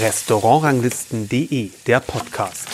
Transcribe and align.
Restaurantranglisten.de, 0.00 1.70
der 1.86 2.00
Podcast. 2.00 2.68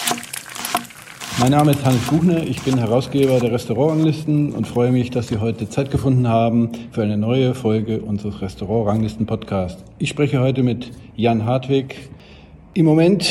Mein 1.38 1.50
Name 1.50 1.72
ist 1.72 1.84
Hans 1.84 2.00
Buchner, 2.06 2.42
ich 2.42 2.62
bin 2.62 2.78
Herausgeber 2.78 3.40
der 3.40 3.52
Restaurantranglisten 3.52 4.52
und 4.52 4.66
freue 4.66 4.90
mich, 4.90 5.10
dass 5.10 5.28
Sie 5.28 5.36
heute 5.38 5.68
Zeit 5.68 5.90
gefunden 5.90 6.28
haben 6.28 6.70
für 6.92 7.02
eine 7.02 7.18
neue 7.18 7.54
Folge 7.54 8.00
unseres 8.00 8.40
Restaurantranglisten-Podcasts. 8.40 9.84
Ich 9.98 10.08
spreche 10.08 10.40
heute 10.40 10.62
mit 10.62 10.92
Jan 11.14 11.44
Hartwig, 11.44 11.96
im 12.72 12.86
Moment 12.86 13.30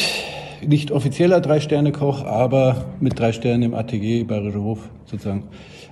nicht 0.66 0.92
offizieller 0.92 1.42
Drei-Sterne-Koch, 1.42 2.26
aber 2.26 2.86
mit 3.00 3.18
drei 3.18 3.32
Sternen 3.32 3.64
im 3.64 3.74
ATG 3.74 4.26
Bayerischer 4.26 4.62
Hof 4.62 4.90
sozusagen 5.06 5.46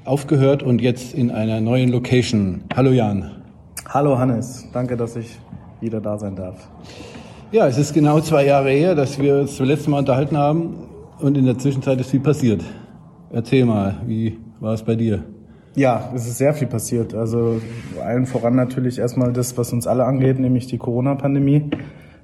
aufgehört 0.05 0.61
und 0.61 0.81
jetzt 0.81 1.15
in 1.15 1.31
einer 1.31 1.61
neuen 1.61 1.89
Location. 1.89 2.61
Hallo 2.75 2.91
Jan. 2.91 3.38
Hallo 3.91 4.19
Hannes, 4.19 4.67
danke, 4.71 4.95
dass 4.95 5.15
ich 5.15 5.39
wieder 5.81 5.99
da 5.99 6.15
sein 6.15 6.35
darf. 6.35 6.69
Ja, 7.51 7.65
es 7.65 7.79
ist 7.79 7.91
genau 7.91 8.19
zwei 8.19 8.45
Jahre 8.45 8.69
her, 8.69 8.93
dass 8.93 9.17
wir 9.17 9.39
uns 9.39 9.55
zum 9.55 9.65
letzten 9.65 9.89
Mal 9.89 9.97
unterhalten 9.97 10.37
haben 10.37 10.75
und 11.17 11.35
in 11.35 11.45
der 11.45 11.57
Zwischenzeit 11.57 11.99
ist 11.99 12.11
viel 12.11 12.19
passiert. 12.19 12.63
Erzähl 13.31 13.65
mal, 13.65 13.95
wie 14.05 14.37
war 14.59 14.75
es 14.75 14.83
bei 14.83 14.93
dir? 14.93 15.23
Ja, 15.73 16.11
es 16.13 16.27
ist 16.27 16.37
sehr 16.37 16.53
viel 16.53 16.67
passiert. 16.67 17.15
Also 17.15 17.59
allen 17.99 18.27
voran 18.27 18.55
natürlich 18.55 18.99
erstmal 18.99 19.33
das, 19.33 19.57
was 19.57 19.73
uns 19.73 19.87
alle 19.87 20.05
angeht, 20.05 20.37
nämlich 20.37 20.67
die 20.67 20.77
Corona-Pandemie. 20.77 21.71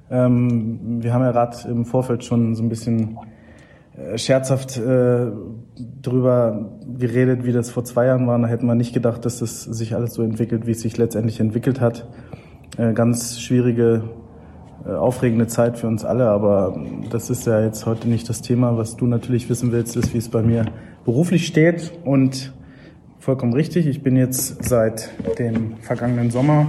Ähm, 0.08 1.02
wir 1.02 1.12
haben 1.12 1.22
ja 1.22 1.32
gerade 1.32 1.56
im 1.68 1.84
Vorfeld 1.84 2.22
schon 2.22 2.54
so 2.54 2.62
ein 2.62 2.68
bisschen 2.68 3.18
scherzhaft 4.16 4.76
äh, 4.76 5.26
drüber 6.02 6.70
geredet, 6.98 7.44
wie 7.44 7.52
das 7.52 7.70
vor 7.70 7.84
zwei 7.84 8.06
Jahren 8.06 8.26
war. 8.26 8.38
Da 8.38 8.46
hätten 8.46 8.66
wir 8.66 8.74
nicht 8.74 8.92
gedacht, 8.92 9.24
dass 9.24 9.38
das 9.38 9.62
sich 9.62 9.94
alles 9.94 10.14
so 10.14 10.22
entwickelt, 10.22 10.66
wie 10.66 10.72
es 10.72 10.80
sich 10.80 10.96
letztendlich 10.98 11.40
entwickelt 11.40 11.80
hat. 11.80 12.06
Äh, 12.76 12.92
ganz 12.92 13.40
schwierige 13.40 14.04
äh, 14.86 14.90
aufregende 14.90 15.46
Zeit 15.46 15.78
für 15.78 15.86
uns 15.86 16.04
alle, 16.04 16.28
aber 16.28 16.78
das 17.10 17.30
ist 17.30 17.46
ja 17.46 17.60
jetzt 17.62 17.86
heute 17.86 18.08
nicht 18.08 18.28
das 18.28 18.42
Thema. 18.42 18.76
Was 18.76 18.96
du 18.96 19.06
natürlich 19.06 19.48
wissen 19.48 19.72
willst, 19.72 19.96
ist, 19.96 20.12
wie 20.12 20.18
es 20.18 20.28
bei 20.28 20.42
mir 20.42 20.66
beruflich 21.04 21.46
steht 21.46 21.92
und 22.04 22.52
vollkommen 23.18 23.54
richtig. 23.54 23.86
Ich 23.86 24.02
bin 24.02 24.16
jetzt 24.16 24.62
seit 24.62 25.10
dem 25.38 25.78
vergangenen 25.78 26.30
Sommer 26.30 26.68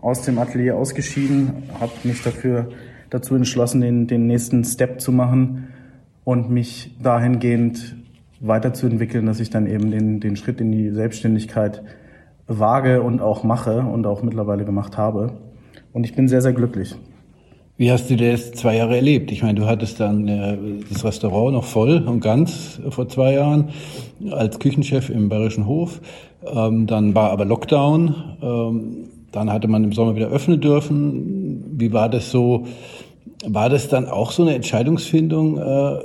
aus 0.00 0.22
dem 0.22 0.38
Atelier 0.38 0.76
ausgeschieden, 0.76 1.64
habe 1.80 1.92
mich 2.04 2.22
dafür 2.22 2.68
dazu 3.10 3.34
entschlossen, 3.34 3.80
den, 3.80 4.06
den 4.06 4.28
nächsten 4.28 4.62
Step 4.62 5.00
zu 5.00 5.10
machen 5.10 5.66
und 6.28 6.50
mich 6.50 6.90
dahingehend 7.02 7.96
weiterzuentwickeln, 8.40 9.24
dass 9.24 9.40
ich 9.40 9.48
dann 9.48 9.66
eben 9.66 9.90
den, 9.90 10.20
den 10.20 10.36
Schritt 10.36 10.60
in 10.60 10.70
die 10.70 10.90
Selbstständigkeit 10.90 11.82
wage 12.46 13.00
und 13.00 13.22
auch 13.22 13.44
mache 13.44 13.80
und 13.80 14.06
auch 14.06 14.22
mittlerweile 14.22 14.66
gemacht 14.66 14.98
habe. 14.98 15.38
Und 15.94 16.04
ich 16.04 16.14
bin 16.14 16.28
sehr, 16.28 16.42
sehr 16.42 16.52
glücklich. 16.52 16.94
Wie 17.78 17.90
hast 17.90 18.10
du 18.10 18.16
das 18.16 18.52
zwei 18.52 18.76
Jahre 18.76 18.96
erlebt? 18.96 19.32
Ich 19.32 19.42
meine, 19.42 19.58
du 19.58 19.66
hattest 19.66 20.00
dann 20.00 20.28
äh, 20.28 20.58
das 20.90 21.02
Restaurant 21.02 21.54
noch 21.54 21.64
voll 21.64 22.06
und 22.06 22.20
ganz 22.20 22.78
vor 22.90 23.08
zwei 23.08 23.32
Jahren 23.32 23.70
als 24.30 24.58
Küchenchef 24.58 25.08
im 25.08 25.30
Bayerischen 25.30 25.66
Hof. 25.66 26.02
Ähm, 26.44 26.86
dann 26.86 27.14
war 27.14 27.30
aber 27.30 27.46
Lockdown. 27.46 28.14
Ähm, 28.42 29.08
dann 29.32 29.50
hatte 29.50 29.66
man 29.66 29.82
im 29.82 29.92
Sommer 29.94 30.14
wieder 30.14 30.28
öffnen 30.28 30.60
dürfen. 30.60 31.64
Wie 31.78 31.94
war 31.94 32.10
das 32.10 32.30
so? 32.30 32.66
War 33.46 33.70
das 33.70 33.88
dann 33.88 34.06
auch 34.06 34.32
so 34.32 34.42
eine 34.42 34.54
Entscheidungsfindung, 34.54 35.56
äh, 35.56 35.98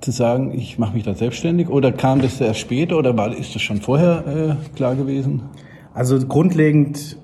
zu 0.00 0.10
sagen, 0.10 0.52
ich 0.54 0.78
mache 0.78 0.94
mich 0.94 1.04
da 1.04 1.14
selbstständig? 1.14 1.68
Oder 1.68 1.92
kam 1.92 2.20
das 2.20 2.38
sehr 2.38 2.54
spät 2.54 2.92
oder 2.92 3.16
war, 3.16 3.34
ist 3.34 3.54
das 3.54 3.62
schon 3.62 3.80
vorher 3.80 4.24
äh, 4.26 4.74
klar 4.76 4.94
gewesen? 4.94 5.42
Also 5.94 6.18
grundlegend 6.18 7.16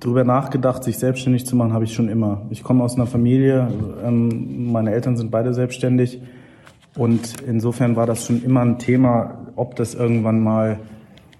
drüber 0.00 0.24
nachgedacht, 0.24 0.84
sich 0.84 0.98
selbstständig 0.98 1.46
zu 1.46 1.56
machen, 1.56 1.72
habe 1.72 1.84
ich 1.84 1.94
schon 1.94 2.08
immer. 2.08 2.42
Ich 2.50 2.62
komme 2.62 2.84
aus 2.84 2.94
einer 2.94 3.06
Familie, 3.06 3.68
ähm, 4.04 4.70
meine 4.72 4.92
Eltern 4.92 5.16
sind 5.16 5.30
beide 5.30 5.54
selbstständig 5.54 6.20
und 6.96 7.40
insofern 7.46 7.96
war 7.96 8.06
das 8.06 8.26
schon 8.26 8.42
immer 8.44 8.60
ein 8.60 8.78
Thema, 8.78 9.46
ob 9.56 9.76
das 9.76 9.94
irgendwann 9.94 10.40
mal 10.40 10.78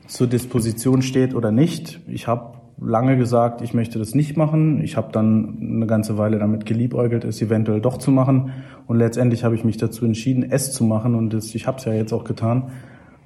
zur 0.06 0.26
Disposition 0.26 1.02
steht 1.02 1.34
oder 1.34 1.52
nicht. 1.52 2.00
Ich 2.08 2.26
habe 2.26 2.57
lange 2.80 3.16
gesagt, 3.16 3.60
ich 3.60 3.74
möchte 3.74 3.98
das 3.98 4.14
nicht 4.14 4.36
machen. 4.36 4.82
Ich 4.82 4.96
habe 4.96 5.12
dann 5.12 5.58
eine 5.60 5.86
ganze 5.86 6.18
Weile 6.18 6.38
damit 6.38 6.66
geliebäugelt, 6.66 7.24
es 7.24 7.42
eventuell 7.42 7.80
doch 7.80 7.98
zu 7.98 8.10
machen. 8.10 8.52
Und 8.86 8.98
letztendlich 8.98 9.44
habe 9.44 9.54
ich 9.54 9.64
mich 9.64 9.76
dazu 9.76 10.04
entschieden, 10.04 10.46
es 10.48 10.72
zu 10.72 10.84
machen. 10.84 11.14
Und 11.14 11.34
das, 11.34 11.54
ich 11.54 11.66
habe 11.66 11.78
es 11.78 11.84
ja 11.84 11.92
jetzt 11.92 12.12
auch 12.12 12.24
getan. 12.24 12.70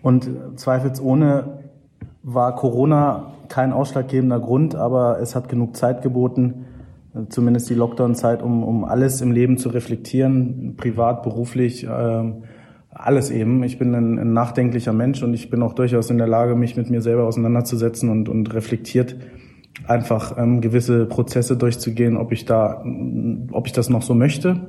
Und 0.03 0.29
zweifelsohne 0.57 1.59
war 2.23 2.55
Corona 2.57 3.35
kein 3.49 3.73
ausschlaggebender 3.73 4.41
Grund, 4.41 4.75
aber 4.75 5.21
es 5.21 5.35
hat 5.35 5.49
genug 5.49 5.77
Zeit 5.77 6.03
geboten, 6.03 6.65
zumindest 7.29 7.69
die 7.69 7.75
Lockdown-Zeit, 7.75 8.43
um, 8.43 8.65
um 8.65 8.85
alles 8.85 9.21
im 9.21 9.33
Leben 9.33 9.59
zu 9.59 9.69
reflektieren, 9.69 10.75
privat, 10.77 11.23
beruflich, 11.23 11.85
äh, 11.85 12.33
alles 12.91 13.31
eben. 13.31 13.63
Ich 13.65 13.79
bin 13.79 13.95
ein, 13.95 14.19
ein, 14.19 14.33
nachdenklicher 14.33 14.93
Mensch 14.93 15.23
und 15.23 15.35
ich 15.35 15.51
bin 15.51 15.63
auch 15.63 15.75
durchaus 15.75 16.11
in 16.11 16.19
der 16.19 16.27
Lage, 16.27 16.55
mich 16.55 16.77
mit 16.77 16.91
mir 16.91 17.03
selber 17.03 17.25
auseinanderzusetzen 17.25 18.09
und, 18.09 18.29
und 18.29 18.53
reflektiert 18.55 19.17
einfach 19.87 20.37
ähm, 20.39 20.61
gewisse 20.61 21.07
Prozesse 21.07 21.57
durchzugehen, 21.57 22.17
ob 22.17 22.33
ich 22.33 22.45
da, 22.45 22.85
ob 23.51 23.67
ich 23.67 23.73
das 23.73 23.89
noch 23.89 24.03
so 24.03 24.15
möchte. 24.15 24.69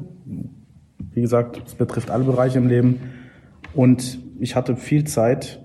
Wie 1.12 1.22
gesagt, 1.22 1.62
es 1.66 1.76
betrifft 1.76 2.10
alle 2.10 2.24
Bereiche 2.24 2.58
im 2.58 2.68
Leben. 2.68 3.00
Und 3.74 4.20
ich 4.40 4.56
hatte 4.56 4.76
viel 4.76 5.04
Zeit, 5.04 5.60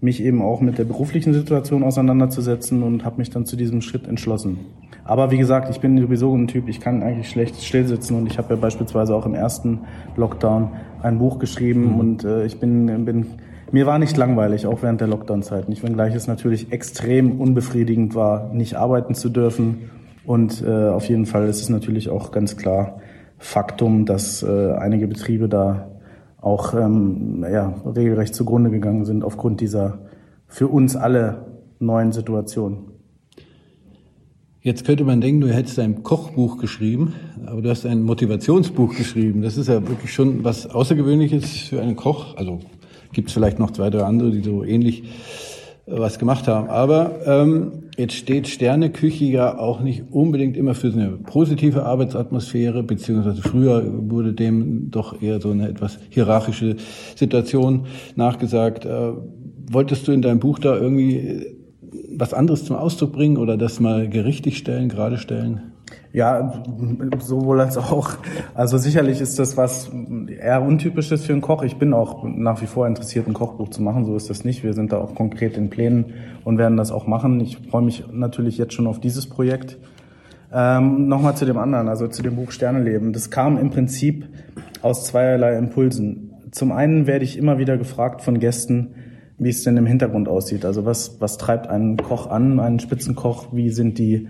mich 0.00 0.22
eben 0.22 0.42
auch 0.42 0.60
mit 0.60 0.78
der 0.78 0.84
beruflichen 0.84 1.32
Situation 1.32 1.82
auseinanderzusetzen 1.82 2.82
und 2.82 3.04
habe 3.04 3.18
mich 3.18 3.30
dann 3.30 3.46
zu 3.46 3.56
diesem 3.56 3.80
Schritt 3.80 4.06
entschlossen. 4.06 4.58
Aber 5.04 5.30
wie 5.30 5.38
gesagt, 5.38 5.70
ich 5.70 5.80
bin 5.80 5.98
sowieso 5.98 6.34
ein 6.34 6.46
Typ, 6.46 6.68
ich 6.68 6.80
kann 6.80 7.02
eigentlich 7.02 7.28
schlecht 7.28 7.62
still 7.62 7.86
sitzen 7.86 8.14
und 8.14 8.26
ich 8.26 8.38
habe 8.38 8.54
ja 8.54 8.60
beispielsweise 8.60 9.14
auch 9.14 9.26
im 9.26 9.34
ersten 9.34 9.80
Lockdown 10.16 10.70
ein 11.02 11.18
Buch 11.18 11.38
geschrieben 11.38 11.92
mhm. 11.92 12.00
und 12.00 12.24
äh, 12.24 12.44
ich 12.46 12.58
bin, 12.60 13.04
bin 13.04 13.26
mir 13.74 13.86
war 13.86 13.98
nicht 13.98 14.16
langweilig, 14.16 14.68
auch 14.68 14.82
während 14.82 15.00
der 15.00 15.08
Lockdown-Zeit 15.08 15.68
nicht, 15.68 15.82
wenngleich 15.82 16.14
es 16.14 16.28
natürlich 16.28 16.70
extrem 16.70 17.40
unbefriedigend 17.40 18.14
war, 18.14 18.52
nicht 18.54 18.76
arbeiten 18.76 19.16
zu 19.16 19.28
dürfen. 19.28 19.90
Und 20.24 20.62
äh, 20.62 20.88
auf 20.88 21.08
jeden 21.08 21.26
Fall 21.26 21.48
ist 21.48 21.60
es 21.60 21.68
natürlich 21.70 22.08
auch 22.08 22.30
ganz 22.30 22.56
klar 22.56 23.00
Faktum, 23.36 24.06
dass 24.06 24.44
äh, 24.44 24.72
einige 24.78 25.08
Betriebe 25.08 25.48
da 25.48 25.90
auch 26.40 26.72
ähm, 26.72 27.44
ja, 27.50 27.74
regelrecht 27.84 28.32
zugrunde 28.36 28.70
gegangen 28.70 29.04
sind 29.06 29.24
aufgrund 29.24 29.60
dieser 29.60 29.98
für 30.46 30.68
uns 30.68 30.94
alle 30.94 31.46
neuen 31.80 32.12
Situation. 32.12 32.92
Jetzt 34.60 34.86
könnte 34.86 35.02
man 35.02 35.20
denken, 35.20 35.40
du 35.40 35.52
hättest 35.52 35.80
ein 35.80 36.04
Kochbuch 36.04 36.58
geschrieben, 36.58 37.14
aber 37.44 37.60
du 37.60 37.70
hast 37.70 37.84
ein 37.86 38.04
Motivationsbuch 38.04 38.96
geschrieben. 38.96 39.42
Das 39.42 39.56
ist 39.56 39.66
ja 39.66 39.86
wirklich 39.88 40.14
schon 40.14 40.44
was 40.44 40.70
Außergewöhnliches 40.70 41.58
für 41.70 41.82
einen 41.82 41.96
Koch. 41.96 42.36
Also 42.36 42.60
gibt 43.14 43.28
es 43.28 43.34
vielleicht 43.34 43.58
noch 43.58 43.70
zwei, 43.70 43.90
drei 43.90 44.02
andere, 44.02 44.30
die 44.30 44.42
so 44.42 44.64
ähnlich 44.64 45.04
was 45.86 46.18
gemacht 46.18 46.48
haben. 46.48 46.68
Aber 46.68 47.20
ähm, 47.26 47.84
jetzt 47.96 48.14
steht 48.14 48.48
Sterneküche 48.48 49.24
ja 49.26 49.58
auch 49.58 49.80
nicht 49.80 50.04
unbedingt 50.10 50.56
immer 50.56 50.74
für 50.74 50.88
eine 50.88 51.10
positive 51.10 51.84
Arbeitsatmosphäre, 51.84 52.82
beziehungsweise 52.82 53.42
früher 53.42 53.84
wurde 54.10 54.32
dem 54.32 54.90
doch 54.90 55.20
eher 55.20 55.40
so 55.40 55.50
eine 55.50 55.68
etwas 55.68 55.98
hierarchische 56.10 56.76
Situation 57.16 57.86
nachgesagt. 58.16 58.86
Äh, 58.86 59.12
wolltest 59.70 60.08
du 60.08 60.12
in 60.12 60.22
deinem 60.22 60.40
Buch 60.40 60.58
da 60.58 60.76
irgendwie 60.76 61.46
was 62.16 62.32
anderes 62.32 62.64
zum 62.64 62.76
Ausdruck 62.76 63.12
bringen 63.12 63.36
oder 63.36 63.56
das 63.56 63.80
mal 63.80 64.08
gerichtig 64.08 64.56
stellen, 64.56 64.88
gerade 64.88 65.18
stellen? 65.18 65.73
Ja, 66.12 66.62
sowohl 67.18 67.60
als 67.60 67.76
auch. 67.76 68.10
Also 68.54 68.78
sicherlich 68.78 69.20
ist 69.20 69.38
das 69.38 69.56
was 69.56 69.90
eher 70.28 70.62
untypisches 70.62 71.24
für 71.24 71.32
einen 71.32 71.42
Koch. 71.42 71.62
Ich 71.64 71.76
bin 71.76 71.92
auch 71.92 72.22
nach 72.22 72.62
wie 72.62 72.66
vor 72.66 72.86
interessiert, 72.86 73.26
ein 73.26 73.34
Kochbuch 73.34 73.70
zu 73.70 73.82
machen. 73.82 74.04
So 74.04 74.14
ist 74.14 74.30
das 74.30 74.44
nicht. 74.44 74.62
Wir 74.62 74.74
sind 74.74 74.92
da 74.92 74.98
auch 74.98 75.14
konkret 75.14 75.56
in 75.56 75.70
Plänen 75.70 76.14
und 76.44 76.58
werden 76.58 76.76
das 76.76 76.92
auch 76.92 77.06
machen. 77.06 77.40
Ich 77.40 77.58
freue 77.68 77.82
mich 77.82 78.04
natürlich 78.12 78.58
jetzt 78.58 78.74
schon 78.74 78.86
auf 78.86 79.00
dieses 79.00 79.28
Projekt. 79.28 79.78
Ähm, 80.52 81.08
Nochmal 81.08 81.36
zu 81.36 81.46
dem 81.46 81.58
anderen, 81.58 81.88
also 81.88 82.06
zu 82.06 82.22
dem 82.22 82.36
Buch 82.36 82.52
Sterneleben. 82.52 83.12
Das 83.12 83.30
kam 83.30 83.58
im 83.58 83.70
Prinzip 83.70 84.26
aus 84.82 85.04
zweierlei 85.06 85.58
Impulsen. 85.58 86.30
Zum 86.52 86.70
einen 86.70 87.08
werde 87.08 87.24
ich 87.24 87.36
immer 87.36 87.58
wieder 87.58 87.76
gefragt 87.76 88.22
von 88.22 88.38
Gästen, 88.38 88.94
wie 89.38 89.48
es 89.48 89.64
denn 89.64 89.76
im 89.76 89.86
Hintergrund 89.86 90.28
aussieht. 90.28 90.64
Also 90.64 90.84
was, 90.84 91.20
was 91.20 91.38
treibt 91.38 91.66
einen 91.66 91.96
Koch 91.96 92.28
an, 92.28 92.60
einen 92.60 92.78
Spitzenkoch? 92.78 93.48
Wie 93.52 93.70
sind 93.70 93.98
die 93.98 94.28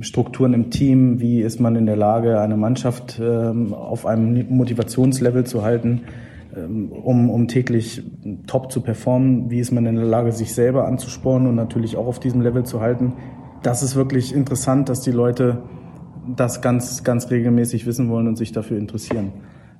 Strukturen 0.00 0.54
im 0.54 0.70
Team, 0.70 1.20
wie 1.20 1.40
ist 1.40 1.60
man 1.60 1.74
in 1.74 1.86
der 1.86 1.96
Lage, 1.96 2.40
eine 2.40 2.56
Mannschaft 2.56 3.20
ähm, 3.20 3.74
auf 3.74 4.06
einem 4.06 4.46
Motivationslevel 4.48 5.44
zu 5.44 5.64
halten, 5.64 6.02
ähm, 6.56 6.92
um, 6.92 7.30
um 7.30 7.48
täglich 7.48 8.02
top 8.46 8.70
zu 8.70 8.80
performen, 8.80 9.50
wie 9.50 9.58
ist 9.58 9.72
man 9.72 9.86
in 9.86 9.96
der 9.96 10.04
Lage, 10.04 10.30
sich 10.30 10.54
selber 10.54 10.86
anzuspornen 10.86 11.48
und 11.48 11.56
natürlich 11.56 11.96
auch 11.96 12.06
auf 12.06 12.20
diesem 12.20 12.42
Level 12.42 12.64
zu 12.64 12.80
halten. 12.80 13.14
Das 13.62 13.82
ist 13.82 13.96
wirklich 13.96 14.32
interessant, 14.32 14.88
dass 14.88 15.00
die 15.00 15.10
Leute 15.10 15.62
das 16.36 16.62
ganz, 16.62 17.02
ganz 17.02 17.30
regelmäßig 17.30 17.86
wissen 17.86 18.08
wollen 18.08 18.28
und 18.28 18.36
sich 18.36 18.52
dafür 18.52 18.78
interessieren. 18.78 19.32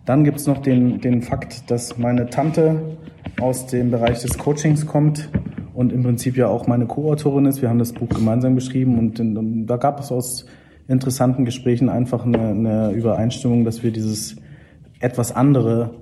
Dann 0.05 0.25
gibt's 0.25 0.47
noch 0.47 0.59
den, 0.59 1.01
den 1.01 1.23
Fakt, 1.23 1.71
dass 1.71 1.97
meine 1.97 2.29
Tante 2.29 2.97
aus 3.41 3.69
dem 3.69 3.93
Bereich 3.93 4.21
des 4.21 4.37
Coachings 4.37 4.85
kommt 4.85 5.31
und 5.75 5.93
im 5.93 6.03
Prinzip 6.03 6.37
ja 6.37 6.49
auch 6.49 6.67
meine 6.67 6.87
Co-Autorin 6.87 7.47
ist. 7.47 7.61
Wir 7.61 7.69
haben 7.69 7.79
das 7.79 7.93
Buch 7.93 8.09
gemeinsam 8.09 8.55
geschrieben 8.55 8.99
und, 8.99 9.21
und 9.21 9.67
da 9.67 9.77
gab 9.77 10.01
es 10.01 10.13
aus 10.13 10.47
interessanten 10.87 11.45
Gesprächen 11.45 11.89
einfach 11.89 12.25
eine, 12.25 12.49
eine 12.49 12.91
Übereinstimmung, 12.93 13.65
dass 13.65 13.83
wir 13.83 13.91
dieses 13.91 14.37
etwas 15.01 15.35
andere 15.35 16.01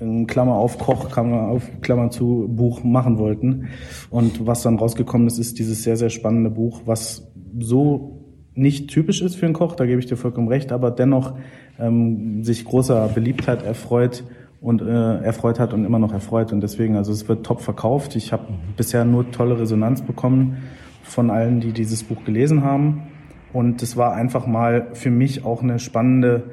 in 0.00 0.26
Klammer 0.26 0.54
auf 0.54 0.78
Koch, 0.78 1.10
Klammer 1.10 1.48
auf 1.48 1.68
Klammer 1.80 2.10
zu 2.10 2.46
Buch 2.48 2.84
machen 2.84 3.18
wollten. 3.18 3.68
Und 4.10 4.46
was 4.46 4.62
dann 4.62 4.76
rausgekommen 4.76 5.26
ist, 5.26 5.38
ist 5.38 5.58
dieses 5.58 5.82
sehr, 5.82 5.96
sehr 5.96 6.10
spannende 6.10 6.50
Buch, 6.50 6.82
was 6.84 7.30
so 7.58 8.24
nicht 8.54 8.88
typisch 8.90 9.22
ist 9.22 9.36
für 9.36 9.46
einen 9.46 9.54
Koch, 9.54 9.76
da 9.76 9.86
gebe 9.86 10.00
ich 10.00 10.06
dir 10.06 10.16
vollkommen 10.16 10.48
recht, 10.48 10.72
aber 10.72 10.90
dennoch 10.90 11.34
ähm, 11.78 12.42
sich 12.42 12.64
großer 12.64 13.08
Beliebtheit 13.08 13.62
erfreut 13.62 14.24
und 14.60 14.82
äh, 14.82 15.18
erfreut 15.22 15.58
hat 15.58 15.72
und 15.72 15.84
immer 15.84 15.98
noch 15.98 16.12
erfreut. 16.12 16.52
Und 16.52 16.60
deswegen, 16.60 16.96
also 16.96 17.12
es 17.12 17.28
wird 17.28 17.46
top 17.46 17.60
verkauft. 17.60 18.16
Ich 18.16 18.32
habe 18.32 18.44
bisher 18.76 19.04
nur 19.04 19.30
tolle 19.30 19.58
Resonanz 19.58 20.02
bekommen 20.02 20.58
von 21.02 21.30
allen, 21.30 21.60
die 21.60 21.72
dieses 21.72 22.02
Buch 22.02 22.24
gelesen 22.24 22.64
haben. 22.64 23.08
Und 23.52 23.82
es 23.82 23.96
war 23.96 24.14
einfach 24.14 24.46
mal 24.46 24.88
für 24.92 25.10
mich 25.10 25.44
auch 25.44 25.62
eine 25.62 25.78
spannende 25.78 26.50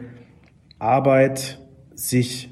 Arbeit, 0.80 1.60
sich 1.94 2.52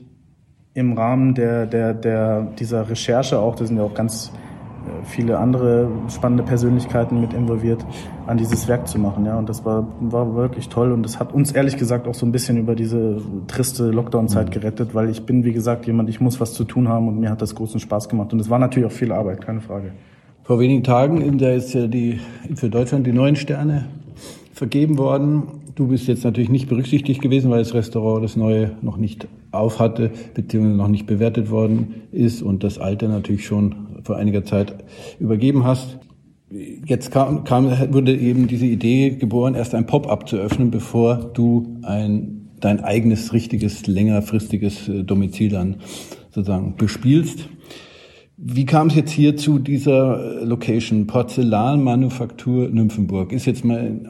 im 0.73 0.93
Rahmen 0.93 1.35
der, 1.35 1.65
der, 1.65 1.93
der, 1.93 2.41
dieser 2.59 2.89
Recherche 2.89 3.39
auch, 3.39 3.55
da 3.55 3.65
sind 3.65 3.77
ja 3.77 3.83
auch 3.83 3.93
ganz 3.93 4.31
viele 5.03 5.37
andere 5.37 5.87
spannende 6.09 6.43
Persönlichkeiten 6.43 7.19
mit 7.21 7.33
involviert, 7.33 7.85
an 8.27 8.37
dieses 8.37 8.67
Werk 8.67 8.87
zu 8.87 8.99
machen. 8.99 9.25
Ja, 9.25 9.37
und 9.37 9.49
das 9.49 9.65
war, 9.65 9.87
war 9.99 10.35
wirklich 10.35 10.69
toll 10.69 10.91
und 10.91 11.03
das 11.03 11.19
hat 11.19 11.33
uns 11.33 11.51
ehrlich 11.51 11.77
gesagt 11.77 12.07
auch 12.07 12.13
so 12.13 12.25
ein 12.25 12.31
bisschen 12.31 12.57
über 12.57 12.75
diese 12.75 13.21
triste 13.47 13.91
Lockdown-Zeit 13.91 14.47
mhm. 14.47 14.51
gerettet, 14.51 14.95
weil 14.95 15.09
ich 15.09 15.25
bin, 15.25 15.43
wie 15.43 15.53
gesagt, 15.53 15.85
jemand, 15.85 16.09
ich 16.09 16.21
muss 16.21 16.39
was 16.39 16.53
zu 16.53 16.63
tun 16.63 16.87
haben 16.87 17.07
und 17.07 17.19
mir 17.19 17.29
hat 17.29 17.41
das 17.41 17.55
großen 17.55 17.79
Spaß 17.79 18.09
gemacht 18.09 18.33
und 18.33 18.39
es 18.39 18.49
war 18.49 18.59
natürlich 18.59 18.87
auch 18.87 18.95
viel 18.95 19.11
Arbeit, 19.11 19.41
keine 19.41 19.61
Frage. 19.61 19.91
Vor 20.43 20.59
wenigen 20.59 20.83
Tagen 20.83 21.21
in 21.21 21.37
der 21.37 21.55
ist 21.55 21.73
ja 21.73 21.87
die, 21.87 22.19
für 22.55 22.69
Deutschland 22.69 23.07
die 23.07 23.13
neuen 23.13 23.35
Sterne 23.35 23.85
vergeben 24.53 24.97
worden. 24.97 25.43
Du 25.75 25.87
bist 25.87 26.07
jetzt 26.07 26.23
natürlich 26.23 26.49
nicht 26.49 26.67
berücksichtigt 26.67 27.21
gewesen, 27.21 27.49
weil 27.49 27.59
das 27.59 27.73
Restaurant 27.73 28.23
das 28.23 28.35
neue 28.35 28.71
noch 28.81 28.97
nicht 28.97 29.27
auf 29.51 29.79
hatte, 29.79 30.11
beziehungsweise 30.33 30.77
noch 30.77 30.87
nicht 30.89 31.07
bewertet 31.07 31.49
worden 31.49 31.95
ist 32.11 32.41
und 32.41 32.63
das 32.63 32.77
alte 32.77 33.07
natürlich 33.07 33.45
schon 33.45 33.75
vor 34.03 34.17
einiger 34.17 34.43
Zeit 34.45 34.75
übergeben 35.19 35.63
hast. 35.63 35.99
Jetzt 36.85 37.11
kam, 37.11 37.43
kam, 37.45 37.71
wurde 37.93 38.15
eben 38.15 38.47
diese 38.47 38.65
Idee 38.67 39.11
geboren, 39.11 39.55
erst 39.55 39.73
ein 39.73 39.87
Pop-up 39.87 40.29
zu 40.29 40.37
öffnen, 40.37 40.69
bevor 40.69 41.31
du 41.33 41.79
ein, 41.81 42.49
dein 42.59 42.79
eigenes 42.79 43.33
richtiges, 43.33 43.87
längerfristiges 43.87 44.87
äh, 44.87 45.03
Domizil 45.03 45.49
dann 45.49 45.77
sozusagen 46.29 46.75
bespielst. 46.75 47.49
Wie 48.37 48.65
kam 48.65 48.87
es 48.87 48.95
jetzt 48.95 49.11
hier 49.11 49.37
zu 49.37 49.57
dieser 49.57 50.41
äh, 50.41 50.43
Location? 50.43 51.07
Porzellanmanufaktur 51.07 52.69
Nymphenburg. 52.69 53.31
Ist 53.31 53.45
jetzt 53.45 53.63
mal, 53.65 54.01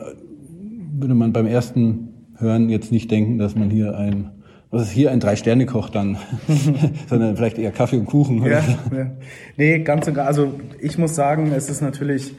würde 0.98 1.14
man 1.14 1.34
beim 1.34 1.46
ersten 1.46 2.10
Hören 2.38 2.70
jetzt 2.70 2.92
nicht 2.92 3.12
denken, 3.12 3.38
dass 3.38 3.56
man 3.56 3.70
hier 3.70 3.98
ein 3.98 4.32
was 4.74 4.84
ist 4.84 4.92
hier 4.92 5.12
ein 5.12 5.20
Drei-Sterne-Koch 5.20 5.90
dann, 5.90 6.18
sondern 7.08 7.38
vielleicht 7.38 7.60
eher 7.60 7.72
Kaffee 7.72 7.98
und 7.98 8.08
Kuchen. 8.08 8.44
Ja, 8.44 8.60
ja. 8.92 9.12
Nee, 9.56 9.80
ganz 9.80 10.08
und 10.08 10.16
gar. 10.16 10.26
Also 10.26 10.56
ich 10.80 10.98
muss 10.98 11.14
sagen, 11.14 11.52
es 11.56 11.70
ist 11.70 11.82
natürlich, 11.82 12.34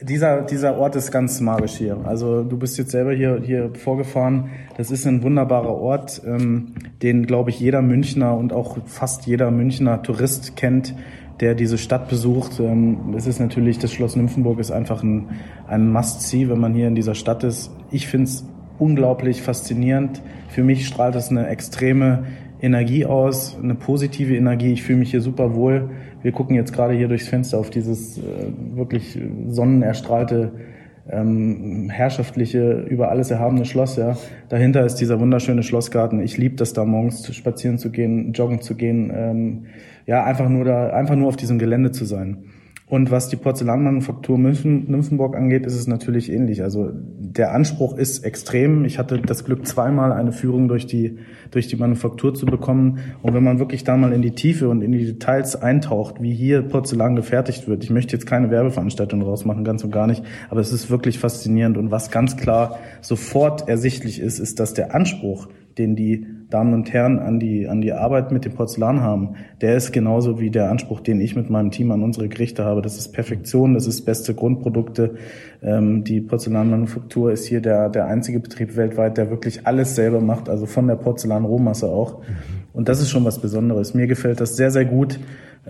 dieser, 0.00 0.42
dieser 0.42 0.76
Ort 0.76 0.96
ist 0.96 1.12
ganz 1.12 1.40
magisch 1.40 1.74
hier. 1.74 1.96
Also 2.04 2.42
du 2.42 2.58
bist 2.58 2.76
jetzt 2.76 2.90
selber 2.90 3.12
hier, 3.12 3.40
hier 3.40 3.70
vorgefahren. 3.72 4.50
Das 4.76 4.90
ist 4.90 5.06
ein 5.06 5.22
wunderbarer 5.22 5.76
Ort, 5.76 6.20
ähm, 6.26 6.74
den, 7.02 7.24
glaube 7.24 7.50
ich, 7.50 7.60
jeder 7.60 7.82
Münchner 7.82 8.36
und 8.36 8.52
auch 8.52 8.78
fast 8.86 9.24
jeder 9.24 9.52
Münchner 9.52 10.02
Tourist 10.02 10.56
kennt, 10.56 10.92
der 11.38 11.54
diese 11.54 11.78
Stadt 11.78 12.08
besucht. 12.08 12.58
Ähm, 12.58 13.14
es 13.16 13.28
ist 13.28 13.38
natürlich, 13.38 13.78
das 13.78 13.92
Schloss 13.92 14.16
Nymphenburg 14.16 14.58
ist 14.58 14.72
einfach 14.72 15.04
ein, 15.04 15.28
ein 15.68 15.88
Must-See, 15.88 16.48
wenn 16.48 16.58
man 16.58 16.74
hier 16.74 16.88
in 16.88 16.96
dieser 16.96 17.14
Stadt 17.14 17.44
ist. 17.44 17.70
Ich 17.92 18.08
finde 18.08 18.24
es 18.24 18.44
unglaublich 18.82 19.42
faszinierend. 19.42 20.20
Für 20.48 20.64
mich 20.64 20.86
strahlt 20.86 21.14
es 21.14 21.30
eine 21.30 21.46
extreme 21.46 22.24
Energie 22.60 23.06
aus, 23.06 23.56
eine 23.62 23.76
positive 23.76 24.36
Energie. 24.36 24.72
Ich 24.72 24.82
fühle 24.82 24.98
mich 24.98 25.12
hier 25.12 25.20
super 25.20 25.54
wohl. 25.54 25.90
Wir 26.22 26.32
gucken 26.32 26.56
jetzt 26.56 26.72
gerade 26.72 26.94
hier 26.94 27.08
durchs 27.08 27.28
Fenster 27.28 27.58
auf 27.58 27.70
dieses 27.70 28.18
äh, 28.18 28.22
wirklich 28.74 29.18
sonnenerstrahlte, 29.48 30.52
ähm, 31.08 31.90
herrschaftliche, 31.90 32.80
über 32.88 33.10
alles 33.10 33.30
erhabene 33.30 33.64
Schloss. 33.64 33.96
Ja. 33.96 34.16
Dahinter 34.48 34.84
ist 34.84 34.96
dieser 34.96 35.20
wunderschöne 35.20 35.62
Schlossgarten. 35.62 36.20
Ich 36.20 36.36
liebe 36.36 36.56
das 36.56 36.72
da 36.72 36.84
morgens 36.84 37.32
spazieren 37.34 37.78
zu 37.78 37.90
gehen, 37.90 38.32
joggen 38.32 38.60
zu 38.60 38.74
gehen. 38.74 39.12
Ähm, 39.14 39.66
ja, 40.06 40.24
einfach 40.24 40.48
nur 40.48 40.64
da, 40.64 40.90
einfach 40.90 41.16
nur 41.16 41.28
auf 41.28 41.36
diesem 41.36 41.58
Gelände 41.58 41.92
zu 41.92 42.04
sein. 42.04 42.44
Und 42.92 43.10
was 43.10 43.30
die 43.30 43.36
Porzellanmanufaktur 43.36 44.36
Nymphenburg 44.36 45.34
angeht, 45.34 45.64
ist 45.64 45.76
es 45.76 45.86
natürlich 45.86 46.30
ähnlich. 46.30 46.62
Also 46.62 46.90
der 46.92 47.54
Anspruch 47.54 47.96
ist 47.96 48.22
extrem. 48.22 48.84
Ich 48.84 48.98
hatte 48.98 49.18
das 49.18 49.46
Glück, 49.46 49.66
zweimal 49.66 50.12
eine 50.12 50.30
Führung 50.30 50.68
durch 50.68 50.86
die, 50.86 51.16
durch 51.50 51.68
die 51.68 51.76
Manufaktur 51.76 52.34
zu 52.34 52.44
bekommen. 52.44 52.98
Und 53.22 53.32
wenn 53.32 53.42
man 53.42 53.58
wirklich 53.58 53.84
da 53.84 53.96
mal 53.96 54.12
in 54.12 54.20
die 54.20 54.32
Tiefe 54.32 54.68
und 54.68 54.82
in 54.82 54.92
die 54.92 55.06
Details 55.06 55.56
eintaucht, 55.56 56.20
wie 56.20 56.34
hier 56.34 56.60
Porzellan 56.60 57.16
gefertigt 57.16 57.66
wird, 57.66 57.82
ich 57.82 57.88
möchte 57.88 58.14
jetzt 58.14 58.26
keine 58.26 58.50
Werbeveranstaltung 58.50 59.20
daraus 59.20 59.46
machen, 59.46 59.64
ganz 59.64 59.82
und 59.82 59.90
gar 59.90 60.06
nicht, 60.06 60.22
aber 60.50 60.60
es 60.60 60.70
ist 60.70 60.90
wirklich 60.90 61.18
faszinierend. 61.18 61.78
Und 61.78 61.90
was 61.90 62.10
ganz 62.10 62.36
klar 62.36 62.78
sofort 63.00 63.70
ersichtlich 63.70 64.20
ist, 64.20 64.38
ist, 64.38 64.60
dass 64.60 64.74
der 64.74 64.94
Anspruch, 64.94 65.48
den 65.78 65.96
die 65.96 66.26
Damen 66.52 66.74
und 66.74 66.92
Herren 66.92 67.18
an 67.18 67.40
die, 67.40 67.68
an 67.68 67.80
die 67.80 67.92
Arbeit 67.92 68.32
mit 68.32 68.44
dem 68.44 68.52
Porzellan 68.52 69.00
haben, 69.00 69.36
der 69.60 69.76
ist 69.76 69.92
genauso 69.92 70.38
wie 70.38 70.50
der 70.50 70.70
Anspruch, 70.70 71.00
den 71.00 71.20
ich 71.20 71.34
mit 71.34 71.50
meinem 71.50 71.70
Team 71.70 71.90
an 71.90 72.02
unsere 72.02 72.28
Gerichte 72.28 72.64
habe. 72.64 72.82
Das 72.82 72.98
ist 72.98 73.12
Perfektion, 73.12 73.74
das 73.74 73.86
ist 73.86 74.02
beste 74.04 74.34
Grundprodukte. 74.34 75.14
Ähm, 75.62 76.04
die 76.04 76.20
Porzellanmanufaktur 76.20 77.32
ist 77.32 77.46
hier 77.46 77.60
der, 77.60 77.88
der 77.88 78.06
einzige 78.06 78.40
Betrieb 78.40 78.76
weltweit, 78.76 79.16
der 79.16 79.30
wirklich 79.30 79.66
alles 79.66 79.94
selber 79.94 80.20
macht, 80.20 80.48
also 80.48 80.66
von 80.66 80.86
der 80.86 80.96
Porzellanrohmasse 80.96 81.88
auch. 81.88 82.20
Und 82.72 82.88
das 82.88 83.00
ist 83.00 83.10
schon 83.10 83.24
was 83.24 83.38
Besonderes. 83.38 83.94
Mir 83.94 84.06
gefällt 84.06 84.40
das 84.40 84.56
sehr, 84.56 84.70
sehr 84.70 84.84
gut. 84.84 85.18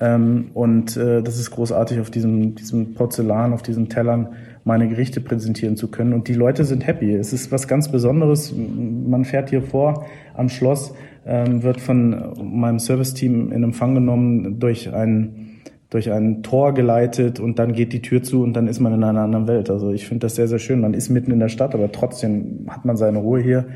Ähm, 0.01 0.51
und 0.55 0.97
äh, 0.97 1.23
das 1.23 1.39
ist 1.39 1.51
großartig 1.51 2.01
auf 2.01 2.11
diesem, 2.11 2.55
diesem 2.55 2.95
Porzellan, 2.95 3.53
auf 3.53 3.63
diesen 3.63 3.89
Tellern 3.89 4.29
meine 4.65 4.89
Gerichte 4.89 5.21
präsentieren 5.21 5.77
zu 5.77 5.89
können. 5.89 6.13
Und 6.13 6.29
die 6.29 6.35
Leute 6.35 6.65
sind 6.65 6.87
happy. 6.87 7.15
Es 7.15 7.33
ist 7.33 7.51
was 7.51 7.69
ganz 7.69 7.91
Besonderes. 7.91 8.55
Man 8.55 9.25
fährt 9.25 9.51
hier 9.51 9.63
vor 9.63 10.07
am 10.35 10.49
Schloss, 10.49 10.95
ähm, 11.27 11.63
wird 11.63 11.81
von 11.81 12.35
meinem 12.43 12.79
Serviceteam 12.79 13.53
in 13.53 13.63
Empfang 13.65 13.95
genommen, 13.95 14.59
durch 14.59 14.93
ein 14.93 15.49
durch 15.91 16.11
ein 16.11 16.43
Tor 16.43 16.73
geleitet 16.73 17.39
und 17.39 17.59
dann 17.59 17.75
geht 17.75 17.93
die 17.93 18.01
Tür 18.01 18.23
zu 18.23 18.43
und 18.43 18.55
dann 18.55 18.67
ist 18.67 18.81
man 18.81 18.95
in 18.95 19.05
einer 19.05 19.21
anderen 19.21 19.47
Welt. 19.47 19.69
Also 19.69 19.91
ich 19.91 20.09
finde 20.09 20.25
das 20.25 20.37
sehr, 20.37 20.49
sehr 20.49 20.59
schön. 20.59 20.81
Man 20.81 20.95
ist 20.95 21.11
mitten 21.11 21.31
in 21.31 21.39
der 21.39 21.51
Stadt, 21.51 21.75
aber 21.75 21.93
trotzdem 21.93 22.65
hat 22.69 22.87
man 22.87 22.97
seine 22.97 23.19
Ruhe 23.19 23.43
hier 23.43 23.67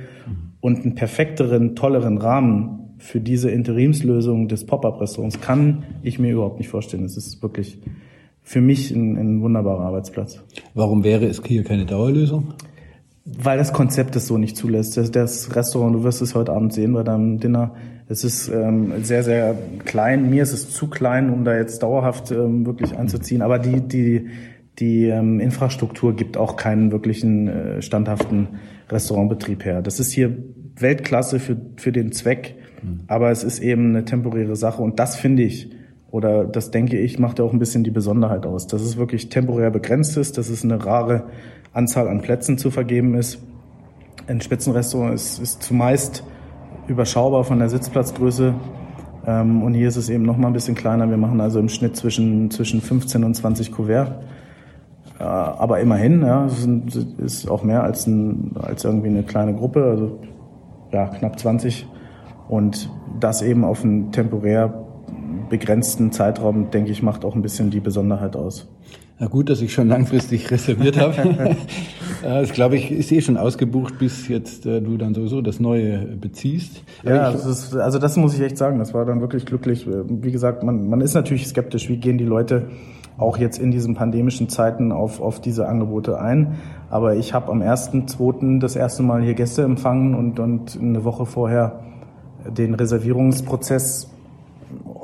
und 0.61 0.83
einen 0.83 0.95
perfekteren, 0.95 1.77
tolleren 1.77 2.17
Rahmen 2.17 2.95
für 2.99 3.21
diese 3.21 3.51
Interimslösung 3.51 4.49
des 4.49 4.65
Pop-up-Restaurants 4.65 5.41
kann 5.43 5.85
ich 6.03 6.19
mir 6.19 6.33
überhaupt 6.33 6.59
nicht 6.59 6.69
vorstellen. 6.69 7.05
Es 7.05 7.19
ist 7.19 7.43
wirklich 7.43 7.79
für 8.47 8.61
mich 8.61 8.93
ein, 8.93 9.17
ein 9.17 9.43
wunderbarer 9.43 9.81
Arbeitsplatz. 9.81 10.41
Warum 10.73 11.03
wäre 11.03 11.27
es 11.27 11.43
hier 11.45 11.65
keine 11.65 11.85
Dauerlösung? 11.85 12.55
Weil 13.25 13.59
das 13.59 13.73
Konzept 13.73 14.15
es 14.15 14.29
so 14.29 14.39
nicht 14.39 14.57
zulässt. 14.57 14.97
Das, 14.97 15.11
das, 15.11 15.57
Restaurant, 15.57 15.97
du 15.97 16.05
wirst 16.05 16.23
es 16.23 16.37
heute 16.37 16.53
Abend 16.53 16.73
sehen 16.73 16.93
bei 16.93 17.03
deinem 17.03 17.41
Dinner, 17.41 17.75
es 18.09 18.23
ist 18.23 18.49
ähm, 18.49 19.03
sehr, 19.03 19.25
sehr 19.25 19.59
klein. 19.85 20.31
Mir 20.31 20.45
ist 20.45 20.53
es 20.53 20.71
zu 20.71 20.87
klein, 20.87 21.31
um 21.31 21.45
da 21.45 21.57
jetzt 21.57 21.83
dauerhaft 21.83 22.31
ähm, 22.31 22.65
wirklich 22.65 22.97
einzuziehen. 22.97 23.43
Aber 23.43 23.59
die, 23.59 23.81
die, 23.81 24.29
die 24.79 25.07
ähm, 25.07 25.41
Infrastruktur 25.41 26.15
gibt 26.15 26.37
auch 26.37 26.55
keinen 26.55 26.93
wirklichen 26.93 27.49
äh, 27.49 27.83
standhaften 27.83 28.61
Restaurantbetrieb 28.89 29.65
her. 29.65 29.83
Das 29.83 29.99
ist 29.99 30.13
hier 30.13 30.37
Weltklasse 30.77 31.41
für, 31.41 31.57
für 31.79 31.91
den 31.91 32.13
Zweck, 32.13 32.55
mhm. 32.81 33.01
aber 33.09 33.33
es 33.33 33.43
ist 33.43 33.59
eben 33.59 33.89
eine 33.89 34.05
temporäre 34.05 34.55
Sache. 34.55 34.83
Und 34.83 35.01
das 35.01 35.17
finde 35.17 35.43
ich, 35.43 35.69
oder 36.11 36.45
das 36.45 36.71
denke 36.71 36.99
ich, 36.99 37.19
macht 37.19 37.41
auch 37.41 37.53
ein 37.53 37.59
bisschen 37.59 37.85
die 37.85 37.91
Besonderheit 37.91 38.47
aus, 38.47 38.67
dass 38.67 38.83
es 38.83 38.97
wirklich 38.97 39.29
temporär 39.29 39.71
begrenzt 39.71 40.17
ist, 40.17 40.39
dass 40.39 40.49
es 40.49 40.65
eine 40.65 40.85
rare 40.85 41.25
Anzahl 41.73 42.09
an 42.09 42.23
Plätzen 42.23 42.59
zu 42.59 42.71
vergeben 42.71 43.15
ist. 43.15 43.39
Ein 44.29 44.41
Spitzenrestaurant 44.41 45.15
ist, 45.15 45.39
ist 45.39 45.63
zumeist 45.63 46.25
überschaubar 46.87 47.45
von 47.45 47.59
der 47.59 47.69
Sitzplatzgröße. 47.69 48.55
Ähm, 49.27 49.63
und 49.63 49.75
hier 49.75 49.89
ist 49.89 49.97
es 49.97 50.09
eben 50.09 50.25
noch 50.25 50.37
mal 50.37 50.49
ein 50.49 50.53
bisschen 50.53 50.75
kleiner. 50.75 51.11
Wir 51.11 51.17
machen 51.17 51.41
also 51.41 51.59
im 51.59 51.69
Schnitt 51.69 51.97
zwischen, 51.97 52.51
zwischen 52.51 52.81
15 52.81 53.25
und 53.25 53.35
20 53.35 53.73
Kuvert. 53.73 54.23
Äh, 55.19 55.25
aber 55.25 55.81
immerhin, 55.81 56.23
ja, 56.23 56.47
es 56.47 56.67
ist 57.19 57.51
auch 57.51 57.63
mehr 57.63 57.83
als, 57.83 58.07
ein, 58.07 58.53
als 58.55 58.85
irgendwie 58.85 59.09
eine 59.09 59.25
kleine 59.25 59.55
Gruppe, 59.55 59.85
also 59.85 60.19
ja, 60.93 61.07
knapp 61.09 61.39
20. 61.39 61.87
Und 62.49 62.91
das 63.19 63.43
eben 63.43 63.65
auf 63.65 63.83
ein 63.83 64.13
temporär 64.13 64.86
begrenzten 65.49 66.13
Zeitraum, 66.13 66.71
denke 66.71 66.91
ich, 66.91 67.03
macht 67.03 67.25
auch 67.25 67.35
ein 67.35 67.43
bisschen 67.43 67.71
die 67.71 67.81
Besonderheit 67.81 68.37
aus. 68.37 68.69
Na 69.19 69.29
gut, 69.29 69.49
dass 69.49 69.63
ich 69.63 69.73
schon 69.73 69.89
langfristig 69.89 70.51
reserviert 70.51 70.99
habe. 71.01 71.57
das 72.23 72.53
glaube 72.53 72.77
ich, 72.77 72.91
ist 72.91 73.11
eh 73.13 73.23
schon 73.23 73.39
ausgebucht, 73.39 73.99
bis 73.99 74.29
jetzt 74.29 74.67
äh, 74.67 74.83
du 74.83 74.99
dann 74.99 75.15
sowieso 75.15 75.41
das 75.41 75.59
Neue 75.59 75.99
beziehst. 75.99 76.83
ja, 77.03 77.33
das 77.33 77.47
ist, 77.47 77.75
also 77.75 77.99
das 77.99 78.17
muss 78.17 78.35
ich 78.35 78.43
echt 78.43 78.59
sagen. 78.59 78.79
Das 78.79 78.93
war 78.93 79.07
dann 79.07 79.23
wirklich 79.23 79.47
glücklich. 79.47 79.87
Wie 79.89 80.31
gesagt, 80.31 80.63
man, 80.63 80.89
man 80.89 81.01
ist 81.01 81.15
natürlich 81.15 81.47
skeptisch. 81.47 81.89
Wie 81.89 81.97
gehen 81.97 82.19
die 82.19 82.25
Leute 82.25 82.69
auch 83.17 83.39
jetzt 83.39 83.59
in 83.59 83.71
diesen 83.71 83.95
pandemischen 83.95 84.51
Zeiten 84.51 84.93
auf, 84.93 85.23
auf 85.23 85.41
diese 85.41 85.67
Angebote 85.67 86.21
ein? 86.21 86.57
Aber 86.91 87.17
ich 87.17 87.33
habe 87.33 87.51
am 87.51 87.63
1.2. 87.63 88.61
das 88.61 88.77
erste 88.77 89.03
Mal 89.03 89.23
hier 89.23 89.35
Gäste 89.35 89.63
empfangen 89.63 90.15
und, 90.15 90.39
und 90.39 90.79
eine 90.79 91.05
Woche 91.05 91.25
vorher 91.25 91.81
den 92.51 92.75
Reservierungsprozess 92.75 94.11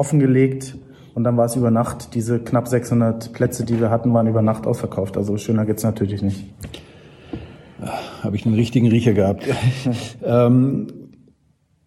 offengelegt 0.02 0.76
und 1.14 1.23
dann 1.23 1.37
war 1.37 1.44
es 1.44 1.54
über 1.54 1.71
Nacht. 1.71 2.16
Diese 2.16 2.40
knapp 2.40 2.66
600 2.66 3.32
Plätze, 3.32 3.64
die 3.64 3.78
wir 3.78 3.88
hatten, 3.88 4.12
waren 4.12 4.26
über 4.26 4.42
Nacht 4.42 4.66
ausverkauft. 4.66 5.16
Also 5.16 5.37
schöner 5.37 5.64
geht's 5.64 5.85
natürlich 5.85 6.23
nicht. 6.23 6.44
Habe 8.23 8.35
ich 8.35 8.44
einen 8.44 8.56
richtigen 8.56 8.88
Riecher 8.88 9.12
gehabt. 9.12 9.44
ähm, 10.25 10.88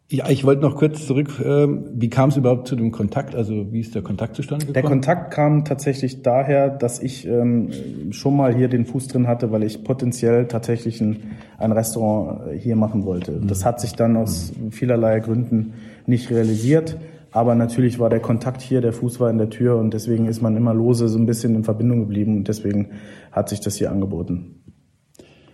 ja, 0.09 0.29
ich 0.29 0.45
wollte 0.45 0.61
noch 0.61 0.77
kurz 0.77 1.05
zurück. 1.07 1.43
Ähm, 1.43 1.89
wie 1.93 2.09
kam 2.09 2.29
es 2.29 2.37
überhaupt 2.37 2.69
zu 2.69 2.77
dem 2.77 2.91
Kontakt? 2.91 3.35
Also 3.35 3.73
wie 3.73 3.81
ist 3.81 3.95
der 3.95 4.01
Kontakt 4.01 4.37
zustande 4.37 4.65
gekommen? 4.65 4.81
Der 4.81 4.89
Kontakt 4.89 5.33
kam 5.33 5.65
tatsächlich 5.65 6.21
daher, 6.21 6.69
dass 6.69 7.01
ich 7.01 7.27
ähm, 7.27 7.69
schon 8.11 8.37
mal 8.37 8.55
hier 8.55 8.69
den 8.69 8.85
Fuß 8.85 9.09
drin 9.09 9.27
hatte, 9.27 9.51
weil 9.51 9.63
ich 9.63 9.83
potenziell 9.83 10.47
tatsächlich 10.47 11.01
ein, 11.01 11.31
ein 11.57 11.73
Restaurant 11.73 12.53
hier 12.55 12.77
machen 12.77 13.03
wollte. 13.03 13.31
Mhm. 13.31 13.47
Das 13.47 13.65
hat 13.65 13.81
sich 13.81 13.93
dann 13.93 14.15
aus 14.15 14.53
mhm. 14.55 14.71
vielerlei 14.71 15.19
Gründen 15.19 15.73
nicht 16.05 16.29
realisiert. 16.29 16.97
Aber 17.35 17.53
natürlich 17.53 17.99
war 17.99 18.09
der 18.09 18.21
Kontakt 18.21 18.61
hier, 18.61 18.79
der 18.79 18.93
Fuß 18.93 19.19
war 19.19 19.29
in 19.29 19.37
der 19.37 19.49
Tür 19.49 19.75
und 19.75 19.93
deswegen 19.93 20.25
ist 20.25 20.41
man 20.41 20.55
immer 20.55 20.73
lose 20.73 21.09
so 21.09 21.19
ein 21.19 21.25
bisschen 21.25 21.53
in 21.53 21.65
Verbindung 21.65 21.99
geblieben 21.99 22.37
und 22.37 22.47
deswegen 22.47 22.91
hat 23.29 23.49
sich 23.49 23.59
das 23.59 23.75
hier 23.75 23.91
angeboten. 23.91 24.63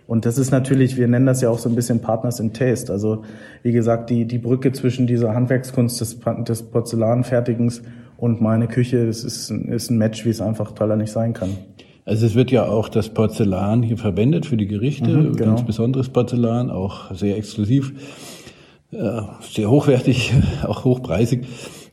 Und 0.06 0.24
das 0.24 0.38
ist 0.38 0.52
natürlich, 0.52 0.96
wir 0.96 1.08
nennen 1.08 1.26
das 1.26 1.40
ja 1.40 1.50
auch 1.50 1.58
so 1.58 1.68
ein 1.68 1.74
bisschen 1.74 1.98
Partners 1.98 2.38
in 2.38 2.52
Taste. 2.52 2.92
Also 2.92 3.24
wie 3.64 3.72
gesagt, 3.72 4.10
die, 4.10 4.26
die 4.26 4.38
Brücke 4.38 4.70
zwischen 4.70 5.08
dieser 5.08 5.34
Handwerkskunst 5.34 6.00
des, 6.00 6.20
des 6.46 6.62
Porzellanfertigens 6.62 7.82
und 8.16 8.40
meine 8.40 8.68
Küche, 8.68 9.04
das 9.04 9.24
ist, 9.24 9.50
ist 9.50 9.90
ein 9.90 9.98
Match, 9.98 10.24
wie 10.24 10.30
es 10.30 10.40
einfach 10.40 10.70
toller 10.70 10.94
nicht 10.94 11.10
sein 11.10 11.32
kann. 11.32 11.50
Also 12.04 12.26
es 12.26 12.36
wird 12.36 12.52
ja 12.52 12.64
auch 12.64 12.88
das 12.88 13.08
Porzellan 13.08 13.82
hier 13.82 13.98
verwendet 13.98 14.46
für 14.46 14.56
die 14.56 14.68
Gerichte, 14.68 15.10
mhm, 15.10 15.34
genau. 15.34 15.56
ganz 15.56 15.66
besonderes 15.66 16.10
Porzellan, 16.10 16.70
auch 16.70 17.12
sehr 17.12 17.36
exklusiv 17.36 17.92
sehr 18.92 19.70
hochwertig, 19.70 20.32
auch 20.66 20.84
hochpreisig. 20.84 21.46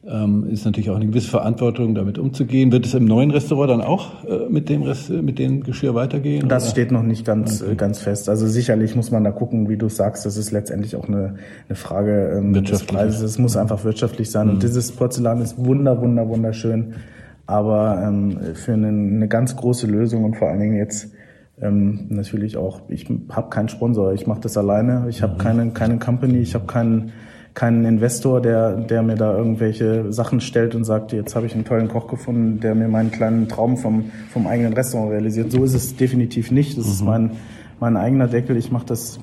Ähm, 0.07 0.47
ist 0.49 0.65
natürlich 0.65 0.89
auch 0.89 0.95
eine 0.95 1.07
gewisse 1.07 1.29
Verantwortung, 1.29 1.93
damit 1.93 2.17
umzugehen. 2.17 2.71
Wird 2.71 2.85
es 2.85 2.93
im 2.93 3.05
neuen 3.05 3.31
Restaurant 3.31 3.69
dann 3.69 3.81
auch 3.81 4.23
äh, 4.25 4.49
mit 4.49 4.69
dem 4.69 4.81
Rest, 4.81 5.09
mit 5.09 5.37
dem 5.39 5.61
Geschirr 5.61 5.93
weitergehen? 5.93 6.47
Das 6.47 6.63
oder? 6.63 6.71
steht 6.71 6.91
noch 6.91 7.03
nicht 7.03 7.25
ganz 7.25 7.61
okay. 7.61 7.75
ganz 7.75 7.99
fest. 7.99 8.27
Also 8.27 8.47
sicherlich 8.47 8.95
muss 8.95 9.11
man 9.11 9.23
da 9.23 9.31
gucken, 9.31 9.69
wie 9.69 9.77
du 9.77 9.87
sagst. 9.87 10.25
Das 10.25 10.37
ist 10.37 10.51
letztendlich 10.51 10.95
auch 10.95 11.07
eine, 11.07 11.35
eine 11.67 11.75
Frage 11.75 12.33
ähm, 12.37 12.53
des 12.53 12.83
Preises. 12.85 13.21
Es 13.21 13.37
muss 13.37 13.55
einfach 13.55 13.83
wirtschaftlich 13.83 14.31
sein. 14.31 14.47
Mhm. 14.47 14.53
Und 14.53 14.63
dieses 14.63 14.91
Porzellan 14.91 15.41
ist 15.41 15.63
wunder, 15.63 16.01
wunder, 16.01 16.27
wunderschön. 16.27 16.95
Aber 17.45 18.01
ähm, 18.03 18.37
für 18.55 18.73
eine, 18.73 18.87
eine 18.87 19.27
ganz 19.27 19.55
große 19.55 19.85
Lösung 19.85 20.23
und 20.23 20.37
vor 20.37 20.49
allen 20.49 20.61
Dingen 20.61 20.77
jetzt 20.77 21.09
ähm, 21.61 22.07
natürlich 22.09 22.57
auch, 22.57 22.81
ich 22.89 23.07
habe 23.29 23.49
keinen 23.49 23.69
Sponsor, 23.69 24.13
ich 24.13 24.27
mache 24.27 24.41
das 24.41 24.57
alleine, 24.57 25.07
ich 25.09 25.21
habe 25.21 25.33
mhm. 25.33 25.37
keine, 25.37 25.69
keine 25.71 25.99
Company, 25.99 26.39
ich 26.39 26.55
habe 26.55 26.65
keinen 26.65 27.11
keinen 27.53 27.83
Investor, 27.83 28.41
der, 28.41 28.75
der 28.75 29.01
mir 29.01 29.15
da 29.15 29.35
irgendwelche 29.35 30.13
Sachen 30.13 30.39
stellt 30.39 30.75
und 30.75 30.85
sagt, 30.85 31.11
jetzt 31.11 31.35
habe 31.35 31.45
ich 31.45 31.53
einen 31.55 31.65
tollen 31.65 31.89
Koch 31.89 32.07
gefunden, 32.07 32.59
der 32.59 32.75
mir 32.75 32.87
meinen 32.87 33.11
kleinen 33.11 33.49
Traum 33.49 33.75
vom, 33.75 34.05
vom 34.29 34.47
eigenen 34.47 34.73
Restaurant 34.73 35.11
realisiert. 35.11 35.51
So 35.51 35.63
ist 35.63 35.73
es 35.73 35.95
definitiv 35.95 36.51
nicht. 36.51 36.77
Das 36.77 36.85
mhm. 36.85 36.91
ist 36.91 37.03
mein, 37.03 37.31
mein 37.79 37.97
eigener 37.97 38.27
Deckel. 38.27 38.55
Ich 38.55 38.71
mache 38.71 38.85
das 38.85 39.19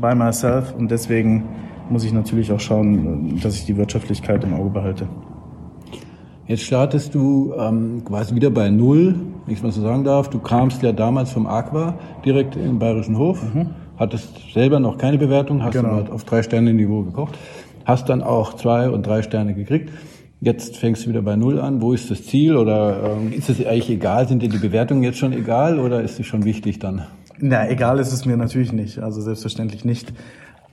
by 0.00 0.14
myself 0.14 0.74
und 0.76 0.90
deswegen 0.90 1.44
muss 1.90 2.04
ich 2.04 2.12
natürlich 2.12 2.50
auch 2.50 2.60
schauen, 2.60 3.38
dass 3.42 3.54
ich 3.54 3.66
die 3.66 3.76
Wirtschaftlichkeit 3.76 4.42
im 4.42 4.54
Auge 4.54 4.70
behalte. 4.70 5.06
Jetzt 6.46 6.62
startest 6.62 7.14
du 7.14 7.54
ähm, 7.58 8.02
quasi 8.04 8.34
wieder 8.34 8.50
bei 8.50 8.68
Null, 8.70 9.14
ich 9.52 9.62
mal 9.62 9.72
so 9.72 9.82
sagen 9.82 10.04
darf. 10.04 10.30
Du 10.30 10.38
kamst 10.38 10.82
ja 10.82 10.92
damals 10.92 11.30
vom 11.30 11.46
Aqua 11.46 11.98
direkt 12.24 12.56
im 12.56 12.78
Bayerischen 12.78 13.18
Hof, 13.18 13.42
mhm. 13.42 13.70
hattest 13.96 14.52
selber 14.52 14.80
noch 14.80 14.98
keine 14.98 15.18
Bewertung, 15.18 15.62
hast 15.62 15.74
genau. 15.74 16.04
auf 16.10 16.24
drei 16.24 16.42
Sterne 16.42 16.72
Niveau 16.72 17.02
gekocht, 17.02 17.38
hast 17.84 18.08
dann 18.08 18.22
auch 18.22 18.54
zwei 18.54 18.88
und 18.88 19.06
drei 19.06 19.22
Sterne 19.22 19.54
gekriegt. 19.54 19.90
Jetzt 20.40 20.76
fängst 20.76 21.04
du 21.04 21.10
wieder 21.10 21.22
bei 21.22 21.36
Null 21.36 21.58
an. 21.58 21.80
Wo 21.80 21.92
ist 21.92 22.10
das 22.10 22.26
Ziel? 22.26 22.56
Oder 22.56 23.16
ähm, 23.16 23.32
ist 23.32 23.48
es 23.48 23.64
eigentlich 23.64 23.90
egal? 23.90 24.28
Sind 24.28 24.42
dir 24.42 24.50
die 24.50 24.58
Bewertungen 24.58 25.02
jetzt 25.02 25.18
schon 25.18 25.32
egal 25.32 25.78
oder 25.78 26.02
ist 26.02 26.20
es 26.20 26.26
schon 26.26 26.44
wichtig 26.44 26.78
dann? 26.78 27.06
Na, 27.38 27.68
egal 27.68 27.98
ist 27.98 28.12
es 28.12 28.26
mir 28.26 28.36
natürlich 28.36 28.72
nicht. 28.72 28.98
Also 28.98 29.22
selbstverständlich 29.22 29.84
nicht. 29.86 30.12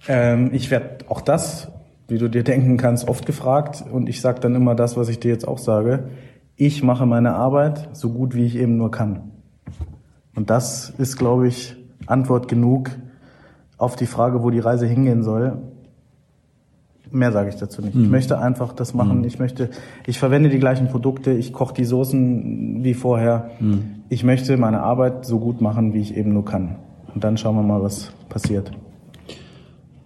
Ähm, 0.10 0.50
ich 0.52 0.72
werde 0.72 1.06
auch 1.08 1.22
das 1.22 1.70
wie 2.12 2.18
du 2.18 2.30
dir 2.30 2.44
denken 2.44 2.76
kannst, 2.76 3.08
oft 3.08 3.26
gefragt 3.26 3.86
und 3.90 4.10
ich 4.10 4.20
sage 4.20 4.42
dann 4.42 4.54
immer 4.54 4.76
das, 4.76 4.98
was 4.98 5.08
ich 5.08 5.20
dir 5.20 5.30
jetzt 5.30 5.48
auch 5.48 5.58
sage. 5.58 6.10
Ich 6.64 6.84
mache 6.84 7.08
meine 7.08 7.34
Arbeit 7.34 7.90
so 7.94 8.12
gut, 8.12 8.36
wie 8.36 8.46
ich 8.46 8.56
eben 8.56 8.78
nur 8.78 8.92
kann. 8.92 9.32
Und 10.36 10.52
das 10.52 10.94
ist, 11.00 11.18
glaube 11.18 11.48
ich, 11.48 11.76
Antwort 12.06 12.48
genug 12.48 12.92
auf 13.80 13.96
die 13.96 14.06
Frage, 14.06 14.44
wo 14.44 14.52
die 14.52 14.60
Reise 14.60 14.86
hingehen 14.86 15.24
soll. 15.24 15.58
Mehr 17.10 17.32
sage 17.32 17.50
ich 17.50 17.56
dazu 17.56 17.82
nicht. 17.82 17.96
Mhm. 17.96 18.04
Ich 18.04 18.10
möchte 18.12 18.38
einfach 18.38 18.74
das 18.74 18.94
machen. 18.94 19.22
Mhm. 19.22 19.24
Ich 19.24 19.40
möchte, 19.40 19.72
ich 20.06 20.20
verwende 20.20 20.50
die 20.50 20.60
gleichen 20.60 20.88
Produkte, 20.88 21.32
ich 21.32 21.52
koche 21.52 21.74
die 21.74 21.84
Soßen 21.84 22.84
wie 22.84 22.94
vorher. 22.94 23.50
Mhm. 23.60 24.04
Ich 24.10 24.24
möchte 24.24 24.56
meine 24.58 24.84
Arbeit 24.84 25.26
so 25.26 25.40
gut 25.40 25.62
machen, 25.62 25.96
wie 25.96 26.02
ich 26.02 26.16
eben 26.16 26.32
nur 26.32 26.46
kann. 26.46 26.76
Und 27.16 27.24
dann 27.24 27.38
schauen 27.38 27.56
wir 27.56 27.64
mal, 27.64 27.82
was 27.82 28.12
passiert. 28.30 28.72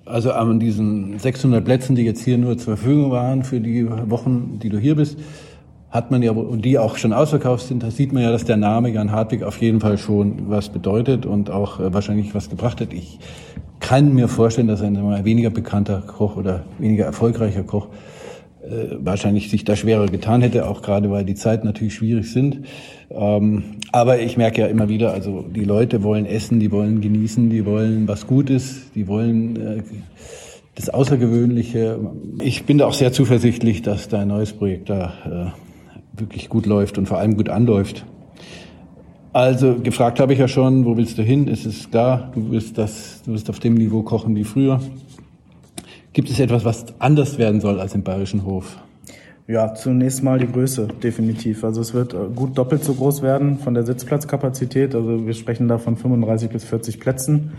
Also 0.05 0.31
an 0.31 0.61
diesen 0.61 1.19
600 1.19 1.65
Plätzen, 1.65 1.97
die 1.97 2.03
jetzt 2.03 2.23
hier 2.23 2.37
nur 2.37 2.57
zur 2.57 2.77
Verfügung 2.77 3.11
waren 3.11 3.43
für 3.43 3.59
die 3.59 3.89
Wochen, 4.09 4.57
die 4.63 4.69
du 4.69 4.77
hier 4.77 4.95
bist, 4.95 5.19
hat 5.95 6.11
man 6.11 6.21
ja, 6.21 6.31
und 6.31 6.65
die 6.65 6.77
auch 6.77 6.97
schon 6.97 7.13
ausverkauft 7.13 7.67
sind, 7.67 7.81
da 7.81 7.89
sieht 7.89 8.11
man 8.11 8.21
ja, 8.21 8.29
dass 8.29 8.43
der 8.43 8.57
Name 8.57 8.89
Jan 8.89 9.11
Hartwig 9.11 9.43
auf 9.43 9.61
jeden 9.61 9.79
Fall 9.79 9.97
schon 9.97 10.49
was 10.49 10.69
bedeutet 10.69 11.25
und 11.25 11.49
auch 11.49 11.79
äh, 11.79 11.93
wahrscheinlich 11.93 12.35
was 12.35 12.49
gebracht 12.49 12.81
hat. 12.81 12.91
Ich 12.91 13.17
kann 13.79 14.13
mir 14.13 14.27
vorstellen, 14.27 14.67
dass 14.67 14.81
ein 14.81 15.25
weniger 15.25 15.49
bekannter 15.49 16.03
Koch 16.05 16.35
oder 16.35 16.65
weniger 16.79 17.05
erfolgreicher 17.05 17.63
Koch 17.63 17.87
äh, 18.61 18.95
wahrscheinlich 18.99 19.49
sich 19.49 19.63
da 19.63 19.77
schwerer 19.77 20.07
getan 20.07 20.41
hätte, 20.41 20.67
auch 20.67 20.81
gerade 20.81 21.09
weil 21.11 21.23
die 21.23 21.35
Zeiten 21.35 21.65
natürlich 21.65 21.95
schwierig 21.95 22.31
sind. 22.31 22.65
Ähm, 23.09 23.63
aber 23.93 24.19
ich 24.19 24.35
merke 24.35 24.61
ja 24.61 24.67
immer 24.67 24.89
wieder, 24.89 25.13
also 25.13 25.43
die 25.43 25.63
Leute 25.63 26.03
wollen 26.03 26.25
essen, 26.25 26.59
die 26.59 26.71
wollen 26.71 26.99
genießen, 26.99 27.49
die 27.49 27.65
wollen 27.65 28.07
was 28.07 28.27
Gutes, 28.27 28.91
die 28.95 29.07
wollen 29.07 29.55
äh, 29.55 29.83
das 30.75 30.89
Außergewöhnliche. 30.89 31.99
Ich 32.41 32.65
bin 32.65 32.79
da 32.79 32.87
auch 32.87 32.93
sehr 32.93 33.13
zuversichtlich, 33.13 33.81
dass 33.81 34.09
dein 34.09 34.27
neues 34.27 34.51
Projekt 34.51 34.89
da 34.89 35.53
äh, 35.55 35.64
wirklich 36.17 36.49
gut 36.49 36.65
läuft 36.65 36.97
und 36.97 37.07
vor 37.07 37.17
allem 37.17 37.35
gut 37.35 37.49
anläuft. 37.49 38.05
Also 39.33 39.75
gefragt 39.75 40.19
habe 40.19 40.33
ich 40.33 40.39
ja 40.39 40.47
schon, 40.47 40.85
wo 40.85 40.95
willst 40.95 41.17
du 41.17 41.21
hin? 41.21 41.49
Es 41.49 41.65
ist 41.65 41.91
klar, 41.91 42.31
du 42.33 42.51
wirst 42.51 42.77
das, 42.77 43.21
du 43.25 43.33
wirst 43.33 43.49
auf 43.49 43.59
dem 43.59 43.73
Niveau 43.73 44.01
kochen 44.01 44.35
wie 44.35 44.45
früher. 44.45 44.79
Gibt 46.13 46.29
es 46.29 46.39
etwas, 46.39 46.63
was 46.63 46.85
anders 46.99 47.37
werden 47.37 47.59
soll 47.59 47.81
als 47.81 47.93
im 47.93 48.03
Bayerischen 48.03 48.45
Hof? 48.45 48.77
Ja, 49.47 49.75
zunächst 49.75 50.23
mal 50.23 50.39
die 50.39 50.51
Größe, 50.51 50.87
definitiv. 51.03 51.63
Also 51.63 51.81
es 51.81 51.93
wird 51.93 52.13
äh, 52.13 52.17
gut 52.33 52.57
doppelt 52.57 52.83
so 52.83 52.93
groß 52.93 53.21
werden 53.21 53.59
von 53.59 53.73
der 53.73 53.83
Sitzplatzkapazität. 53.83 54.95
Also 54.95 55.27
wir 55.27 55.33
sprechen 55.33 55.67
da 55.67 55.77
von 55.77 55.97
35 55.97 56.49
bis 56.49 56.63
40 56.63 56.99
Plätzen. 56.99 57.51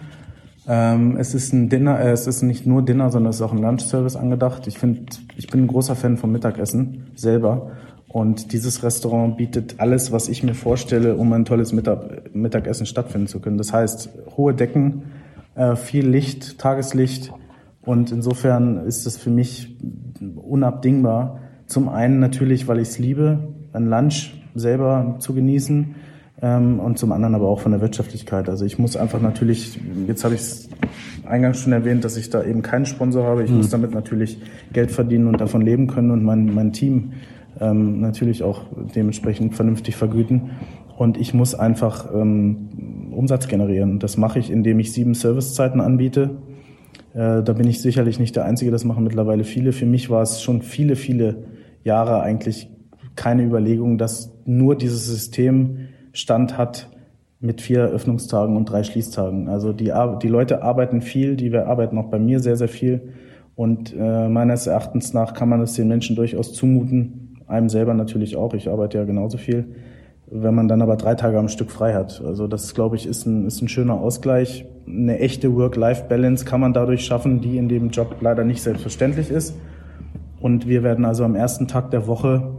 Ähm, 0.66 1.16
es 1.16 1.32
ist 1.34 1.52
ein 1.52 1.68
Dinner, 1.68 2.00
äh, 2.00 2.10
es 2.10 2.26
ist 2.26 2.42
nicht 2.42 2.66
nur 2.66 2.82
Dinner, 2.82 3.10
sondern 3.10 3.30
es 3.30 3.36
ist 3.36 3.42
auch 3.42 3.52
ein 3.52 3.62
Lunchservice 3.62 4.16
angedacht. 4.16 4.66
Ich 4.66 4.78
finde, 4.78 5.02
ich 5.36 5.46
bin 5.46 5.64
ein 5.64 5.66
großer 5.68 5.94
Fan 5.94 6.16
vom 6.16 6.32
Mittagessen 6.32 7.08
selber. 7.14 7.70
Und 8.08 8.52
dieses 8.52 8.82
Restaurant 8.82 9.36
bietet 9.36 9.76
alles, 9.78 10.12
was 10.12 10.28
ich 10.28 10.42
mir 10.42 10.54
vorstelle, 10.54 11.16
um 11.16 11.32
ein 11.32 11.44
tolles 11.44 11.72
Mittag 11.72 12.34
Mittagessen 12.34 12.86
stattfinden 12.86 13.26
zu 13.26 13.40
können. 13.40 13.58
Das 13.58 13.72
heißt, 13.72 14.10
hohe 14.36 14.54
Decken, 14.54 15.02
äh, 15.54 15.76
viel 15.76 16.06
Licht, 16.08 16.58
Tageslicht, 16.58 17.32
und 17.86 18.10
insofern 18.10 18.84
ist 18.84 19.06
es 19.06 19.16
für 19.16 19.30
mich 19.30 19.76
unabdingbar. 20.36 21.38
Zum 21.66 21.88
einen 21.88 22.18
natürlich, 22.18 22.66
weil 22.66 22.80
ich 22.80 22.88
es 22.88 22.98
liebe, 22.98 23.38
ein 23.72 23.88
Lunch 23.88 24.34
selber 24.56 25.16
zu 25.20 25.34
genießen 25.34 25.94
ähm, 26.42 26.80
und 26.80 26.98
zum 26.98 27.12
anderen 27.12 27.36
aber 27.36 27.46
auch 27.48 27.60
von 27.60 27.70
der 27.70 27.80
Wirtschaftlichkeit. 27.80 28.48
Also 28.48 28.64
ich 28.64 28.80
muss 28.80 28.96
einfach 28.96 29.20
natürlich, 29.20 29.78
jetzt 30.08 30.24
habe 30.24 30.34
ich 30.34 30.40
es 30.40 30.68
eingangs 31.24 31.60
schon 31.60 31.72
erwähnt, 31.72 32.04
dass 32.04 32.16
ich 32.16 32.28
da 32.28 32.42
eben 32.42 32.62
keinen 32.62 32.86
Sponsor 32.86 33.24
habe. 33.24 33.44
Ich 33.44 33.50
mhm. 33.50 33.58
muss 33.58 33.70
damit 33.70 33.94
natürlich 33.94 34.40
Geld 34.72 34.90
verdienen 34.90 35.28
und 35.28 35.40
davon 35.40 35.60
leben 35.60 35.86
können 35.86 36.10
und 36.10 36.24
mein, 36.24 36.52
mein 36.52 36.72
Team 36.72 37.12
ähm, 37.60 38.00
natürlich 38.00 38.42
auch 38.42 38.62
dementsprechend 38.94 39.54
vernünftig 39.54 39.96
vergüten. 39.96 40.50
Und 40.96 41.18
ich 41.18 41.34
muss 41.34 41.54
einfach 41.54 42.12
ähm, 42.14 43.10
Umsatz 43.12 43.48
generieren. 43.48 43.98
Das 43.98 44.16
mache 44.16 44.38
ich, 44.38 44.50
indem 44.50 44.78
ich 44.78 44.92
sieben 44.92 45.14
Servicezeiten 45.14 45.80
anbiete 45.80 46.36
äh, 47.16 47.42
da 47.42 47.52
bin 47.54 47.66
ich 47.66 47.80
sicherlich 47.80 48.18
nicht 48.18 48.36
der 48.36 48.44
Einzige, 48.44 48.70
das 48.70 48.84
machen 48.84 49.02
mittlerweile 49.02 49.44
viele. 49.44 49.72
Für 49.72 49.86
mich 49.86 50.10
war 50.10 50.22
es 50.22 50.42
schon 50.42 50.60
viele, 50.60 50.96
viele 50.96 51.44
Jahre 51.82 52.20
eigentlich 52.20 52.70
keine 53.16 53.42
Überlegung, 53.42 53.96
dass 53.96 54.32
nur 54.44 54.76
dieses 54.76 55.06
System 55.06 55.88
Stand 56.12 56.58
hat 56.58 56.90
mit 57.40 57.62
vier 57.62 57.84
Öffnungstagen 57.84 58.56
und 58.56 58.70
drei 58.70 58.82
Schließtagen. 58.82 59.48
Also 59.48 59.72
die, 59.72 59.92
die 60.22 60.28
Leute 60.28 60.62
arbeiten 60.62 61.00
viel, 61.00 61.36
die 61.36 61.56
arbeiten 61.56 61.96
auch 61.96 62.10
bei 62.10 62.18
mir 62.18 62.40
sehr, 62.40 62.56
sehr 62.56 62.68
viel. 62.68 63.14
Und 63.54 63.94
äh, 63.98 64.28
meines 64.28 64.66
Erachtens 64.66 65.14
nach 65.14 65.32
kann 65.32 65.48
man 65.48 65.62
es 65.62 65.72
den 65.72 65.88
Menschen 65.88 66.16
durchaus 66.16 66.52
zumuten, 66.52 67.25
einem 67.46 67.68
selber 67.68 67.94
natürlich 67.94 68.36
auch. 68.36 68.54
Ich 68.54 68.68
arbeite 68.68 68.98
ja 68.98 69.04
genauso 69.04 69.38
viel 69.38 69.66
wenn 70.28 70.54
man 70.54 70.68
dann 70.68 70.82
aber 70.82 70.96
drei 70.96 71.14
Tage 71.14 71.38
am 71.38 71.48
Stück 71.48 71.70
frei 71.70 71.94
hat. 71.94 72.22
Also 72.24 72.46
das, 72.46 72.74
glaube 72.74 72.96
ich, 72.96 73.06
ist 73.06 73.26
ein, 73.26 73.46
ist 73.46 73.62
ein 73.62 73.68
schöner 73.68 73.94
Ausgleich. 73.94 74.66
Eine 74.86 75.18
echte 75.18 75.54
Work-Life-Balance 75.54 76.44
kann 76.44 76.60
man 76.60 76.72
dadurch 76.72 77.04
schaffen, 77.04 77.40
die 77.40 77.58
in 77.58 77.68
dem 77.68 77.90
Job 77.90 78.16
leider 78.20 78.44
nicht 78.44 78.62
selbstverständlich 78.62 79.30
ist. 79.30 79.54
Und 80.40 80.66
wir 80.68 80.82
werden 80.82 81.04
also 81.04 81.24
am 81.24 81.34
ersten 81.34 81.68
Tag 81.68 81.90
der 81.90 82.06
Woche 82.06 82.50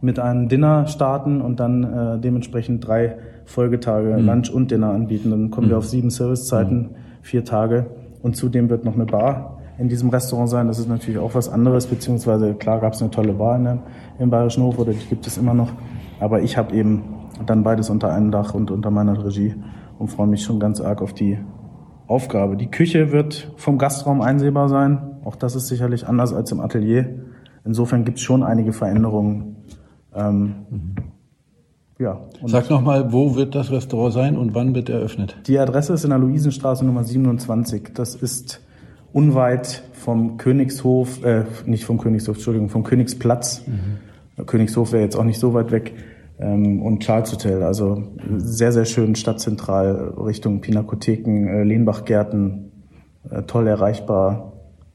mit 0.00 0.20
einem 0.20 0.48
Dinner 0.48 0.86
starten 0.86 1.40
und 1.40 1.58
dann 1.58 1.82
äh, 1.82 2.20
dementsprechend 2.20 2.86
drei 2.86 3.16
Folgetage 3.44 4.16
mhm. 4.16 4.26
Lunch 4.26 4.50
und 4.50 4.70
Dinner 4.70 4.90
anbieten. 4.90 5.30
Dann 5.30 5.50
kommen 5.50 5.66
mhm. 5.66 5.70
wir 5.70 5.78
auf 5.78 5.86
sieben 5.86 6.10
Servicezeiten, 6.10 6.78
mhm. 6.78 6.88
vier 7.22 7.44
Tage. 7.44 7.86
Und 8.22 8.36
zudem 8.36 8.70
wird 8.70 8.84
noch 8.84 8.94
eine 8.94 9.06
Bar 9.06 9.57
in 9.78 9.88
diesem 9.88 10.08
Restaurant 10.10 10.50
sein. 10.50 10.66
Das 10.66 10.78
ist 10.78 10.88
natürlich 10.88 11.18
auch 11.18 11.34
was 11.34 11.48
anderes, 11.48 11.86
beziehungsweise 11.86 12.54
klar 12.54 12.80
gab 12.80 12.94
es 12.94 13.00
eine 13.00 13.10
tolle 13.10 13.32
in 13.32 13.64
der, 13.64 13.78
im 14.18 14.30
Bayerischen 14.30 14.64
Hof 14.64 14.78
oder 14.78 14.92
die 14.92 15.06
gibt 15.06 15.26
es 15.26 15.38
immer 15.38 15.54
noch. 15.54 15.70
Aber 16.20 16.42
ich 16.42 16.56
habe 16.56 16.74
eben 16.74 17.04
dann 17.46 17.62
beides 17.62 17.88
unter 17.88 18.12
einem 18.12 18.30
Dach 18.30 18.54
und 18.54 18.70
unter 18.70 18.90
meiner 18.90 19.24
Regie 19.24 19.54
und 19.98 20.08
freue 20.08 20.26
mich 20.26 20.42
schon 20.42 20.58
ganz 20.58 20.80
arg 20.80 21.00
auf 21.00 21.12
die 21.12 21.38
Aufgabe. 22.08 22.56
Die 22.56 22.70
Küche 22.70 23.12
wird 23.12 23.52
vom 23.56 23.78
Gastraum 23.78 24.20
einsehbar 24.20 24.68
sein. 24.68 25.18
Auch 25.24 25.36
das 25.36 25.54
ist 25.54 25.68
sicherlich 25.68 26.06
anders 26.06 26.32
als 26.32 26.50
im 26.50 26.60
Atelier. 26.60 27.26
Insofern 27.64 28.04
gibt 28.04 28.18
es 28.18 28.24
schon 28.24 28.42
einige 28.42 28.72
Veränderungen. 28.72 29.56
Ähm, 30.14 30.54
mhm. 30.70 30.94
Ja. 31.98 32.20
Sag 32.46 32.70
nochmal, 32.70 33.12
wo 33.12 33.34
wird 33.34 33.54
das 33.54 33.70
Restaurant 33.70 34.14
sein 34.14 34.36
und 34.36 34.54
wann 34.54 34.74
wird 34.74 34.88
eröffnet? 34.88 35.36
Die 35.46 35.58
Adresse 35.58 35.92
ist 35.92 36.04
in 36.04 36.10
der 36.10 36.18
Luisenstraße 36.18 36.84
Nummer 36.86 37.04
27. 37.04 37.90
Das 37.94 38.14
ist 38.14 38.60
unweit 39.18 39.82
vom 39.94 40.36
Königshof, 40.36 41.24
äh, 41.24 41.42
nicht 41.66 41.84
vom 41.84 41.98
Königshof, 41.98 42.36
Entschuldigung, 42.36 42.68
vom 42.68 42.84
Königsplatz. 42.84 43.64
Mhm. 43.66 44.44
Königshof 44.46 44.92
wäre 44.92 45.02
jetzt 45.02 45.16
auch 45.16 45.24
nicht 45.24 45.40
so 45.40 45.54
weit 45.54 45.72
weg. 45.72 45.92
Ähm, 46.38 46.82
und 46.82 47.00
Charles 47.00 47.32
Hotel, 47.32 47.64
also 47.64 48.04
sehr, 48.36 48.70
sehr 48.70 48.84
schön 48.84 49.16
stadtzentral 49.16 50.14
Richtung 50.24 50.60
Pinakotheken, 50.60 51.48
äh, 51.48 51.64
Lehnbachgärten, 51.64 52.70
äh, 53.28 53.42
toll 53.42 53.66
erreichbar. 53.66 54.52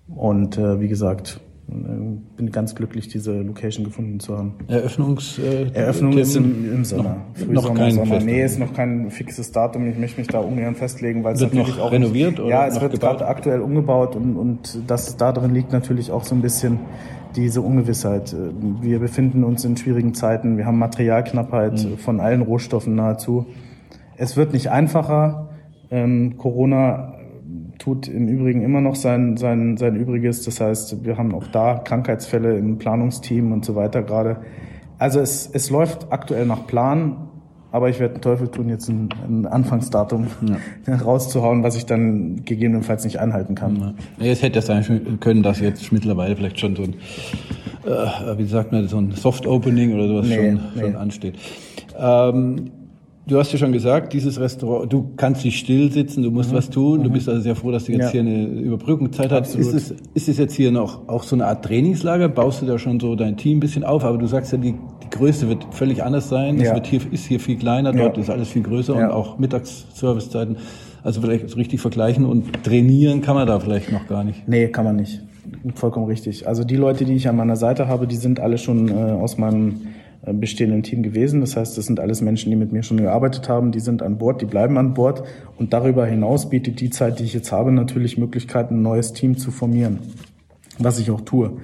Und 0.08 0.58
äh, 0.58 0.80
wie 0.80 0.88
gesagt, 0.88 1.42
bin 1.67 2.51
ganz 2.51 2.75
glücklich, 2.75 3.08
diese 3.08 3.41
Location 3.41 3.86
gefunden 3.86 4.20
zu 4.20 4.38
haben. 4.38 4.55
Eröffnungs 4.67 5.39
äh, 5.39 5.70
Eröffnung 5.74 6.17
ist 6.17 6.36
im, 6.36 6.74
im 6.74 6.86
Sommer. 6.86 7.17
Noch, 7.48 7.70
noch 7.70 7.74
kein 7.74 7.93
Sommer. 7.93 8.20
Nee, 8.20 8.43
ist 8.43 8.60
noch 8.60 8.74
kein 8.74 9.10
fixes 9.12 9.51
Datum. 9.51 9.88
Ich 9.88 9.98
möchte 9.98 10.20
mich 10.20 10.27
da 10.27 10.39
ungern 10.39 10.75
festlegen, 10.75 11.24
weil 11.24 11.36
es 11.36 11.41
wird 11.41 11.53
natürlich 11.53 11.77
noch 11.77 11.86
auch 11.86 11.91
renoviert 11.91 12.39
oder 12.39 12.50
ja, 12.50 12.67
es 12.67 12.82
wird 12.82 13.00
gerade 13.00 13.25
aktuell 13.27 13.62
umgebaut 13.62 14.15
und 14.15 14.36
und 14.36 14.79
das 14.88 15.15
da 15.15 15.32
drin 15.32 15.53
liegt 15.53 15.72
natürlich 15.72 16.12
auch 16.12 16.24
so 16.25 16.36
ein 16.36 16.41
bisschen 16.41 16.79
diese 17.36 17.62
Ungewissheit. 17.62 18.36
Wir 18.82 19.00
befinden 19.00 19.43
uns 19.43 19.65
in 19.65 19.77
schwierigen 19.77 20.13
Zeiten. 20.13 20.58
Wir 20.58 20.65
haben 20.65 20.77
Materialknappheit 20.77 21.84
mhm. 21.84 21.98
von 21.98 22.20
allen 22.20 22.41
Rohstoffen 22.41 22.96
nahezu. 22.96 23.48
Es 24.17 24.38
wird 24.38 24.53
nicht 24.53 24.70
einfacher. 24.70 25.50
Ähm, 25.89 26.38
Corona 26.38 27.15
tut 27.80 28.08
im 28.08 28.27
Übrigen 28.27 28.62
immer 28.62 28.82
noch 28.82 28.96
sein, 28.96 29.38
sein, 29.38 29.77
sein 29.77 29.96
Übriges. 29.96 30.44
Das 30.44 30.62
heißt, 30.62 31.03
wir 31.03 31.18
haben 31.18 31.34
auch 31.34 31.48
da 31.48 31.75
Krankheitsfälle 31.75 32.58
im 32.58 32.77
Planungsteam 32.77 33.51
und 33.51 33.65
so 33.65 33.75
weiter 33.75 34.03
gerade. 34.03 34.38
Also 34.98 35.20
es, 35.20 35.50
es 35.51 35.70
läuft 35.70 36.12
aktuell 36.12 36.46
nach 36.46 36.68
Plan. 36.68 37.30
Aber 37.72 37.89
ich 37.89 38.00
werde 38.00 38.13
den 38.13 38.22
Teufel 38.22 38.50
tun, 38.50 38.70
jetzt 38.70 38.88
ein, 38.88 39.10
ein 39.27 39.48
Anfangsdatum 39.48 40.27
ja. 40.86 40.96
rauszuhauen, 41.03 41.63
was 41.63 41.75
ich 41.75 41.88
dann 41.88 42.46
gegebenenfalls 42.46 43.03
nicht 43.03 43.20
einhalten 43.20 43.56
kann. 43.56 43.96
Ja. 44.20 44.25
Es 44.27 44.44
hätte 44.44 44.60
ja 44.60 44.62
sein 44.62 45.18
können, 45.20 45.42
dass 45.42 45.60
jetzt 45.60 45.92
mittlerweile 45.92 46.36
vielleicht 46.36 46.60
schon 46.60 46.75
so 46.75 46.84
ein, 46.84 46.94
äh, 47.84 48.38
wie 48.38 48.46
sagt 48.46 48.74
man, 48.74 48.88
so 48.88 49.00
ein 49.00 49.13
Soft 49.13 49.48
Opening 49.48 49.96
oder 49.96 50.08
sowas 50.08 50.27
nee, 50.27 50.36
schon, 50.36 50.60
nee. 50.75 50.82
schon 50.82 50.96
ansteht. 50.96 51.36
Ähm, 51.98 52.70
Du 53.25 53.38
hast 53.38 53.53
ja 53.53 53.58
schon 53.58 53.72
gesagt, 53.72 54.12
dieses 54.12 54.38
Restaurant, 54.38 54.92
du 54.92 55.13
kannst 55.15 55.46
nicht 55.46 55.58
still 55.58 55.89
sitzen, 55.89 56.24
du 56.24 56.32
musst 56.32 56.51
mhm. 56.51 56.56
was 56.58 56.70
tun. 56.70 57.03
Du 57.03 57.10
mhm. 57.10 57.13
bist 57.13 57.30
also 57.30 57.42
sehr 57.42 57.56
froh, 57.56 57.72
dass 57.72 57.86
du 57.86 57.94
jetzt 57.94 58.06
ja. 58.06 58.10
hier 58.12 58.22
eine 58.22 58.46
Überbrückungszeit 58.46 59.31
hast. 59.31 59.55
Ist 59.55 59.74
es, 59.74 59.96
ist 60.14 60.27
es 60.27 60.38
jetzt 60.38 60.53
hier 60.55 60.72
noch 60.72 61.07
auch 61.07 61.24
so 61.24 61.38
eine 61.38 61.46
Art 61.46 61.64
Trainingslager? 61.64 62.27
Baust 62.27 62.62
du 62.62 62.66
da 62.66 62.77
schon 62.77 63.00
so 63.00 63.16
dein 63.16 63.38
Team 63.38 63.57
ein 63.57 63.59
bisschen 63.62 63.86
auf? 63.86 64.03
Aber 64.03 64.18
du 64.18 64.27
sagst 64.27 64.51
ja, 64.51 64.57
die, 64.57 64.74
die 64.74 65.09
Größe 65.09 65.48
wird 65.48 65.66
völlig 65.72 66.03
anders 66.03 66.27
sein. 66.27 66.59
Ja. 66.59 66.72
Es 66.72 66.74
wird 66.75 66.88
hier, 66.88 67.01
ist 67.14 67.25
hier 67.25 67.40
viel 67.40 67.57
kleiner, 67.57 67.94
dort 67.94 68.18
ja. 68.18 68.24
ist 68.24 68.29
alles 68.29 68.50
viel 68.50 68.64
größer 68.64 68.94
und 68.94 69.05
auch 69.05 69.38
Mittagsservicezeiten. 69.38 70.57
Also 71.01 71.22
vielleicht 71.22 71.50
so 71.50 71.55
richtig 71.55 71.79
vergleichen 71.79 72.25
und 72.25 72.64
trainieren 72.64 73.22
kann 73.22 73.36
man 73.36 73.48
da 73.48 73.59
vielleicht 73.59 73.92
noch 73.92 74.07
gar 74.07 74.24
nicht. 74.25 74.48
Nee, 74.48 74.68
kann 74.68 74.83
man 74.83 74.98
nicht. 74.98 75.22
Vollkommen 75.75 76.07
richtig. 76.07 76.48
Also 76.48 76.64
die 76.64 76.77
Leute, 76.77 77.05
die 77.05 77.14
ich 77.14 77.27
an 77.29 77.38
meiner 77.38 77.55
Seite 77.55 77.88
habe, 77.88 78.07
die 78.07 78.16
sind 78.16 78.40
alle 78.40 78.57
schon 78.57 78.90
äh, 78.90 78.94
aus 78.94 79.38
meinem 79.38 79.81
bestehenden 80.31 80.83
Team 80.83 81.03
gewesen. 81.03 81.42
Das 81.42 81.57
heißt, 81.57 81.77
das 81.77 81.86
sind 81.86 82.00
alles 82.00 82.22
Menschen, 82.22 82.50
die 82.50 82.55
mit 82.55 82.72
mir 82.72 82.83
schon 82.83 82.98
gearbeitet 82.98 83.50
haben, 83.50 83.72
die 83.72 83.81
sind 83.81 84.01
an 84.01 84.18
Bord, 84.18 84.42
die 84.42 84.46
bleiben 84.46 84.77
an 84.77 84.94
Bord. 84.94 85.24
Und 85.57 85.74
darüber 85.74 86.05
hinaus 86.05 86.50
bietet 86.50 86.79
die 86.79 86.90
Zeit, 86.90 87.20
die 87.20 87.24
ich 87.24 87.33
jetzt 87.33 87.51
habe, 87.51 87.72
natürlich 87.72 88.18
Möglichkeiten, 88.18 88.75
ein 88.75 88.81
neues 88.81 89.12
Team 89.12 89.38
zu 89.38 89.51
formieren, 89.51 90.00
was 90.79 91.00
ich 91.00 91.12
auch 91.12 91.22
tue. 91.22 91.57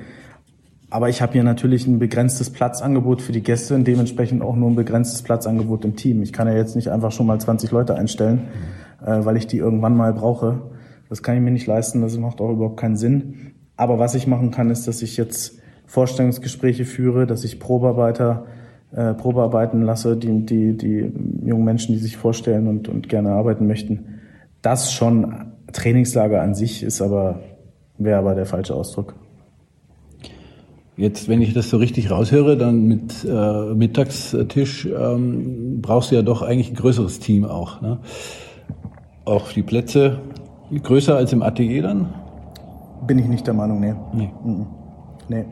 Aber 0.89 1.07
ich 1.07 1.21
habe 1.21 1.33
hier 1.33 1.43
natürlich 1.43 1.85
ein 1.87 1.99
begrenztes 1.99 2.49
Platzangebot 2.49 3.21
für 3.21 3.31
die 3.31 3.43
Gäste 3.43 3.75
und 3.75 3.87
dementsprechend 3.87 4.41
auch 4.41 4.55
nur 4.55 4.69
ein 4.71 4.75
begrenztes 4.75 5.21
Platzangebot 5.21 5.85
im 5.85 5.95
Team. 5.95 6.21
Ich 6.23 6.33
kann 6.33 6.47
ja 6.47 6.55
jetzt 6.55 6.75
nicht 6.75 6.89
einfach 6.89 7.11
schon 7.11 7.27
mal 7.27 7.39
20 7.39 7.71
Leute 7.71 7.95
einstellen, 7.95 8.47
äh, 9.01 9.23
weil 9.23 9.37
ich 9.37 9.45
die 9.45 9.57
irgendwann 9.57 9.95
mal 9.95 10.13
brauche. 10.13 10.63
Das 11.07 11.23
kann 11.23 11.35
ich 11.35 11.41
mir 11.41 11.51
nicht 11.51 11.67
leisten, 11.67 12.01
das 12.01 12.17
macht 12.17 12.41
auch 12.41 12.51
überhaupt 12.51 12.77
keinen 12.77 12.97
Sinn. 12.97 13.53
Aber 13.77 13.99
was 13.99 14.15
ich 14.15 14.27
machen 14.27 14.51
kann, 14.51 14.71
ist, 14.71 14.87
dass 14.87 15.01
ich 15.01 15.15
jetzt 15.15 15.59
Vorstellungsgespräche 15.89 16.85
führe, 16.85 17.25
dass 17.25 17.43
ich 17.43 17.59
Probearbeiter 17.59 18.45
äh, 18.91 19.15
Probearbeiten 19.15 19.81
lasse, 19.81 20.15
die, 20.15 20.45
die, 20.45 20.77
die 20.77 21.11
jungen 21.43 21.63
Menschen, 21.63 21.93
die 21.93 21.99
sich 21.99 22.15
vorstellen 22.15 22.67
und, 22.67 22.87
und 22.87 23.09
gerne 23.09 23.31
arbeiten 23.31 23.65
möchten. 23.65 24.19
Das 24.61 24.93
schon 24.93 25.53
Trainingslager 25.73 26.41
an 26.43 26.53
sich 26.53 26.83
ist 26.83 27.01
aber, 27.01 27.39
wäre 27.97 28.19
aber 28.19 28.35
der 28.35 28.45
falsche 28.45 28.75
Ausdruck. 28.75 29.15
Jetzt, 30.95 31.27
wenn 31.27 31.41
ich 31.41 31.53
das 31.53 31.71
so 31.71 31.77
richtig 31.77 32.11
raushöre, 32.11 32.55
dann 32.55 32.87
mit 32.87 33.25
äh, 33.27 33.73
Mittagstisch 33.73 34.85
ähm, 34.85 35.81
brauchst 35.81 36.11
du 36.11 36.15
ja 36.15 36.21
doch 36.21 36.43
eigentlich 36.43 36.69
ein 36.69 36.75
größeres 36.75 37.19
Team 37.19 37.45
auch. 37.45 37.81
Ne? 37.81 37.97
Auch 39.25 39.51
die 39.51 39.63
Plätze 39.63 40.19
größer 40.71 41.15
als 41.15 41.33
im 41.33 41.41
Atelier 41.41 41.81
dann? 41.81 42.13
Bin 43.07 43.17
ich 43.17 43.25
nicht 43.25 43.47
der 43.47 43.55
Meinung, 43.55 43.79
nee. 43.79 43.95
Nee. 44.13 44.31
nee. 45.29 45.45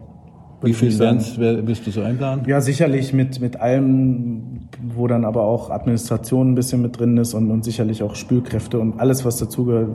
Wie 0.62 0.74
viel 0.74 0.98
Bands 0.98 1.38
wirst 1.38 1.86
du 1.86 1.92
so 1.92 2.02
einplanen? 2.02 2.46
Ja, 2.48 2.62
sicherlich 2.62 3.14
mit, 3.14 3.40
mit 3.40 3.60
allem, 3.60 4.68
wo 4.96 5.06
dann 5.06 5.24
aber 5.24 5.44
auch 5.44 5.70
Administration 5.70 6.52
ein 6.52 6.56
bisschen 6.56 6.82
mit 6.82 7.00
drin 7.00 7.16
ist 7.18 7.36
und, 7.36 7.52
und 7.52 7.64
sicherlich 7.64 8.02
auch 8.02 8.16
Spülkräfte 8.16 8.80
und 8.80 9.00
alles, 9.00 9.24
was 9.24 9.38
dazugehört, 9.38 9.90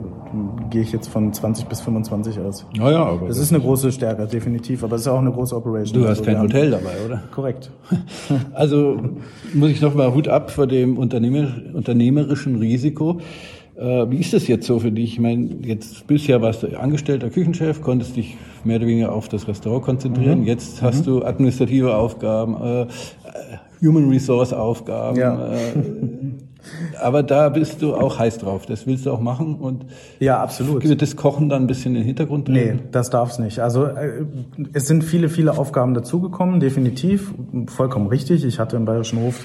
gehe 0.69 0.81
ich 0.81 0.93
jetzt 0.93 1.09
von 1.09 1.33
20 1.33 1.65
bis 1.65 1.81
25 1.81 2.39
aus. 2.39 2.65
Ja, 2.75 2.91
ja, 2.91 3.05
aber 3.05 3.27
das, 3.27 3.37
das 3.37 3.45
ist 3.45 3.53
eine 3.53 3.61
große 3.61 3.91
Stärke, 3.91 4.25
definitiv, 4.25 4.83
aber 4.85 4.95
es 4.95 5.01
ist 5.01 5.07
auch 5.09 5.19
eine 5.19 5.31
große 5.31 5.55
Operation. 5.55 6.01
Du 6.01 6.07
hast 6.07 6.19
also, 6.19 6.31
kein 6.31 6.41
Hotel 6.41 6.71
dabei, 6.71 6.93
oder? 7.05 7.23
Korrekt. 7.31 7.71
Also 8.53 8.99
muss 9.53 9.69
ich 9.69 9.81
nochmal 9.81 10.13
Hut 10.13 10.27
ab 10.27 10.51
vor 10.51 10.67
dem 10.67 10.97
Unternehmer, 10.97 11.47
unternehmerischen 11.73 12.55
Risiko. 12.57 13.19
Äh, 13.83 14.09
wie 14.09 14.17
ist 14.17 14.31
das 14.31 14.47
jetzt 14.47 14.65
so 14.65 14.79
für 14.79 14.91
dich? 14.91 15.13
Ich 15.13 15.19
meine, 15.19 15.49
jetzt 15.61 16.07
bisher 16.07 16.41
warst 16.41 16.63
du 16.63 16.79
angestellter 16.79 17.29
Küchenchef, 17.29 17.81
konntest 17.81 18.15
dich 18.15 18.37
mehr 18.63 18.77
oder 18.77 18.87
weniger 18.87 19.11
auf 19.11 19.27
das 19.27 19.45
Restaurant 19.47 19.83
konzentrieren. 19.83 20.41
Mhm. 20.41 20.47
Jetzt 20.47 20.81
hast 20.81 21.01
mhm. 21.01 21.05
du 21.05 21.25
administrative 21.25 21.93
Aufgaben, 21.93 22.55
äh, 22.63 22.87
Human 23.85 24.09
Resource 24.09 24.53
Aufgaben. 24.53 25.17
Ja. 25.17 25.51
Äh, 25.51 25.57
aber 27.01 27.23
da 27.23 27.49
bist 27.49 27.81
du 27.81 27.93
auch 27.93 28.19
heiß 28.19 28.37
drauf. 28.37 28.65
Das 28.65 28.87
willst 28.87 29.05
du 29.05 29.11
auch 29.11 29.19
machen 29.19 29.55
und 29.55 29.85
ja, 30.21 30.41
absolut. 30.41 30.87
Wird 30.87 31.01
das 31.01 31.17
Kochen 31.17 31.49
dann 31.49 31.63
ein 31.63 31.67
bisschen 31.67 31.93
in 31.93 32.01
den 32.01 32.05
Hintergrund 32.05 32.47
drehen? 32.47 32.75
Nee, 32.77 32.83
das 32.89 33.09
darf's 33.09 33.37
nicht. 33.37 33.59
Also 33.59 33.83
äh, 33.83 34.23
es 34.71 34.87
sind 34.87 35.03
viele, 35.03 35.27
viele 35.27 35.57
Aufgaben 35.57 35.93
dazugekommen, 35.93 36.61
definitiv. 36.61 37.33
Vollkommen 37.67 38.07
richtig. 38.07 38.45
Ich 38.45 38.59
hatte 38.59 38.77
im 38.77 38.85
Bayerischen 38.85 39.19
Hof 39.19 39.43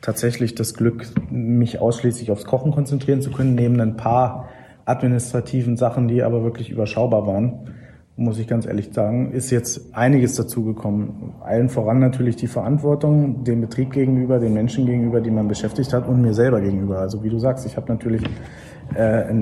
tatsächlich 0.00 0.54
das 0.54 0.74
Glück, 0.74 1.06
mich 1.30 1.80
ausschließlich 1.80 2.30
aufs 2.30 2.44
Kochen 2.44 2.72
konzentrieren 2.72 3.22
zu 3.22 3.30
können, 3.30 3.54
neben 3.54 3.80
ein 3.80 3.96
paar 3.96 4.48
administrativen 4.84 5.76
Sachen, 5.76 6.08
die 6.08 6.22
aber 6.22 6.42
wirklich 6.42 6.70
überschaubar 6.70 7.26
waren. 7.26 7.70
muss 8.16 8.38
ich 8.38 8.48
ganz 8.48 8.66
ehrlich 8.66 8.90
sagen, 8.92 9.32
ist 9.32 9.50
jetzt 9.50 9.94
einiges 9.94 10.34
dazugekommen. 10.34 11.34
Allen 11.40 11.68
voran 11.68 12.00
natürlich 12.00 12.36
die 12.36 12.48
Verantwortung 12.48 13.44
dem 13.44 13.60
Betrieb 13.60 13.92
gegenüber, 13.92 14.38
den 14.38 14.52
Menschen 14.52 14.84
gegenüber, 14.84 15.20
die 15.20 15.30
man 15.30 15.48
beschäftigt 15.48 15.92
hat 15.92 16.06
und 16.06 16.20
mir 16.20 16.34
selber 16.34 16.60
gegenüber. 16.60 16.98
Also 16.98 17.22
wie 17.24 17.30
du 17.30 17.38
sagst, 17.38 17.64
ich 17.66 17.76
habe 17.76 17.90
natürlich, 17.90 18.22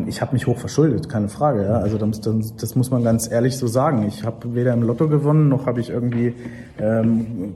ich 0.07 0.21
habe 0.21 0.35
mich 0.35 0.47
hoch 0.47 0.59
verschuldet, 0.59 1.09
keine 1.09 1.29
Frage. 1.29 1.63
Ja? 1.65 1.79
Also 1.79 1.97
das, 1.97 2.21
das, 2.21 2.55
das 2.57 2.77
muss 2.77 2.91
man 2.91 3.03
ganz 3.03 3.31
ehrlich 3.31 3.57
so 3.57 3.67
sagen. 3.67 4.05
Ich 4.07 4.25
habe 4.25 4.55
weder 4.55 4.75
im 4.75 4.83
Lotto 4.83 5.09
gewonnen, 5.09 5.49
noch 5.49 5.67
habe 5.67 5.81
ich 5.81 5.89
irgendwie 5.89 6.35
ähm, 6.79 7.55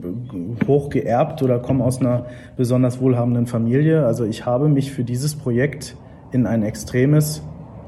hoch 0.67 0.89
geerbt 0.89 1.43
oder 1.43 1.59
komme 1.59 1.83
aus 1.83 1.99
einer 1.99 2.25
besonders 2.57 2.99
wohlhabenden 2.99 3.45
Familie. 3.45 4.05
Also 4.05 4.25
ich 4.25 4.45
habe 4.45 4.69
mich 4.69 4.91
für 4.91 5.03
dieses 5.03 5.35
Projekt 5.35 5.95
in 6.31 6.47
ein 6.47 6.63
extremes 6.63 7.43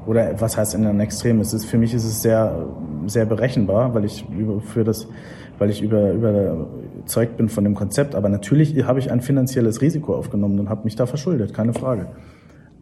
oder 0.06 0.40
was 0.40 0.56
heißt 0.56 0.74
in 0.74 0.86
einem 0.86 1.00
Extrem? 1.00 1.40
Es 1.40 1.52
ist, 1.52 1.64
für 1.64 1.78
mich 1.78 1.92
ist 1.92 2.04
es 2.04 2.22
sehr, 2.22 2.66
sehr 3.06 3.26
berechenbar, 3.26 3.92
weil 3.94 4.04
ich 4.04 4.24
über, 4.30 4.60
für 4.60 4.84
das, 4.84 5.08
weil 5.58 5.70
ich 5.70 5.82
über, 5.82 6.12
überzeugt 6.12 7.36
bin 7.36 7.48
von 7.48 7.64
dem 7.64 7.74
Konzept. 7.74 8.14
Aber 8.14 8.28
natürlich 8.28 8.84
habe 8.84 9.00
ich 9.00 9.10
ein 9.10 9.20
finanzielles 9.20 9.80
Risiko 9.80 10.14
aufgenommen 10.14 10.60
und 10.60 10.70
habe 10.70 10.84
mich 10.84 10.94
da 10.94 11.06
verschuldet, 11.06 11.52
keine 11.52 11.74
Frage. 11.74 12.06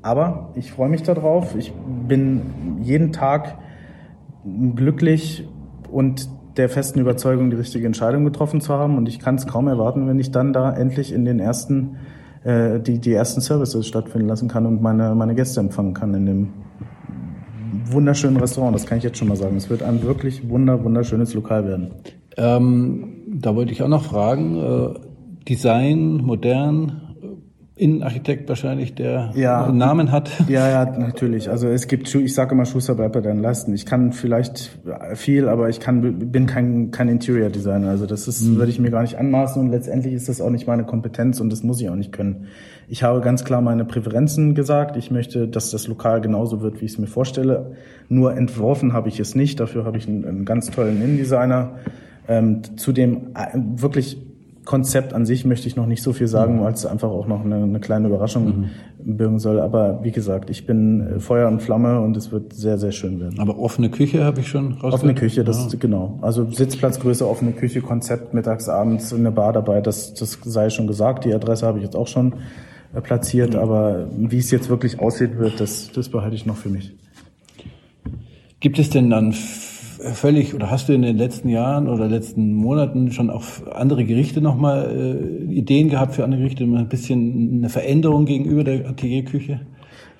Aber 0.05 0.51
ich 0.55 0.71
freue 0.71 0.90
mich 0.90 1.03
darauf. 1.03 1.57
Ich 1.57 1.73
bin 2.07 2.43
jeden 2.83 3.11
Tag 3.11 3.57
glücklich 4.77 5.49
und 5.90 6.29
der 6.59 6.69
festen 6.69 7.01
Überzeugung, 7.01 7.49
die 7.49 7.57
richtige 7.57 7.87
Entscheidung 7.87 8.27
getroffen 8.27 8.61
zu 8.61 8.75
haben. 8.75 8.99
Und 8.99 9.09
ich 9.09 9.19
kann 9.19 9.37
es 9.37 9.47
kaum 9.47 9.67
erwarten, 9.67 10.07
wenn 10.07 10.19
ich 10.19 10.31
dann 10.31 10.53
da 10.53 10.71
endlich 10.77 11.11
in 11.11 11.25
den 11.25 11.40
ersten, 11.40 11.97
äh, 12.45 12.81
die, 12.81 12.99
die 12.99 13.14
ersten 13.14 13.40
Services 13.40 13.87
stattfinden 13.87 14.29
lassen 14.29 14.47
kann 14.47 14.67
und 14.67 14.83
meine, 14.83 15.14
meine 15.14 15.35
Gäste 15.35 15.61
empfangen 15.61 15.95
kann 15.95 16.12
in 16.12 16.27
dem 16.27 16.53
wunderschönen 17.87 18.37
Restaurant, 18.37 18.75
das 18.75 18.85
kann 18.85 18.99
ich 18.99 19.05
jetzt 19.05 19.17
schon 19.17 19.29
mal 19.29 19.37
sagen. 19.37 19.57
Es 19.57 19.71
wird 19.71 19.83
ein 19.83 20.03
wirklich 20.03 20.51
wunder, 20.51 20.85
wunderschönes 20.85 21.33
Lokal 21.33 21.67
werden. 21.67 21.93
Ähm, 22.37 23.23
da 23.40 23.57
wollte 23.57 23.73
ich 23.73 23.83
auch 23.83 23.88
noch 23.88 24.05
fragen, 24.05 24.57
äh, 24.57 24.99
Design, 25.49 26.17
modern, 26.17 27.04
Innenarchitekt 27.77 28.49
wahrscheinlich, 28.49 28.95
der 28.95 29.33
ja, 29.35 29.65
einen 29.65 29.79
Namen 29.79 30.13
hat. 30.13 30.31
Ja, 30.49 30.69
ja, 30.69 30.97
natürlich. 30.97 31.51
Also 31.51 31.67
es 31.67 31.89
gibt, 31.89 32.15
ich 32.15 32.33
sage 32.33 32.55
immer, 32.55 32.67
Schuster 32.67 32.95
bleibt 32.95 33.15
bei 33.15 33.21
deinen 33.21 33.43
Leisten. 33.43 33.75
Ich 33.75 33.85
kann 33.85 34.13
vielleicht 34.13 34.79
viel, 35.15 35.49
aber 35.49 35.69
ich 35.69 35.81
kann, 35.81 36.31
bin 36.31 36.47
kein, 36.47 36.93
kein 36.93 37.09
Interior 37.09 37.51
Designer. 37.51 37.89
Also 37.89 38.07
das 38.07 38.29
ist, 38.29 38.43
mhm. 38.43 38.59
würde 38.59 38.71
ich 38.71 38.79
mir 38.79 38.93
gar 38.93 39.03
nicht 39.03 39.19
anmaßen 39.19 39.61
und 39.61 39.71
letztendlich 39.73 40.15
ist 40.15 40.29
das 40.29 40.41
auch 40.41 40.51
nicht 40.51 40.69
meine 40.69 40.85
Kompetenz 40.85 41.41
und 41.41 41.51
das 41.51 41.65
muss 41.65 41.81
ich 41.81 41.91
auch 41.91 41.97
nicht 41.97 42.13
können. 42.13 42.47
Ich 42.89 43.03
habe 43.03 43.21
ganz 43.21 43.45
klar 43.45 43.61
meine 43.61 43.85
Präferenzen 43.85 44.55
gesagt. 44.55 44.97
Ich 44.97 45.11
möchte, 45.11 45.49
dass 45.49 45.73
das 45.73 45.89
Lokal 45.89 46.21
genauso 46.21 46.61
wird, 46.61 46.81
wie 46.81 46.85
ich 46.85 46.93
es 46.93 46.99
mir 46.99 47.09
vorstelle. 47.09 47.73
Nur 48.09 48.37
entworfen 48.37 48.93
habe 48.93 49.09
ich 49.09 49.19
es 49.19 49.35
nicht. 49.35 49.59
Dafür 49.59 49.85
habe 49.85 49.99
ich 49.99 50.07
einen, 50.07 50.25
einen 50.25 50.45
ganz 50.45 50.71
tollen 50.71 51.03
Innendesigner. 51.03 51.73
Ähm, 52.29 52.63
zu 52.77 52.93
dem 52.93 53.35
äh, 53.35 53.49
wirklich 53.55 54.17
Konzept 54.64 55.12
an 55.12 55.27
sich 55.27 55.44
möchte 55.44 55.68
ich 55.68 55.77
noch 55.77 55.87
nicht 55.87 56.03
so 56.03 56.12
viel 56.12 56.27
sagen, 56.27 56.57
mhm. 56.57 56.61
weil 56.62 56.72
es 56.72 56.87
einfach 56.87 57.11
auch 57.11 57.27
noch 57.27 57.44
eine, 57.44 57.57
eine 57.57 57.81
kleine 57.81 58.09
Überraschung 58.09 58.70
mhm. 58.98 59.16
birgen 59.16 59.38
soll. 59.38 59.61
Aber 59.61 60.00
wie 60.03 60.11
gesagt, 60.11 60.50
ich 60.50 60.66
bin 60.66 61.00
äh, 61.00 61.20
Feuer 61.20 61.48
und 61.48 61.62
Flamme 61.62 62.00
und 62.00 62.16
es 62.16 62.33
wird 62.33 62.53
sehr, 62.53 62.79
sehr 62.79 62.92
schön 62.92 63.20
werden. 63.20 63.38
Aber 63.40 63.59
offene 63.59 63.90
Küche 63.90 64.24
habe 64.24 64.40
ich 64.40 64.48
schon 64.48 64.72
rausgehört. 64.72 64.94
Offene 64.94 65.14
Küche, 65.14 65.44
das 65.44 65.59
ja. 65.59 65.66
ist 65.66 65.81
genau. 65.81 66.18
Also 66.22 66.50
Sitzplatzgröße, 66.50 67.29
offene 67.29 67.53
Küche, 67.53 67.83
Konzept 67.83 68.33
mittags, 68.33 68.68
abends, 68.68 69.12
eine 69.12 69.31
Bar 69.31 69.53
dabei, 69.53 69.81
das, 69.81 70.14
das 70.14 70.38
sei 70.42 70.70
schon 70.70 70.87
gesagt. 70.87 71.24
Die 71.24 71.35
Adresse 71.35 71.66
habe 71.66 71.79
ich 71.79 71.85
jetzt 71.85 71.96
auch 71.96 72.09
schon 72.09 72.35
äh, 72.94 73.00
platziert, 73.00 73.55
mhm. 73.55 73.61
aber 73.61 74.09
wie 74.16 74.38
es 74.38 74.50
jetzt 74.50 74.68
wirklich 74.70 74.98
aussieht 74.98 75.38
wird, 75.38 75.61
das, 75.61 75.90
das 75.92 76.09
behalte 76.09 76.37
ich 76.37 76.46
noch 76.46 76.57
für 76.57 76.70
mich. 76.70 76.94
Gibt 78.61 78.79
es 78.79 78.88
denn 78.88 79.11
dann 79.11 79.35
völlig, 80.12 80.55
oder 80.55 80.71
hast 80.71 80.88
du 80.88 80.93
in 80.93 81.03
den 81.03 81.17
letzten 81.17 81.49
Jahren 81.49 81.88
oder 81.88 82.07
letzten 82.07 82.55
Monaten 82.55 83.12
schon 83.12 83.31
auch 83.31 83.43
andere 83.73 84.05
Gerichte 84.05 84.40
nochmal 84.40 84.90
äh, 84.90 85.53
Ideen 85.53 85.88
gehabt 85.88 86.14
für 86.14 86.25
andere 86.25 86.40
Gerichte, 86.40 86.64
ein 86.64 86.88
bisschen 86.88 87.59
eine 87.59 87.69
Veränderung 87.69 88.25
gegenüber 88.27 88.64
der 88.64 88.88
Atelierküche? 88.88 89.61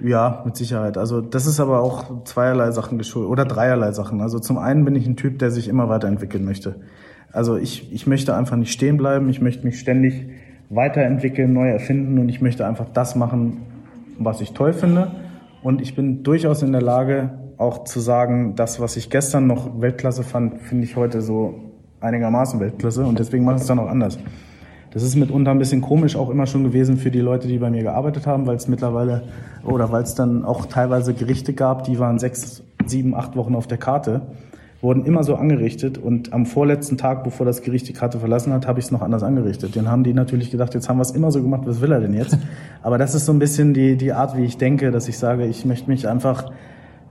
Ja, 0.01 0.42
mit 0.44 0.57
Sicherheit. 0.57 0.99
Also 0.99 1.20
das 1.20 1.47
ist 1.47 1.61
aber 1.61 1.81
auch 1.81 2.25
zweierlei 2.25 2.70
Sachen 2.73 2.99
geschuldet 2.99 3.31
oder 3.31 3.44
dreierlei 3.44 3.92
Sachen. 3.92 4.20
Also 4.20 4.38
zum 4.38 4.59
einen 4.59 4.85
bin 4.85 4.97
ich 4.97 5.07
ein 5.07 5.16
Typ, 5.16 5.38
der 5.38 5.51
sich 5.51 5.68
immer 5.68 5.88
weiterentwickeln 5.88 6.44
möchte. 6.44 6.77
Also 7.33 7.57
ich, 7.57 7.92
ich 7.92 8.07
möchte 8.07 8.37
einfach 8.37 8.57
nicht 8.57 8.73
stehen 8.73 8.97
bleiben, 8.97 9.29
ich 9.29 9.40
möchte 9.40 9.64
mich 9.64 9.79
ständig 9.79 10.27
weiterentwickeln, 10.70 11.53
neu 11.53 11.68
erfinden 11.68 12.18
und 12.18 12.29
ich 12.29 12.40
möchte 12.40 12.66
einfach 12.66 12.87
das 12.92 13.16
machen, 13.16 13.62
was 14.18 14.40
ich 14.40 14.53
toll 14.53 14.73
finde. 14.73 15.12
Und 15.62 15.81
ich 15.81 15.94
bin 15.94 16.23
durchaus 16.23 16.62
in 16.62 16.73
der 16.73 16.83
Lage, 16.83 17.31
auch 17.59 17.85
zu 17.85 18.01
sagen, 18.01 18.55
das, 18.57 18.81
was 18.81 18.97
ich 18.97 19.11
gestern 19.11 19.47
noch 19.47 19.81
Weltklasse 19.81 20.23
fand, 20.23 20.61
finde 20.61 20.85
ich 20.85 20.97
heute 20.97 21.23
so 21.23 21.55
einigermaßen 22.01 22.61
Weltklasse 22.61 23.05
und 23.05 23.19
deswegen 23.19 23.45
mache 23.45 23.57
ich 23.57 23.62
es 23.62 23.69
dann 23.69 23.79
auch 23.79 23.88
anders. 23.88 24.19
Das 24.93 25.03
ist 25.03 25.17
mitunter 25.17 25.51
ein 25.51 25.59
bisschen 25.59 25.81
komisch 25.81 26.14
auch 26.14 26.31
immer 26.31 26.47
schon 26.47 26.62
gewesen 26.62 26.97
für 26.97 27.11
die 27.11 27.21
Leute, 27.21 27.49
die 27.49 27.59
bei 27.59 27.69
mir 27.69 27.83
gearbeitet 27.83 28.29
haben, 28.29 28.47
weil 28.47 28.55
es 28.55 28.69
mittlerweile 28.69 29.23
oder 29.64 29.90
weil 29.90 30.05
es 30.05 30.14
dann 30.14 30.45
auch 30.45 30.67
teilweise 30.67 31.14
Gerichte 31.14 31.53
gab, 31.53 31.83
die 31.85 31.99
waren 31.99 32.21
sechs, 32.21 32.62
sieben, 32.87 33.14
acht 33.14 33.35
Wochen 33.35 33.57
auf 33.57 33.67
der 33.67 33.79
Karte, 33.79 34.23
wurden 34.81 35.05
immer 35.05 35.25
so 35.25 35.35
angerichtet 35.35 35.99
und 35.99 36.33
am 36.33 36.47
vorletzten 36.47 36.97
Tag, 36.97 37.25
bevor 37.25 37.45
das 37.45 37.62
Gericht 37.62 37.88
die 37.88 37.93
Karte 37.93 38.21
verlassen 38.21 38.53
hat, 38.53 38.69
habe 38.69 38.79
ich 38.79 38.85
es 38.85 38.90
noch 38.93 39.03
anders 39.03 39.25
angerichtet. 39.25 39.75
Den 39.75 39.90
haben 39.90 40.05
die 40.05 40.12
natürlich 40.12 40.53
gedacht, 40.53 40.75
jetzt 40.75 40.88
haben 40.88 40.99
wir 40.99 41.03
es 41.03 41.11
immer 41.11 41.33
so 41.33 41.43
gemacht, 41.43 41.62
was 41.64 41.81
will 41.81 41.90
er 41.90 42.01
denn 42.01 42.14
jetzt? 42.14 42.38
Aber 42.83 42.97
das 42.97 43.17
ist 43.17 43.25
so 43.25 43.33
ein 43.33 43.40
bisschen 43.40 43.75
die, 43.75 43.97
die 43.97 44.12
Art, 44.12 44.37
wie 44.37 44.45
ich 44.45 44.59
denke, 44.59 44.93
dass 44.93 45.09
ich 45.09 45.19
sage, 45.19 45.47
ich 45.47 45.64
möchte 45.64 45.90
mich 45.90 46.07
einfach 46.07 46.53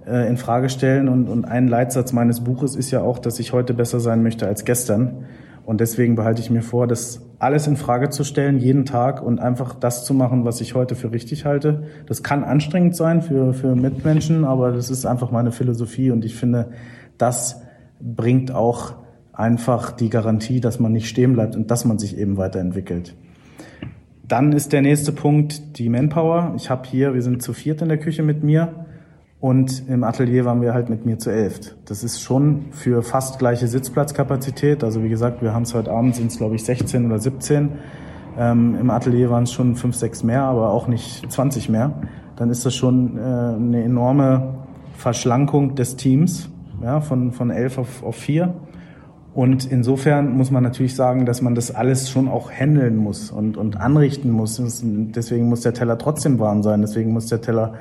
äh, 0.07 0.27
in 0.27 0.37
Frage 0.37 0.69
stellen. 0.69 1.09
Und, 1.09 1.27
und 1.27 1.45
ein 1.45 1.67
Leitsatz 1.67 2.13
meines 2.13 2.43
Buches 2.43 2.75
ist 2.75 2.91
ja 2.91 3.01
auch, 3.01 3.19
dass 3.19 3.39
ich 3.39 3.53
heute 3.53 3.73
besser 3.73 3.99
sein 3.99 4.23
möchte 4.23 4.47
als 4.47 4.65
gestern. 4.65 5.25
Und 5.65 5.79
deswegen 5.79 6.15
behalte 6.15 6.41
ich 6.41 6.49
mir 6.49 6.61
vor, 6.61 6.87
das 6.87 7.21
alles 7.39 7.67
in 7.67 7.77
Frage 7.77 8.09
zu 8.09 8.23
stellen, 8.23 8.59
jeden 8.59 8.85
Tag 8.85 9.21
und 9.23 9.39
einfach 9.39 9.73
das 9.73 10.03
zu 10.03 10.13
machen, 10.13 10.43
was 10.43 10.59
ich 10.59 10.75
heute 10.75 10.95
für 10.95 11.11
richtig 11.11 11.45
halte. 11.45 11.83
Das 12.05 12.21
kann 12.21 12.43
anstrengend 12.43 12.95
sein 12.95 13.21
für, 13.21 13.53
für 13.53 13.75
Mitmenschen, 13.75 14.43
aber 14.43 14.71
das 14.71 14.89
ist 14.89 15.05
einfach 15.05 15.31
meine 15.31 15.51
Philosophie 15.51 16.11
und 16.11 16.25
ich 16.25 16.35
finde, 16.35 16.71
das 17.17 17.61
bringt 18.01 18.51
auch 18.51 18.95
einfach 19.31 19.91
die 19.91 20.09
Garantie, 20.09 20.59
dass 20.59 20.79
man 20.79 20.91
nicht 20.91 21.07
stehen 21.07 21.33
bleibt 21.33 21.55
und 21.55 21.71
dass 21.71 21.85
man 21.85 21.97
sich 21.97 22.17
eben 22.17 22.37
weiterentwickelt. 22.37 23.15
Dann 24.27 24.51
ist 24.53 24.73
der 24.73 24.81
nächste 24.81 25.11
Punkt 25.11 25.77
die 25.77 25.89
Manpower. 25.89 26.53
Ich 26.55 26.69
habe 26.69 26.87
hier, 26.87 27.13
wir 27.13 27.21
sind 27.21 27.41
zu 27.41 27.53
viert 27.53 27.81
in 27.81 27.89
der 27.89 27.97
Küche 27.97 28.23
mit 28.23 28.43
mir. 28.43 28.85
Und 29.43 29.89
im 29.89 30.06
Atelier 30.06 30.45
waren 30.45 30.62
wir 30.62 30.73
halt 30.73 30.89
mit 30.89 31.06
mir 31.06 31.19
zu 31.19 31.29
elft. 31.29 31.75
Das 31.84 32.01
ist 32.01 32.21
schon 32.21 32.67
für 32.71 33.03
fast 33.03 33.39
gleiche 33.39 33.67
Sitzplatzkapazität. 33.67 34.86
Also 34.86 35.03
wie 35.03 35.10
gesagt, 35.10 35.41
wir 35.41 35.53
haben 35.53 35.63
es 35.63 35.73
heute 35.73 35.91
Abend, 35.91 36.15
sind 36.15 36.32
es 36.32 36.38
glaube 36.38 36.56
ich 36.56 36.63
16 36.63 37.06
oder 37.06 37.19
17. 37.19 37.67
Ähm, 38.39 38.77
Im 38.79 38.89
Atelier 38.89 39.29
waren 39.32 39.43
es 39.43 39.51
schon 39.51 39.75
fünf, 39.75 39.97
sechs 39.97 40.23
mehr, 40.23 40.43
aber 40.43 40.69
auch 40.69 40.88
nicht 40.88 41.29
20 41.29 41.67
mehr. 41.67 41.91
Dann 42.38 42.51
ist 42.51 42.65
das 42.65 42.73
schon 42.73 43.17
äh, 43.17 43.21
eine 43.21 43.84
enorme 43.84 44.60
Verschlankung 44.95 45.75
des 45.75 45.97
Teams, 45.97 46.49
ja, 46.82 47.01
von, 47.01 47.34
von 47.34 47.49
elf 47.49 47.77
auf, 47.77 48.01
auf 48.01 48.15
vier. 48.15 48.53
Und 49.34 49.69
insofern 49.69 50.38
muss 50.38 50.51
man 50.51 50.63
natürlich 50.63 50.95
sagen, 50.95 51.25
dass 51.25 51.41
man 51.41 51.53
das 51.53 51.75
alles 51.75 52.10
schon 52.10 52.29
auch 52.29 52.49
handeln 52.49 52.95
muss 52.95 53.29
und, 53.29 53.58
und 53.58 53.75
anrichten 53.75 54.32
muss. 54.32 54.62
Deswegen 54.63 55.49
muss 55.49 55.60
der 55.60 55.73
Teller 55.73 55.97
trotzdem 55.97 56.39
warm 56.39 56.63
sein. 56.63 56.79
Deswegen 56.79 57.12
muss 57.12 57.25
der 57.25 57.41
Teller 57.41 57.73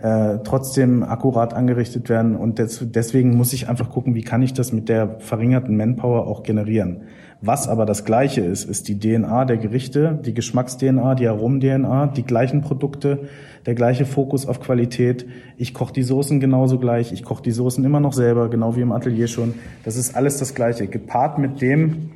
äh, 0.00 0.38
trotzdem 0.44 1.02
akkurat 1.02 1.54
angerichtet 1.54 2.08
werden. 2.08 2.36
Und 2.36 2.58
des, 2.58 2.80
deswegen 2.82 3.36
muss 3.36 3.52
ich 3.52 3.68
einfach 3.68 3.90
gucken, 3.90 4.14
wie 4.14 4.22
kann 4.22 4.42
ich 4.42 4.52
das 4.54 4.72
mit 4.72 4.88
der 4.88 5.18
verringerten 5.18 5.76
Manpower 5.76 6.26
auch 6.26 6.42
generieren. 6.42 7.02
Was 7.40 7.68
aber 7.68 7.86
das 7.86 8.04
Gleiche 8.04 8.40
ist, 8.40 8.64
ist 8.64 8.88
die 8.88 8.98
DNA 8.98 9.44
der 9.44 9.58
Gerichte, 9.58 10.18
die 10.24 10.34
Geschmacks-DNA, 10.34 11.14
die 11.14 11.28
Aromen-DNA, 11.28 12.08
die 12.08 12.24
gleichen 12.24 12.62
Produkte, 12.62 13.28
der 13.64 13.76
gleiche 13.76 14.06
Fokus 14.06 14.44
auf 14.44 14.60
Qualität. 14.60 15.24
Ich 15.56 15.72
koche 15.72 15.92
die 15.92 16.02
Soßen 16.02 16.40
genauso 16.40 16.80
gleich, 16.80 17.12
ich 17.12 17.22
koche 17.22 17.42
die 17.42 17.52
Soßen 17.52 17.84
immer 17.84 18.00
noch 18.00 18.12
selber, 18.12 18.48
genau 18.48 18.74
wie 18.74 18.80
im 18.80 18.90
Atelier 18.90 19.28
schon. 19.28 19.54
Das 19.84 19.96
ist 19.96 20.16
alles 20.16 20.38
das 20.38 20.56
Gleiche. 20.56 20.88
Gepaart 20.88 21.38
mit 21.38 21.60
dem, 21.60 22.10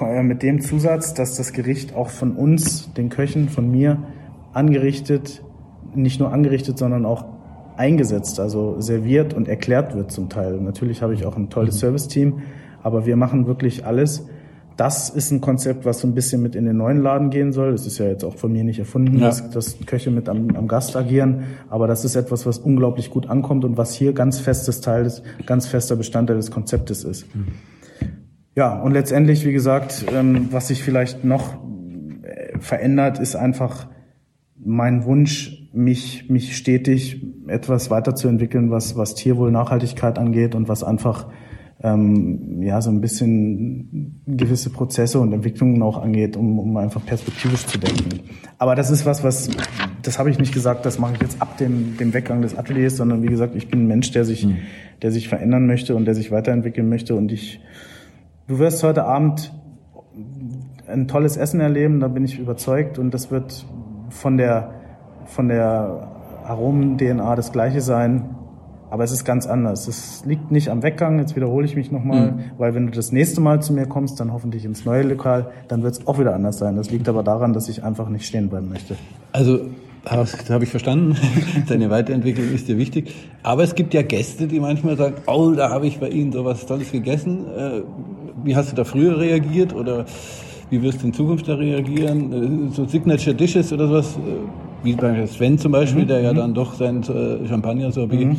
äh, 0.00 0.22
mit 0.22 0.42
dem 0.42 0.62
Zusatz, 0.62 1.12
dass 1.12 1.36
das 1.36 1.52
Gericht 1.52 1.94
auch 1.94 2.08
von 2.08 2.32
uns, 2.32 2.90
den 2.94 3.10
Köchen, 3.10 3.50
von 3.50 3.70
mir 3.70 3.98
angerichtet, 4.54 5.42
nicht 5.94 6.20
nur 6.20 6.32
angerichtet, 6.32 6.78
sondern 6.78 7.04
auch 7.04 7.24
eingesetzt, 7.76 8.38
also 8.40 8.80
serviert 8.80 9.34
und 9.34 9.48
erklärt 9.48 9.94
wird 9.94 10.10
zum 10.10 10.28
Teil. 10.28 10.60
Natürlich 10.60 11.02
habe 11.02 11.14
ich 11.14 11.24
auch 11.26 11.36
ein 11.36 11.50
tolles 11.50 11.76
mhm. 11.76 11.80
Service-Team, 11.80 12.42
aber 12.82 13.06
wir 13.06 13.16
machen 13.16 13.46
wirklich 13.46 13.86
alles. 13.86 14.26
Das 14.76 15.10
ist 15.10 15.30
ein 15.30 15.40
Konzept, 15.40 15.84
was 15.84 16.00
so 16.00 16.08
ein 16.08 16.14
bisschen 16.14 16.42
mit 16.42 16.54
in 16.54 16.64
den 16.64 16.76
neuen 16.78 17.02
Laden 17.02 17.30
gehen 17.30 17.52
soll. 17.52 17.72
Das 17.72 17.86
ist 17.86 17.98
ja 17.98 18.06
jetzt 18.06 18.24
auch 18.24 18.36
von 18.36 18.52
mir 18.52 18.64
nicht 18.64 18.78
erfunden, 18.78 19.18
ja. 19.18 19.26
dass, 19.26 19.50
dass 19.50 19.76
Köche 19.86 20.10
mit 20.10 20.28
am, 20.28 20.56
am 20.56 20.66
Gast 20.66 20.96
agieren. 20.96 21.44
Aber 21.68 21.86
das 21.86 22.04
ist 22.04 22.16
etwas, 22.16 22.46
was 22.46 22.58
unglaublich 22.58 23.10
gut 23.10 23.28
ankommt 23.28 23.64
und 23.64 23.76
was 23.76 23.92
hier 23.94 24.12
ganz 24.12 24.40
festes 24.40 24.80
Teil 24.80 25.04
des, 25.04 25.22
ganz 25.46 25.66
fester 25.66 25.96
Bestandteil 25.96 26.36
des 26.36 26.50
Konzeptes 26.50 27.04
ist. 27.04 27.34
Mhm. 27.34 27.48
Ja, 28.54 28.80
und 28.80 28.92
letztendlich, 28.92 29.46
wie 29.46 29.52
gesagt, 29.52 30.04
ähm, 30.12 30.48
was 30.50 30.68
sich 30.68 30.82
vielleicht 30.82 31.24
noch 31.24 31.54
äh, 32.22 32.58
verändert, 32.58 33.18
ist 33.18 33.34
einfach 33.34 33.88
mein 34.56 35.04
Wunsch, 35.04 35.61
mich, 35.72 36.28
mich 36.28 36.56
stetig 36.56 37.24
etwas 37.46 37.90
weiterzuentwickeln, 37.90 38.70
was, 38.70 38.96
was 38.96 39.14
Tierwohl, 39.14 39.50
Nachhaltigkeit 39.50 40.18
angeht 40.18 40.54
und 40.54 40.68
was 40.68 40.84
einfach 40.84 41.28
ähm, 41.82 42.62
ja 42.62 42.80
so 42.80 42.90
ein 42.90 43.00
bisschen 43.00 44.22
gewisse 44.26 44.70
Prozesse 44.70 45.18
und 45.18 45.32
Entwicklungen 45.32 45.82
auch 45.82 46.00
angeht, 46.00 46.36
um, 46.36 46.58
um 46.58 46.76
einfach 46.76 47.04
perspektivisch 47.04 47.66
zu 47.66 47.78
denken. 47.78 48.20
Aber 48.58 48.74
das 48.74 48.90
ist 48.90 49.06
was, 49.06 49.24
was 49.24 49.50
das 50.02 50.18
habe 50.18 50.30
ich 50.30 50.38
nicht 50.38 50.52
gesagt, 50.52 50.84
das 50.84 50.98
mache 50.98 51.14
ich 51.14 51.20
jetzt 51.20 51.40
ab 51.40 51.56
dem, 51.58 51.96
dem 51.96 52.12
Weggang 52.12 52.42
des 52.42 52.56
Ateliers, 52.56 52.96
sondern 52.96 53.22
wie 53.22 53.28
gesagt, 53.28 53.54
ich 53.54 53.68
bin 53.68 53.84
ein 53.84 53.86
Mensch, 53.86 54.10
der 54.10 54.24
sich, 54.24 54.46
mhm. 54.46 54.58
der 55.00 55.10
sich 55.10 55.28
verändern 55.28 55.66
möchte 55.66 55.94
und 55.94 56.04
der 56.04 56.14
sich 56.14 56.30
weiterentwickeln 56.30 56.88
möchte. 56.88 57.14
Und 57.14 57.32
ich, 57.32 57.60
du 58.48 58.58
wirst 58.58 58.82
heute 58.82 59.04
Abend 59.04 59.52
ein 60.88 61.08
tolles 61.08 61.36
Essen 61.36 61.60
erleben, 61.60 62.00
da 62.00 62.08
bin 62.08 62.24
ich 62.24 62.38
überzeugt. 62.38 62.98
Und 62.98 63.14
das 63.14 63.30
wird 63.30 63.64
von 64.10 64.36
der, 64.36 64.74
von 65.32 65.48
der 65.48 66.08
Aromen-DNA 66.46 67.36
das 67.36 67.52
gleiche 67.52 67.80
sein. 67.80 68.36
Aber 68.90 69.04
es 69.04 69.12
ist 69.12 69.24
ganz 69.24 69.46
anders. 69.46 69.88
Es 69.88 70.22
liegt 70.26 70.50
nicht 70.50 70.68
am 70.68 70.82
Weggang, 70.82 71.18
jetzt 71.18 71.34
wiederhole 71.34 71.64
ich 71.64 71.76
mich 71.76 71.90
nochmal, 71.90 72.32
mhm. 72.32 72.40
weil 72.58 72.74
wenn 72.74 72.86
du 72.86 72.92
das 72.92 73.10
nächste 73.10 73.40
Mal 73.40 73.62
zu 73.62 73.72
mir 73.72 73.86
kommst, 73.86 74.20
dann 74.20 74.34
hoffentlich 74.34 74.66
ins 74.66 74.84
neue 74.84 75.02
Lokal, 75.02 75.50
dann 75.68 75.82
wird 75.82 75.94
es 75.94 76.06
auch 76.06 76.18
wieder 76.18 76.34
anders 76.34 76.58
sein. 76.58 76.76
Das 76.76 76.90
liegt 76.90 77.08
aber 77.08 77.22
daran, 77.22 77.54
dass 77.54 77.70
ich 77.70 77.82
einfach 77.84 78.10
nicht 78.10 78.26
stehen 78.26 78.50
bleiben 78.50 78.68
möchte. 78.68 78.96
Also 79.32 79.60
das 80.04 80.50
habe 80.50 80.64
ich 80.64 80.70
verstanden. 80.70 81.16
Deine 81.68 81.88
Weiterentwicklung 81.88 82.52
ist 82.52 82.68
dir 82.68 82.76
wichtig. 82.76 83.14
Aber 83.42 83.62
es 83.62 83.74
gibt 83.74 83.94
ja 83.94 84.02
Gäste, 84.02 84.46
die 84.46 84.60
manchmal 84.60 84.96
sagen, 84.96 85.14
oh, 85.26 85.52
da 85.52 85.70
habe 85.70 85.86
ich 85.86 85.98
bei 86.00 86.08
Ihnen 86.08 86.32
sowas 86.32 86.66
Tolles 86.66 86.92
gegessen. 86.92 87.46
Äh, 87.56 87.82
wie 88.44 88.56
hast 88.56 88.72
du 88.72 88.76
da 88.76 88.84
früher 88.84 89.18
reagiert 89.18 89.74
oder 89.74 90.04
wie 90.70 90.82
wirst 90.82 91.02
du 91.02 91.06
in 91.06 91.12
Zukunft 91.12 91.48
da 91.48 91.54
reagieren? 91.54 92.68
Äh, 92.68 92.74
so 92.74 92.84
Signature 92.84 93.34
Dishes 93.34 93.72
oder 93.72 93.88
sowas, 93.88 94.16
äh, 94.16 94.71
wie 94.82 94.94
bei 94.94 95.26
Sven 95.26 95.58
zum 95.58 95.72
Beispiel, 95.72 96.04
mhm. 96.04 96.08
der 96.08 96.20
ja 96.20 96.32
mhm. 96.32 96.36
dann 96.36 96.54
doch 96.54 96.74
sein 96.74 97.02
äh, 97.02 97.46
Champagner 97.46 97.92
sorbet 97.92 98.26
mhm. 98.26 98.36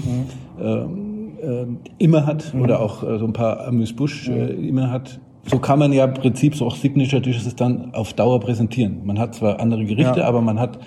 äh, 0.60 1.66
immer 1.98 2.26
hat 2.26 2.54
oder 2.60 2.80
auch 2.80 3.02
so 3.02 3.26
ein 3.26 3.34
paar 3.34 3.68
Amüs-Busch 3.68 4.30
immer 4.30 4.92
hat. 4.92 5.20
So 5.46 5.60
kann 5.60 5.78
man 5.78 5.92
ja 5.92 6.06
im 6.06 6.14
Prinzip 6.14 6.56
so 6.56 6.66
auch 6.66 6.76
Signature 6.76 7.22
Dishes 7.22 7.54
dann 7.56 7.94
auf 7.94 8.14
Dauer 8.14 8.40
präsentieren. 8.40 9.02
Man 9.04 9.20
hat 9.20 9.36
zwar 9.36 9.60
andere 9.60 9.84
Gerichte, 9.84 10.22
ja. 10.22 10.26
aber 10.26 10.40
man 10.40 10.58
hat 10.58 10.80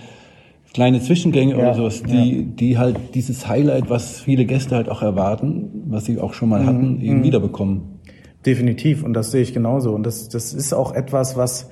kleine 0.72 1.00
Zwischengänge 1.00 1.52
ja, 1.52 1.58
oder 1.58 1.74
sowas, 1.74 2.02
die, 2.02 2.38
ja. 2.38 2.42
die 2.42 2.78
halt 2.78 3.14
dieses 3.14 3.48
Highlight, 3.48 3.90
was 3.90 4.20
viele 4.20 4.46
Gäste 4.46 4.76
halt 4.76 4.88
auch 4.88 5.02
erwarten, 5.02 5.84
was 5.86 6.06
sie 6.06 6.20
auch 6.20 6.32
schon 6.32 6.48
mal 6.48 6.62
mhm, 6.62 6.66
hatten, 6.66 7.00
eben 7.00 7.18
mhm. 7.18 7.24
wiederbekommen. 7.24 7.82
Definitiv. 8.44 9.02
Und 9.02 9.14
das 9.14 9.30
sehe 9.30 9.42
ich 9.42 9.52
genauso. 9.52 9.92
Und 9.92 10.04
das, 10.04 10.28
das 10.28 10.54
ist 10.54 10.72
auch 10.72 10.94
etwas, 10.94 11.36
was 11.36 11.70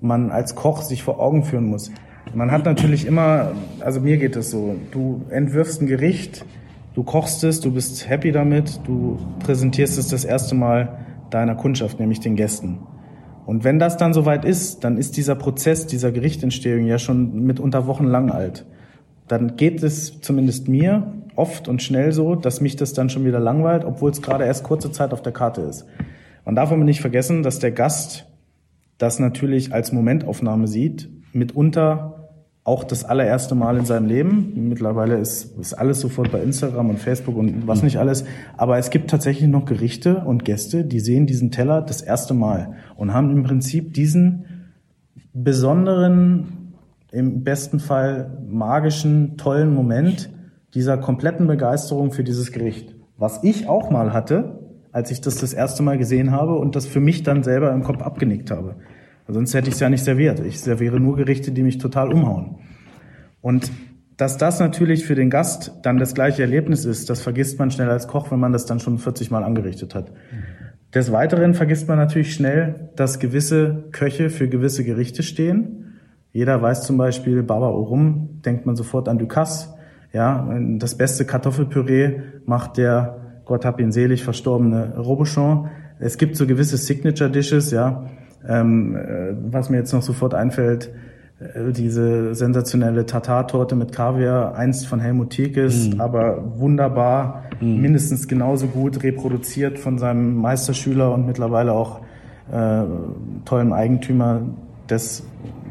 man 0.00 0.30
als 0.30 0.54
Koch 0.54 0.82
sich 0.82 1.02
vor 1.02 1.20
Augen 1.20 1.44
führen 1.44 1.66
muss. 1.66 1.90
Man 2.32 2.50
hat 2.50 2.64
natürlich 2.64 3.06
immer, 3.06 3.52
also 3.80 4.00
mir 4.00 4.16
geht 4.16 4.36
es 4.36 4.50
so, 4.50 4.76
du 4.90 5.24
entwirfst 5.30 5.82
ein 5.82 5.86
Gericht, 5.86 6.44
du 6.94 7.02
kochst 7.02 7.44
es, 7.44 7.60
du 7.60 7.72
bist 7.72 8.08
happy 8.08 8.32
damit, 8.32 8.80
du 8.86 9.18
präsentierst 9.40 9.98
es 9.98 10.08
das 10.08 10.24
erste 10.24 10.54
Mal 10.54 10.98
deiner 11.30 11.54
Kundschaft, 11.54 12.00
nämlich 12.00 12.20
den 12.20 12.36
Gästen. 12.36 12.78
Und 13.46 13.62
wenn 13.62 13.78
das 13.78 13.96
dann 13.96 14.14
soweit 14.14 14.44
ist, 14.44 14.84
dann 14.84 14.96
ist 14.96 15.16
dieser 15.16 15.34
Prozess 15.34 15.86
dieser 15.86 16.12
Gerichtentstehung 16.12 16.86
ja 16.86 16.98
schon 16.98 17.44
mitunter 17.44 17.86
wochenlang 17.86 18.30
alt. 18.30 18.64
Dann 19.28 19.56
geht 19.56 19.82
es 19.82 20.20
zumindest 20.20 20.68
mir 20.68 21.12
oft 21.36 21.68
und 21.68 21.82
schnell 21.82 22.12
so, 22.12 22.34
dass 22.34 22.60
mich 22.60 22.76
das 22.76 22.92
dann 22.92 23.10
schon 23.10 23.24
wieder 23.24 23.40
langweilt, 23.40 23.84
obwohl 23.84 24.10
es 24.10 24.22
gerade 24.22 24.44
erst 24.44 24.64
kurze 24.64 24.92
Zeit 24.92 25.12
auf 25.12 25.22
der 25.22 25.32
Karte 25.32 25.62
ist. 25.62 25.86
Man 26.44 26.54
darf 26.54 26.72
aber 26.72 26.84
nicht 26.84 27.00
vergessen, 27.00 27.42
dass 27.42 27.58
der 27.58 27.72
Gast 27.72 28.26
das 28.98 29.18
natürlich 29.18 29.72
als 29.72 29.92
Momentaufnahme 29.92 30.68
sieht, 30.68 31.08
mitunter 31.32 32.13
auch 32.64 32.82
das 32.82 33.04
allererste 33.04 33.54
Mal 33.54 33.76
in 33.76 33.84
seinem 33.84 34.06
Leben. 34.06 34.68
Mittlerweile 34.68 35.18
ist, 35.18 35.58
ist 35.58 35.74
alles 35.74 36.00
sofort 36.00 36.32
bei 36.32 36.40
Instagram 36.40 36.88
und 36.90 36.98
Facebook 36.98 37.36
und 37.36 37.66
was 37.66 37.82
nicht 37.82 37.98
alles. 37.98 38.24
Aber 38.56 38.78
es 38.78 38.88
gibt 38.88 39.10
tatsächlich 39.10 39.48
noch 39.48 39.66
Gerichte 39.66 40.24
und 40.24 40.46
Gäste, 40.46 40.82
die 40.84 41.00
sehen 41.00 41.26
diesen 41.26 41.50
Teller 41.50 41.82
das 41.82 42.00
erste 42.00 42.32
Mal 42.32 42.76
und 42.96 43.12
haben 43.12 43.30
im 43.30 43.42
Prinzip 43.42 43.92
diesen 43.92 44.46
besonderen, 45.34 46.72
im 47.12 47.44
besten 47.44 47.80
Fall 47.80 48.38
magischen, 48.48 49.36
tollen 49.36 49.74
Moment 49.74 50.30
dieser 50.72 50.96
kompletten 50.96 51.46
Begeisterung 51.46 52.12
für 52.12 52.24
dieses 52.24 52.50
Gericht. 52.50 52.94
Was 53.18 53.44
ich 53.44 53.68
auch 53.68 53.90
mal 53.90 54.14
hatte, 54.14 54.60
als 54.90 55.10
ich 55.10 55.20
das 55.20 55.36
das 55.36 55.52
erste 55.52 55.82
Mal 55.82 55.98
gesehen 55.98 56.30
habe 56.30 56.54
und 56.54 56.76
das 56.76 56.86
für 56.86 57.00
mich 57.00 57.24
dann 57.24 57.42
selber 57.42 57.72
im 57.72 57.82
Kopf 57.82 58.00
abgenickt 58.00 58.50
habe. 58.50 58.76
Sonst 59.26 59.54
hätte 59.54 59.68
ich 59.68 59.74
es 59.74 59.80
ja 59.80 59.88
nicht 59.88 60.04
serviert. 60.04 60.40
Ich 60.40 60.60
serviere 60.60 61.00
nur 61.00 61.16
Gerichte, 61.16 61.50
die 61.52 61.62
mich 61.62 61.78
total 61.78 62.12
umhauen. 62.12 62.56
Und 63.40 63.70
dass 64.16 64.36
das 64.36 64.60
natürlich 64.60 65.04
für 65.06 65.14
den 65.14 65.30
Gast 65.30 65.72
dann 65.82 65.98
das 65.98 66.14
gleiche 66.14 66.42
Erlebnis 66.42 66.84
ist, 66.84 67.10
das 67.10 67.20
vergisst 67.20 67.58
man 67.58 67.70
schnell 67.70 67.90
als 67.90 68.06
Koch, 68.06 68.30
wenn 68.30 68.38
man 68.38 68.52
das 68.52 68.66
dann 68.66 68.80
schon 68.80 68.98
40 68.98 69.30
Mal 69.30 69.42
angerichtet 69.42 69.94
hat. 69.94 70.12
Des 70.94 71.10
Weiteren 71.10 71.54
vergisst 71.54 71.88
man 71.88 71.98
natürlich 71.98 72.34
schnell, 72.34 72.90
dass 72.94 73.18
gewisse 73.18 73.88
Köche 73.90 74.30
für 74.30 74.48
gewisse 74.48 74.84
Gerichte 74.84 75.24
stehen. 75.24 75.98
Jeder 76.32 76.62
weiß 76.62 76.82
zum 76.84 76.96
Beispiel, 76.96 77.42
Baba 77.42 77.68
Orum, 77.68 78.40
denkt 78.44 78.66
man 78.66 78.76
sofort 78.76 79.08
an 79.08 79.18
Ducasse. 79.18 79.74
Ja, 80.12 80.48
das 80.78 80.96
beste 80.96 81.24
Kartoffelpüree 81.24 82.20
macht 82.46 82.76
der, 82.76 83.40
Gott 83.44 83.64
hab 83.64 83.80
ihn 83.80 83.90
selig, 83.90 84.22
verstorbene 84.22 84.96
Robuchon. 84.96 85.68
Es 85.98 86.18
gibt 86.18 86.36
so 86.36 86.46
gewisse 86.46 86.76
Signature 86.76 87.30
Dishes, 87.30 87.72
ja, 87.72 88.08
ähm, 88.48 88.96
äh, 88.96 89.34
was 89.50 89.70
mir 89.70 89.78
jetzt 89.78 89.92
noch 89.92 90.02
sofort 90.02 90.34
einfällt, 90.34 90.92
äh, 91.40 91.72
diese 91.72 92.34
sensationelle 92.34 93.06
Tatar-Torte 93.06 93.76
mit 93.76 93.92
Kaviar, 93.92 94.54
einst 94.56 94.86
von 94.86 95.00
Helmut 95.00 95.30
Tekes, 95.30 95.90
mm. 95.90 96.00
aber 96.00 96.58
wunderbar, 96.58 97.44
mm. 97.60 97.80
mindestens 97.80 98.28
genauso 98.28 98.66
gut 98.66 99.02
reproduziert 99.02 99.78
von 99.78 99.98
seinem 99.98 100.36
Meisterschüler 100.36 101.12
und 101.12 101.26
mittlerweile 101.26 101.72
auch 101.72 102.00
äh, 102.52 102.82
tollem 103.44 103.72
Eigentümer 103.72 104.42
des 104.88 105.24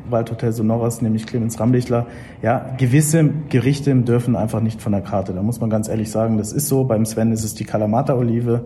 Waldhotel 0.10 0.52
Sonoras, 0.52 1.02
nämlich 1.02 1.26
Clemens 1.26 1.60
Rambichler. 1.60 2.08
Ja, 2.42 2.76
gewisse 2.78 3.30
Gerichte 3.50 3.96
dürfen 3.96 4.36
einfach 4.36 4.62
nicht 4.62 4.82
von 4.82 4.92
der 4.92 5.02
Karte. 5.02 5.34
Da 5.34 5.42
muss 5.42 5.62
man 5.62 5.70
ganz 5.70 5.88
ehrlich 5.88 6.12
sagen, 6.12 6.38
das 6.38 6.52
ist 6.52 6.68
so. 6.68 6.84
Beim 6.84 7.06
Sven 7.06 7.32
ist 7.32 7.44
es 7.44 7.54
die 7.56 7.64
Kalamata-Olive, 7.64 8.66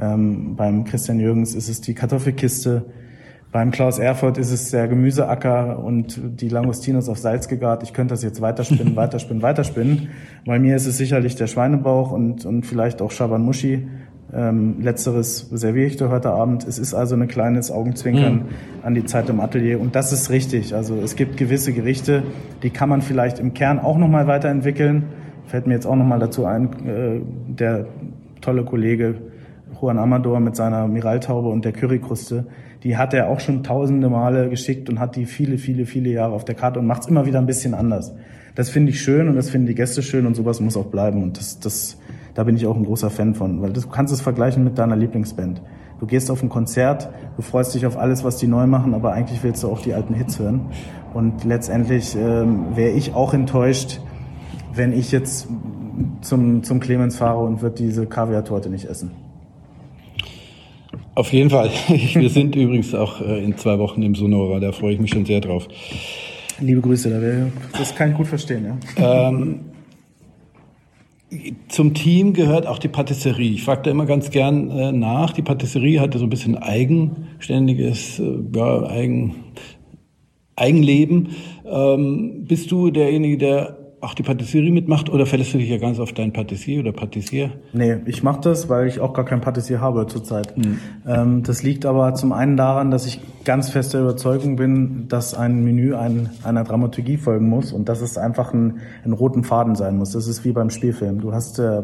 ähm, 0.00 0.56
beim 0.56 0.84
Christian 0.84 1.20
Jürgens 1.20 1.54
ist 1.54 1.68
es 1.68 1.80
die 1.80 1.94
Kartoffelkiste. 1.94 2.86
Beim 3.52 3.72
Klaus 3.72 3.98
Erfurt 3.98 4.38
ist 4.38 4.52
es 4.52 4.70
der 4.70 4.86
Gemüseacker 4.86 5.82
und 5.82 6.20
die 6.40 6.48
Langostinos 6.48 7.08
auf 7.08 7.18
Salz 7.18 7.48
gegart. 7.48 7.82
Ich 7.82 7.92
könnte 7.92 8.12
das 8.12 8.22
jetzt 8.22 8.40
weiterspinnen, 8.40 8.94
weiterspinnen, 8.96 9.42
weiterspinnen. 9.42 10.08
Bei 10.46 10.60
mir 10.60 10.76
ist 10.76 10.86
es 10.86 10.96
sicherlich 10.98 11.34
der 11.34 11.48
Schweinebauch 11.48 12.12
und, 12.12 12.46
und 12.46 12.64
vielleicht 12.64 13.02
auch 13.02 13.10
Shaban 13.10 13.42
Mushi. 13.42 13.88
Ähm, 14.32 14.76
letzteres 14.80 15.48
serviere 15.50 15.86
ich 15.86 15.96
dir 15.96 16.10
heute 16.10 16.30
Abend. 16.30 16.64
Es 16.64 16.78
ist 16.78 16.94
also 16.94 17.16
ein 17.16 17.26
kleines 17.26 17.72
Augenzwinkern 17.72 18.34
mhm. 18.34 18.44
an 18.84 18.94
die 18.94 19.04
Zeit 19.04 19.28
im 19.28 19.40
Atelier. 19.40 19.80
Und 19.80 19.96
das 19.96 20.12
ist 20.12 20.30
richtig. 20.30 20.72
Also 20.72 20.94
es 21.02 21.16
gibt 21.16 21.36
gewisse 21.36 21.72
Gerichte, 21.72 22.22
die 22.62 22.70
kann 22.70 22.88
man 22.88 23.02
vielleicht 23.02 23.40
im 23.40 23.52
Kern 23.52 23.80
auch 23.80 23.98
nochmal 23.98 24.28
weiterentwickeln. 24.28 25.06
Fällt 25.46 25.66
mir 25.66 25.74
jetzt 25.74 25.86
auch 25.86 25.96
nochmal 25.96 26.20
dazu 26.20 26.46
ein, 26.46 26.68
äh, 26.86 27.20
der 27.48 27.86
tolle 28.40 28.64
Kollege 28.64 29.16
Juan 29.80 29.98
Amador 29.98 30.40
mit 30.40 30.56
seiner 30.56 30.86
Miraltaube 30.88 31.48
und 31.48 31.64
der 31.64 31.72
Currykruste 31.72 32.46
die 32.82 32.96
hat 32.96 33.14
er 33.14 33.28
auch 33.28 33.40
schon 33.40 33.62
tausende 33.62 34.08
Male 34.08 34.48
geschickt 34.48 34.88
und 34.88 35.00
hat 35.00 35.16
die 35.16 35.26
viele, 35.26 35.58
viele, 35.58 35.86
viele 35.86 36.10
Jahre 36.10 36.32
auf 36.32 36.44
der 36.44 36.54
Karte 36.54 36.78
und 36.78 36.86
macht 36.86 37.02
es 37.02 37.08
immer 37.08 37.26
wieder 37.26 37.38
ein 37.38 37.46
bisschen 37.46 37.74
anders. 37.74 38.14
Das 38.54 38.70
finde 38.70 38.90
ich 38.90 39.00
schön 39.00 39.28
und 39.28 39.36
das 39.36 39.50
finden 39.50 39.66
die 39.66 39.74
Gäste 39.74 40.02
schön 40.02 40.26
und 40.26 40.34
sowas 40.34 40.60
muss 40.60 40.76
auch 40.76 40.86
bleiben 40.86 41.22
und 41.22 41.38
das, 41.38 41.60
das, 41.60 41.98
da 42.34 42.44
bin 42.44 42.56
ich 42.56 42.66
auch 42.66 42.76
ein 42.76 42.84
großer 42.84 43.10
Fan 43.10 43.34
von, 43.34 43.62
weil 43.62 43.72
du 43.72 43.80
kannst 43.88 44.12
es 44.12 44.20
vergleichen 44.20 44.64
mit 44.64 44.78
deiner 44.78 44.96
Lieblingsband. 44.96 45.62
Du 46.00 46.06
gehst 46.06 46.30
auf 46.30 46.42
ein 46.42 46.48
Konzert, 46.48 47.10
du 47.36 47.42
freust 47.42 47.74
dich 47.74 47.84
auf 47.84 47.98
alles, 47.98 48.24
was 48.24 48.38
die 48.38 48.46
neu 48.46 48.66
machen, 48.66 48.94
aber 48.94 49.12
eigentlich 49.12 49.42
willst 49.42 49.62
du 49.62 49.68
auch 49.68 49.82
die 49.82 49.92
alten 49.92 50.14
Hits 50.14 50.38
hören. 50.38 50.70
Und 51.12 51.44
letztendlich 51.44 52.16
ähm, 52.16 52.74
wäre 52.74 52.92
ich 52.92 53.12
auch 53.12 53.34
enttäuscht, 53.34 54.00
wenn 54.72 54.92
ich 54.92 55.12
jetzt 55.12 55.48
zum, 56.22 56.62
zum 56.62 56.80
Clemens 56.80 57.16
fahre 57.16 57.40
und 57.40 57.60
würde 57.60 57.76
diese 57.76 58.06
Kaviar-Torte 58.06 58.70
nicht 58.70 58.86
essen. 58.86 59.10
Auf 61.14 61.32
jeden 61.32 61.50
Fall. 61.50 61.70
Wir 61.88 62.30
sind 62.30 62.56
übrigens 62.56 62.94
auch 62.94 63.20
äh, 63.20 63.44
in 63.44 63.56
zwei 63.56 63.78
Wochen 63.78 64.02
im 64.02 64.14
Sonora, 64.14 64.60
da 64.60 64.72
freue 64.72 64.94
ich 64.94 65.00
mich 65.00 65.10
schon 65.10 65.24
sehr 65.24 65.40
drauf. 65.40 65.68
Liebe 66.60 66.80
Grüße, 66.80 67.08
da 67.10 67.20
wäre, 67.20 67.52
das 67.72 67.94
kann 67.94 68.10
ich 68.10 68.16
gut 68.16 68.26
verstehen, 68.26 68.78
ja. 68.96 69.30
Ähm, 69.30 69.60
zum 71.68 71.94
Team 71.94 72.32
gehört 72.32 72.66
auch 72.66 72.78
die 72.78 72.88
Patisserie. 72.88 73.52
Ich 73.52 73.62
frage 73.62 73.82
da 73.82 73.90
immer 73.90 74.06
ganz 74.06 74.30
gern 74.30 74.70
äh, 74.70 74.92
nach. 74.92 75.32
Die 75.32 75.42
Patisserie 75.42 76.00
hatte 76.00 76.18
so 76.18 76.26
ein 76.26 76.30
bisschen 76.30 76.56
eigenständiges, 76.56 78.18
äh, 78.18 78.38
ja, 78.54 78.82
Eigen, 78.88 79.36
Eigenleben. 80.56 81.28
Ähm, 81.64 82.44
bist 82.46 82.70
du 82.72 82.90
derjenige, 82.90 83.38
der 83.38 83.79
auch 84.00 84.14
die 84.14 84.22
Patisserie 84.22 84.70
mitmacht 84.70 85.10
oder 85.10 85.26
verlässt 85.26 85.52
du 85.52 85.58
dich 85.58 85.68
ja 85.68 85.78
ganz 85.78 85.98
auf 85.98 86.12
deinen 86.12 86.32
Patissier 86.32 86.80
oder 86.80 86.92
Patissier? 86.92 87.52
Nee, 87.72 87.96
ich 88.06 88.22
mache 88.22 88.40
das, 88.40 88.68
weil 88.68 88.86
ich 88.86 89.00
auch 89.00 89.12
gar 89.12 89.24
kein 89.24 89.40
Patissier 89.40 89.80
habe 89.80 90.06
zurzeit. 90.06 90.56
Mhm. 90.56 90.78
Ähm, 91.06 91.42
das 91.42 91.62
liegt 91.62 91.84
aber 91.84 92.14
zum 92.14 92.32
einen 92.32 92.56
daran, 92.56 92.90
dass 92.90 93.06
ich 93.06 93.20
ganz 93.44 93.70
fester 93.70 94.00
Überzeugung 94.00 94.56
bin, 94.56 95.06
dass 95.08 95.34
ein 95.34 95.64
Menü 95.64 95.94
ein, 95.94 96.30
einer 96.44 96.64
Dramaturgie 96.64 97.18
folgen 97.18 97.48
muss 97.48 97.72
und 97.72 97.88
dass 97.88 98.00
es 98.00 98.16
einfach 98.16 98.54
ein, 98.54 98.80
ein 99.04 99.12
roten 99.12 99.44
Faden 99.44 99.74
sein 99.74 99.98
muss. 99.98 100.12
Das 100.12 100.26
ist 100.26 100.44
wie 100.44 100.52
beim 100.52 100.70
Spielfilm. 100.70 101.20
Du 101.20 101.32
hast 101.32 101.58
äh, 101.58 101.82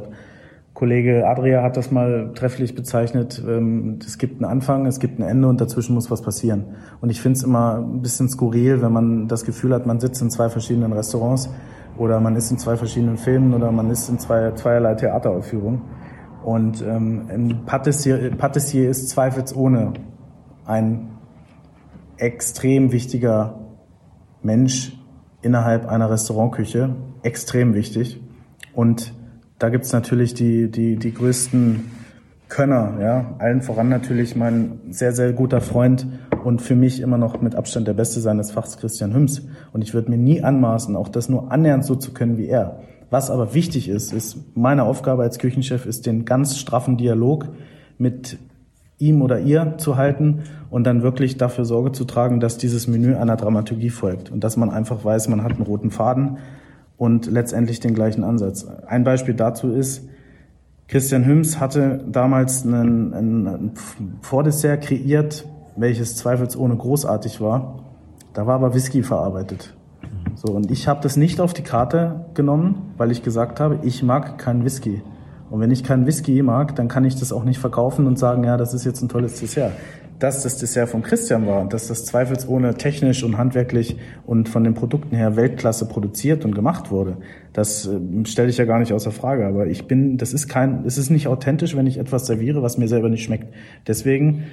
Kollege 0.76 1.26
Adria 1.26 1.62
hat 1.62 1.78
das 1.78 1.90
mal 1.90 2.32
trefflich 2.34 2.74
bezeichnet. 2.74 3.42
Ähm, 3.46 3.98
es 4.04 4.18
gibt 4.18 4.42
einen 4.42 4.50
Anfang, 4.50 4.86
es 4.86 5.00
gibt 5.00 5.18
ein 5.18 5.22
Ende 5.22 5.48
und 5.48 5.58
dazwischen 5.60 5.94
muss 5.94 6.10
was 6.10 6.20
passieren. 6.20 6.64
Und 7.00 7.10
ich 7.10 7.20
finde 7.20 7.38
es 7.38 7.44
immer 7.44 7.76
ein 7.76 8.02
bisschen 8.02 8.28
skurril, 8.28 8.82
wenn 8.82 8.92
man 8.92 9.26
das 9.26 9.44
Gefühl 9.44 9.74
hat, 9.74 9.86
man 9.86 10.00
sitzt 10.00 10.20
in 10.20 10.30
zwei 10.30 10.50
verschiedenen 10.50 10.92
Restaurants 10.92 11.48
oder 11.98 12.20
man 12.20 12.36
ist 12.36 12.50
in 12.50 12.58
zwei 12.58 12.76
verschiedenen 12.76 13.16
Filmen 13.16 13.54
oder 13.54 13.72
man 13.72 13.90
ist 13.90 14.08
in 14.08 14.18
zwei, 14.18 14.52
zweierlei 14.52 14.94
Theateraufführungen. 14.94 15.82
Und 16.44 16.82
ähm, 16.82 17.26
ein 17.28 17.64
Patissier, 17.66 18.88
ist 18.88 19.08
zweifelsohne 19.08 19.94
ein 20.64 21.10
extrem 22.18 22.92
wichtiger 22.92 23.60
Mensch 24.42 24.96
innerhalb 25.42 25.88
einer 25.88 26.10
Restaurantküche, 26.10 26.94
extrem 27.22 27.74
wichtig. 27.74 28.20
Und 28.74 29.12
da 29.58 29.70
gibt's 29.70 29.92
natürlich 29.92 30.34
die, 30.34 30.70
die, 30.70 30.96
die 30.96 31.14
größten 31.14 31.90
Könner, 32.48 32.94
ja, 33.00 33.34
allen 33.38 33.60
voran 33.60 33.88
natürlich 33.88 34.36
mein 34.36 34.78
sehr, 34.90 35.12
sehr 35.12 35.32
guter 35.32 35.60
Freund 35.60 36.06
und 36.46 36.62
für 36.62 36.76
mich 36.76 37.00
immer 37.00 37.18
noch 37.18 37.42
mit 37.42 37.56
Abstand 37.56 37.88
der 37.88 37.94
Beste 37.94 38.20
seines 38.20 38.52
Fachs 38.52 38.76
Christian 38.78 39.12
Hüms. 39.12 39.42
Und 39.72 39.82
ich 39.82 39.94
würde 39.94 40.12
mir 40.12 40.16
nie 40.16 40.44
anmaßen, 40.44 40.94
auch 40.94 41.08
das 41.08 41.28
nur 41.28 41.50
annähernd 41.50 41.84
so 41.84 41.96
zu 41.96 42.12
können 42.12 42.38
wie 42.38 42.46
er. 42.46 42.82
Was 43.10 43.32
aber 43.32 43.52
wichtig 43.52 43.88
ist, 43.88 44.12
ist 44.12 44.56
meine 44.56 44.84
Aufgabe 44.84 45.24
als 45.24 45.40
Küchenchef 45.40 45.86
ist, 45.86 46.06
den 46.06 46.24
ganz 46.24 46.56
straffen 46.56 46.98
Dialog 46.98 47.48
mit 47.98 48.38
ihm 48.98 49.22
oder 49.22 49.40
ihr 49.40 49.74
zu 49.78 49.96
halten 49.96 50.44
und 50.70 50.84
dann 50.86 51.02
wirklich 51.02 51.36
dafür 51.36 51.64
Sorge 51.64 51.90
zu 51.90 52.04
tragen, 52.04 52.38
dass 52.38 52.58
dieses 52.58 52.86
Menü 52.86 53.16
einer 53.16 53.34
Dramaturgie 53.34 53.90
folgt 53.90 54.30
und 54.30 54.44
dass 54.44 54.56
man 54.56 54.70
einfach 54.70 55.04
weiß, 55.04 55.26
man 55.26 55.42
hat 55.42 55.54
einen 55.54 55.62
roten 55.62 55.90
Faden 55.90 56.38
und 56.96 57.26
letztendlich 57.26 57.80
den 57.80 57.92
gleichen 57.92 58.22
Ansatz. 58.22 58.68
Ein 58.86 59.02
Beispiel 59.02 59.34
dazu 59.34 59.72
ist, 59.72 60.08
Christian 60.86 61.26
Hüms 61.26 61.58
hatte 61.58 62.04
damals 62.08 62.64
einen, 62.64 63.14
einen 63.14 63.72
Vordessert 64.20 64.82
kreiert, 64.82 65.44
welches 65.76 66.16
zweifelsohne 66.16 66.76
großartig 66.76 67.40
war. 67.40 67.80
Da 68.32 68.46
war 68.46 68.56
aber 68.56 68.74
Whisky 68.74 69.02
verarbeitet. 69.02 69.74
So, 70.34 70.52
und 70.52 70.70
ich 70.70 70.88
habe 70.88 71.00
das 71.02 71.16
nicht 71.16 71.40
auf 71.40 71.54
die 71.54 71.62
Karte 71.62 72.26
genommen, 72.34 72.92
weil 72.96 73.10
ich 73.10 73.22
gesagt 73.22 73.60
habe, 73.60 73.78
ich 73.82 74.02
mag 74.02 74.38
keinen 74.38 74.64
Whisky. 74.64 75.02
Und 75.48 75.60
wenn 75.60 75.70
ich 75.70 75.84
keinen 75.84 76.06
Whisky 76.06 76.42
mag, 76.42 76.74
dann 76.76 76.88
kann 76.88 77.04
ich 77.04 77.16
das 77.16 77.32
auch 77.32 77.44
nicht 77.44 77.58
verkaufen 77.58 78.06
und 78.06 78.18
sagen, 78.18 78.44
ja, 78.44 78.56
das 78.56 78.74
ist 78.74 78.84
jetzt 78.84 79.00
ein 79.02 79.08
tolles 79.08 79.40
Dessert. 79.40 79.72
Dass 80.18 80.42
das 80.42 80.58
Dessert 80.58 80.88
von 80.88 81.02
Christian 81.02 81.46
war 81.46 81.60
und 81.60 81.72
dass 81.72 81.88
das 81.88 82.04
zweifelsohne 82.06 82.74
technisch 82.74 83.22
und 83.22 83.36
handwerklich 83.38 83.96
und 84.26 84.48
von 84.48 84.64
den 84.64 84.74
Produkten 84.74 85.14
her 85.14 85.36
Weltklasse 85.36 85.86
produziert 85.86 86.44
und 86.44 86.54
gemacht 86.54 86.90
wurde, 86.90 87.18
das 87.52 87.86
äh, 87.86 88.26
stelle 88.26 88.48
ich 88.48 88.56
ja 88.56 88.64
gar 88.64 88.78
nicht 88.78 88.92
außer 88.92 89.12
Frage. 89.12 89.46
Aber 89.46 89.66
ich 89.66 89.86
bin, 89.86 90.16
das 90.16 90.32
ist 90.32 90.48
kein, 90.48 90.84
es 90.84 90.98
ist 90.98 91.10
nicht 91.10 91.28
authentisch, 91.28 91.76
wenn 91.76 91.86
ich 91.86 91.98
etwas 91.98 92.26
serviere, 92.26 92.62
was 92.62 92.76
mir 92.76 92.88
selber 92.88 93.08
nicht 93.08 93.24
schmeckt. 93.24 93.54
Deswegen, 93.86 94.44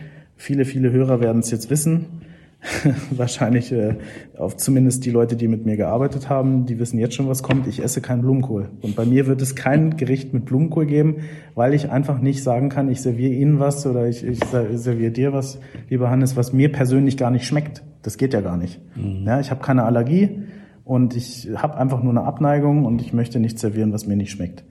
viele, 0.44 0.66
viele 0.66 0.92
Hörer 0.92 1.22
werden 1.22 1.40
es 1.40 1.52
jetzt 1.52 1.70
wissen 1.70 2.22
wahrscheinlich 3.12 3.72
äh, 3.72 3.96
auf 4.38 4.58
zumindest 4.58 5.06
die 5.06 5.12
Leute, 5.12 5.36
die 5.36 5.48
mit 5.48 5.66
mir 5.66 5.76
gearbeitet 5.78 6.30
haben, 6.30 6.66
die 6.66 6.80
wissen 6.80 6.98
jetzt 6.98 7.16
schon, 7.16 7.28
was 7.28 7.44
kommt. 7.44 7.68
Ich 7.68 7.84
esse 7.84 8.02
keinen 8.02 8.22
Blumenkohl. 8.22 8.70
Und 8.82 8.96
bei 8.96 9.06
mir 9.06 9.28
wird 9.28 9.42
es 9.42 9.56
kein 9.56 9.98
Gericht 9.98 10.34
mit 10.34 10.46
Blumenkohl 10.46 10.86
geben, 10.86 11.18
weil 11.56 11.74
ich 11.74 11.92
einfach 11.92 12.20
nicht 12.20 12.42
sagen 12.42 12.70
kann, 12.70 12.90
ich 12.90 13.02
serviere 13.02 13.34
Ihnen 13.34 13.60
was 13.60 13.86
oder 13.86 14.08
ich, 14.08 14.26
ich 14.26 14.40
serviere 14.76 15.12
dir 15.12 15.34
was, 15.34 15.60
lieber 15.90 16.10
Hannes, 16.10 16.38
was 16.38 16.54
mir 16.54 16.72
persönlich 16.72 17.18
gar 17.18 17.32
nicht 17.32 17.46
schmeckt. 17.46 17.84
Das 18.02 18.18
geht 18.18 18.34
ja 18.34 18.42
gar 18.42 18.58
nicht. 18.58 18.80
Mhm. 18.96 19.26
Ja, 19.26 19.40
ich 19.40 19.52
habe 19.52 19.62
keine 19.62 19.84
Allergie 19.84 20.44
und 20.86 21.16
ich 21.16 21.50
habe 21.56 21.78
einfach 21.78 22.02
nur 22.02 22.12
eine 22.12 22.24
Abneigung 22.24 22.86
und 22.86 23.02
ich 23.02 23.14
möchte 23.14 23.40
nichts 23.40 23.62
servieren, 23.62 23.92
was 23.92 24.08
mir 24.08 24.16
nicht 24.16 24.32
schmeckt. 24.32 24.64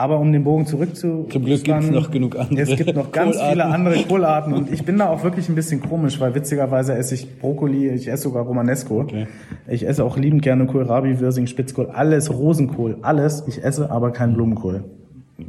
Aber 0.00 0.20
um 0.20 0.32
den 0.32 0.44
Bogen 0.44 0.64
zurück 0.64 0.94
zu 0.94 1.26
Zum 1.28 1.44
Glück 1.44 1.64
gibt 1.64 1.82
es 1.82 1.90
noch 1.90 2.12
genug 2.12 2.38
andere 2.38 2.60
Es 2.60 2.76
gibt 2.76 2.94
noch 2.94 3.10
ganz 3.10 3.32
Kohlarten. 3.32 3.50
viele 3.50 3.64
andere 3.64 4.04
Kohlarten 4.04 4.52
und 4.52 4.72
ich 4.72 4.84
bin 4.84 4.96
da 4.96 5.08
auch 5.08 5.24
wirklich 5.24 5.48
ein 5.48 5.56
bisschen 5.56 5.80
komisch, 5.80 6.20
weil 6.20 6.36
witzigerweise 6.36 6.94
esse 6.94 7.16
ich 7.16 7.40
Brokkoli, 7.40 7.88
ich 7.88 8.06
esse 8.06 8.22
sogar 8.22 8.44
Romanesco. 8.44 9.00
Okay. 9.00 9.26
Ich 9.66 9.84
esse 9.84 10.04
auch 10.04 10.16
liebend 10.16 10.42
gerne 10.42 10.66
Kohlrabi, 10.66 11.18
Würsing, 11.18 11.48
Spitzkohl, 11.48 11.86
alles 11.86 12.32
Rosenkohl, 12.32 12.98
alles. 13.02 13.42
Ich 13.48 13.64
esse 13.64 13.90
aber 13.90 14.12
keinen 14.12 14.34
Blumenkohl. 14.34 14.84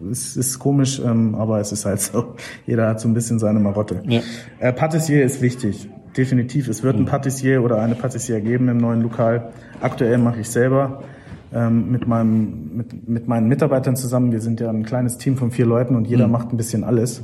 Es 0.09 0.35
ist 0.35 0.57
komisch, 0.57 0.99
ähm, 0.99 1.35
aber 1.35 1.59
es 1.59 1.71
ist 1.71 1.85
halt 1.85 2.01
so. 2.01 2.33
Jeder 2.65 2.87
hat 2.87 2.99
so 2.99 3.07
ein 3.07 3.13
bisschen 3.13 3.37
seine 3.37 3.59
Marotte. 3.59 4.01
Ja. 4.07 4.21
Äh, 4.57 4.73
Patissier 4.73 5.23
ist 5.23 5.43
wichtig, 5.43 5.87
definitiv. 6.17 6.69
Es 6.69 6.81
wird 6.81 6.95
ein 6.95 7.05
Patissier 7.05 7.63
oder 7.63 7.79
eine 7.81 7.93
Patissier 7.93 8.41
geben 8.41 8.67
im 8.67 8.77
neuen 8.77 9.01
Lokal. 9.03 9.51
Aktuell 9.79 10.17
mache 10.17 10.39
ich 10.39 10.49
selber 10.49 11.03
ähm, 11.53 11.91
mit, 11.91 12.07
meinem, 12.07 12.75
mit, 12.75 13.09
mit 13.09 13.27
meinen 13.27 13.47
Mitarbeitern 13.47 13.95
zusammen. 13.95 14.31
Wir 14.31 14.41
sind 14.41 14.59
ja 14.59 14.69
ein 14.69 14.83
kleines 14.83 15.17
Team 15.17 15.37
von 15.37 15.51
vier 15.51 15.65
Leuten 15.65 15.95
und 15.95 16.07
jeder 16.07 16.27
mhm. 16.27 16.33
macht 16.33 16.53
ein 16.53 16.57
bisschen 16.57 16.83
alles. 16.83 17.23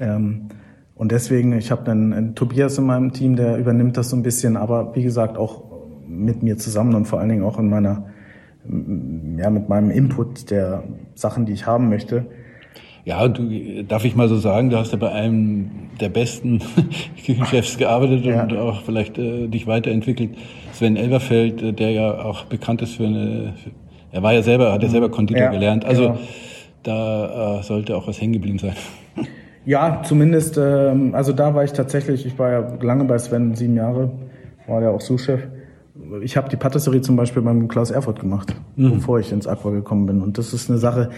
Ähm, 0.00 0.48
und 0.94 1.12
deswegen, 1.12 1.52
ich 1.52 1.70
habe 1.70 1.84
dann 1.84 2.12
einen 2.12 2.34
Tobias 2.34 2.76
in 2.78 2.86
meinem 2.86 3.12
Team, 3.12 3.36
der 3.36 3.56
übernimmt 3.58 3.96
das 3.96 4.10
so 4.10 4.16
ein 4.16 4.22
bisschen, 4.22 4.56
aber 4.56 4.94
wie 4.96 5.02
gesagt 5.02 5.36
auch 5.36 5.62
mit 6.06 6.42
mir 6.42 6.56
zusammen 6.56 6.94
und 6.94 7.06
vor 7.06 7.20
allen 7.20 7.28
Dingen 7.28 7.44
auch 7.44 7.58
in 7.58 7.68
meiner, 7.68 8.06
ja, 9.36 9.50
mit 9.50 9.68
meinem 9.68 9.90
Input 9.90 10.50
der 10.50 10.82
Sachen, 11.14 11.46
die 11.46 11.52
ich 11.52 11.66
haben 11.66 11.88
möchte. 11.88 12.26
Ja, 13.04 13.26
du, 13.28 13.84
darf 13.84 14.04
ich 14.04 14.14
mal 14.14 14.28
so 14.28 14.36
sagen, 14.36 14.70
du 14.70 14.76
hast 14.76 14.92
ja 14.92 14.98
bei 14.98 15.10
einem 15.10 15.70
der 16.00 16.08
besten 16.08 16.60
Küchenchefs 17.24 17.78
gearbeitet 17.78 18.24
ja. 18.24 18.42
und 18.42 18.56
auch 18.56 18.82
vielleicht 18.82 19.18
äh, 19.18 19.48
dich 19.48 19.66
weiterentwickelt. 19.66 20.30
Sven 20.72 20.96
Elberfeld, 20.96 21.62
äh, 21.62 21.72
der 21.72 21.90
ja 21.90 22.24
auch 22.24 22.44
bekannt 22.44 22.82
ist 22.82 22.96
für 22.96 23.06
eine, 23.06 23.54
für, 23.62 23.70
er 24.12 24.22
war 24.22 24.32
ja 24.32 24.42
selber, 24.42 24.72
hat 24.72 24.82
ja 24.82 24.88
selber 24.88 25.10
Konditor 25.10 25.44
ja, 25.44 25.50
gelernt. 25.50 25.84
Also 25.84 26.02
genau. 26.02 26.18
da 26.82 27.58
äh, 27.58 27.62
sollte 27.62 27.96
auch 27.96 28.06
was 28.06 28.20
hängen 28.20 28.34
geblieben 28.34 28.58
sein. 28.58 28.74
Ja, 29.64 30.00
zumindest, 30.02 30.56
ähm, 30.56 31.14
also 31.14 31.34
da 31.34 31.54
war 31.54 31.62
ich 31.62 31.74
tatsächlich, 31.74 32.24
ich 32.24 32.38
war 32.38 32.50
ja 32.50 32.78
lange 32.80 33.04
bei 33.04 33.18
Sven, 33.18 33.54
sieben 33.54 33.76
Jahre, 33.76 34.10
war 34.66 34.80
ja 34.80 34.88
auch 34.88 35.02
Sous-Chef. 35.02 35.42
Ich 36.22 36.38
habe 36.38 36.48
die 36.48 36.56
Patisserie 36.56 37.02
zum 37.02 37.16
Beispiel 37.16 37.42
beim 37.42 37.68
Klaus 37.68 37.90
Erfurt 37.90 38.18
gemacht, 38.18 38.54
mhm. 38.76 38.92
bevor 38.92 39.18
ich 39.18 39.30
ins 39.30 39.46
Aqua 39.46 39.70
gekommen 39.70 40.06
bin. 40.06 40.22
Und 40.22 40.38
das 40.38 40.54
ist 40.54 40.70
eine 40.70 40.78
Sache, 40.78 41.10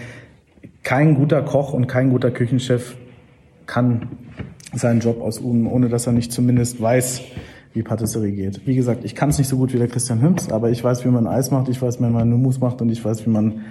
kein 0.83 1.15
guter 1.15 1.41
Koch 1.41 1.73
und 1.73 1.87
kein 1.87 2.09
guter 2.09 2.31
Küchenchef 2.31 2.95
kann 3.65 4.07
seinen 4.73 4.99
Job 4.99 5.21
ausüben, 5.21 5.67
ohne 5.67 5.89
dass 5.89 6.07
er 6.07 6.13
nicht 6.13 6.31
zumindest 6.31 6.81
weiß, 6.81 7.21
wie 7.73 7.83
Patisserie 7.83 8.31
geht. 8.31 8.67
Wie 8.67 8.75
gesagt, 8.75 9.05
ich 9.05 9.15
kann 9.15 9.29
es 9.29 9.37
nicht 9.37 9.47
so 9.47 9.57
gut 9.57 9.73
wie 9.73 9.77
der 9.77 9.87
Christian 9.87 10.21
Hüms, 10.21 10.51
aber 10.51 10.71
ich 10.71 10.83
weiß, 10.83 11.05
wie 11.05 11.09
man 11.09 11.27
Eis 11.27 11.51
macht, 11.51 11.69
ich 11.69 11.81
weiß, 11.81 11.99
wie 11.99 12.05
man 12.05 12.29
Numus 12.29 12.59
macht 12.59 12.81
und 12.81 12.89
ich 12.89 13.03
weiß, 13.03 13.25
wie 13.25 13.29
man, 13.29 13.61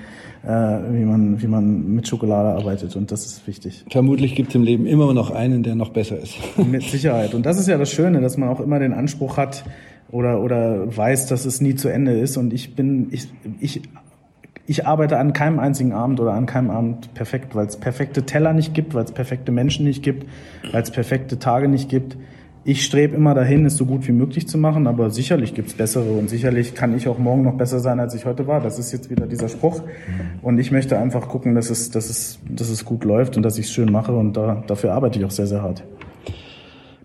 äh, 0.42 0.48
wie 0.48 1.05
man, 1.05 1.42
wie 1.42 1.46
man 1.46 1.94
mit 1.94 2.09
Schokolade 2.09 2.57
arbeitet 2.57 2.96
und 2.96 3.11
das 3.11 3.26
ist 3.26 3.46
wichtig. 3.46 3.85
Vermutlich 3.90 4.35
gibt 4.35 4.50
es 4.50 4.55
im 4.55 4.62
Leben 4.62 4.87
immer 4.87 5.12
noch 5.12 5.31
einen, 5.31 5.62
der 5.62 5.74
noch 5.74 5.90
besser 5.90 6.18
ist. 6.18 6.37
mit 6.57 6.83
Sicherheit. 6.83 7.35
Und 7.35 7.44
das 7.44 7.59
ist 7.59 7.68
ja 7.68 7.76
das 7.76 7.90
Schöne, 7.90 8.20
dass 8.20 8.38
man 8.38 8.48
auch 8.48 8.61
immer 8.61 8.79
den 8.79 8.94
Anspruch 8.94 9.37
hat 9.37 9.64
oder, 10.11 10.40
oder 10.42 10.96
weiß, 10.96 11.26
dass 11.26 11.44
es 11.44 11.61
nie 11.61 11.74
zu 11.74 11.88
Ende 11.88 12.18
ist 12.18 12.37
und 12.38 12.55
ich 12.55 12.74
bin, 12.74 13.09
ich, 13.11 13.29
ich 13.61 13.83
ich 14.70 14.87
arbeite 14.87 15.18
an 15.18 15.33
keinem 15.33 15.59
einzigen 15.59 15.92
Abend 15.92 16.20
oder 16.20 16.33
an 16.33 16.46
keinem 16.46 16.70
Abend 16.70 17.12
perfekt, 17.12 17.56
weil 17.56 17.66
es 17.66 17.76
perfekte 17.76 18.22
Teller 18.22 18.52
nicht 18.52 18.72
gibt, 18.72 18.94
weil 18.94 19.02
es 19.02 19.11
perfekte 19.11 19.50
Menschen 19.50 19.85
nicht 19.85 20.00
gibt, 20.00 20.28
weil 20.70 20.80
es 20.80 20.92
perfekte 20.92 21.40
Tage 21.40 21.66
nicht 21.66 21.88
gibt. 21.88 22.16
Ich 22.62 22.85
strebe 22.85 23.16
immer 23.16 23.35
dahin, 23.35 23.66
es 23.66 23.76
so 23.76 23.85
gut 23.85 24.06
wie 24.06 24.12
möglich 24.12 24.46
zu 24.46 24.59
machen, 24.59 24.87
aber 24.87 25.11
sicherlich 25.11 25.54
gibt's 25.54 25.74
bessere 25.74 26.12
und 26.12 26.30
sicherlich 26.30 26.76
kann 26.76 26.96
ich 26.96 27.09
auch 27.09 27.18
morgen 27.18 27.42
noch 27.42 27.54
besser 27.54 27.80
sein, 27.80 27.98
als 27.98 28.14
ich 28.14 28.26
heute 28.26 28.46
war. 28.46 28.61
Das 28.61 28.78
ist 28.78 28.92
jetzt 28.92 29.11
wieder 29.11 29.26
dieser 29.26 29.48
Spruch. 29.48 29.83
Und 30.40 30.61
ich 30.61 30.70
möchte 30.70 30.96
einfach 30.96 31.26
gucken, 31.26 31.56
dass 31.56 31.68
es, 31.68 31.90
dass 31.90 32.09
es, 32.09 32.38
dass 32.48 32.68
es 32.68 32.85
gut 32.85 33.02
läuft 33.02 33.37
und 33.37 33.42
dass 33.42 33.59
ich 33.59 33.66
es 33.66 33.72
schön 33.72 33.90
mache 33.90 34.12
und 34.12 34.37
da, 34.37 34.62
dafür 34.68 34.92
arbeite 34.92 35.18
ich 35.18 35.24
auch 35.24 35.33
sehr, 35.33 35.48
sehr 35.48 35.62
hart. 35.62 35.83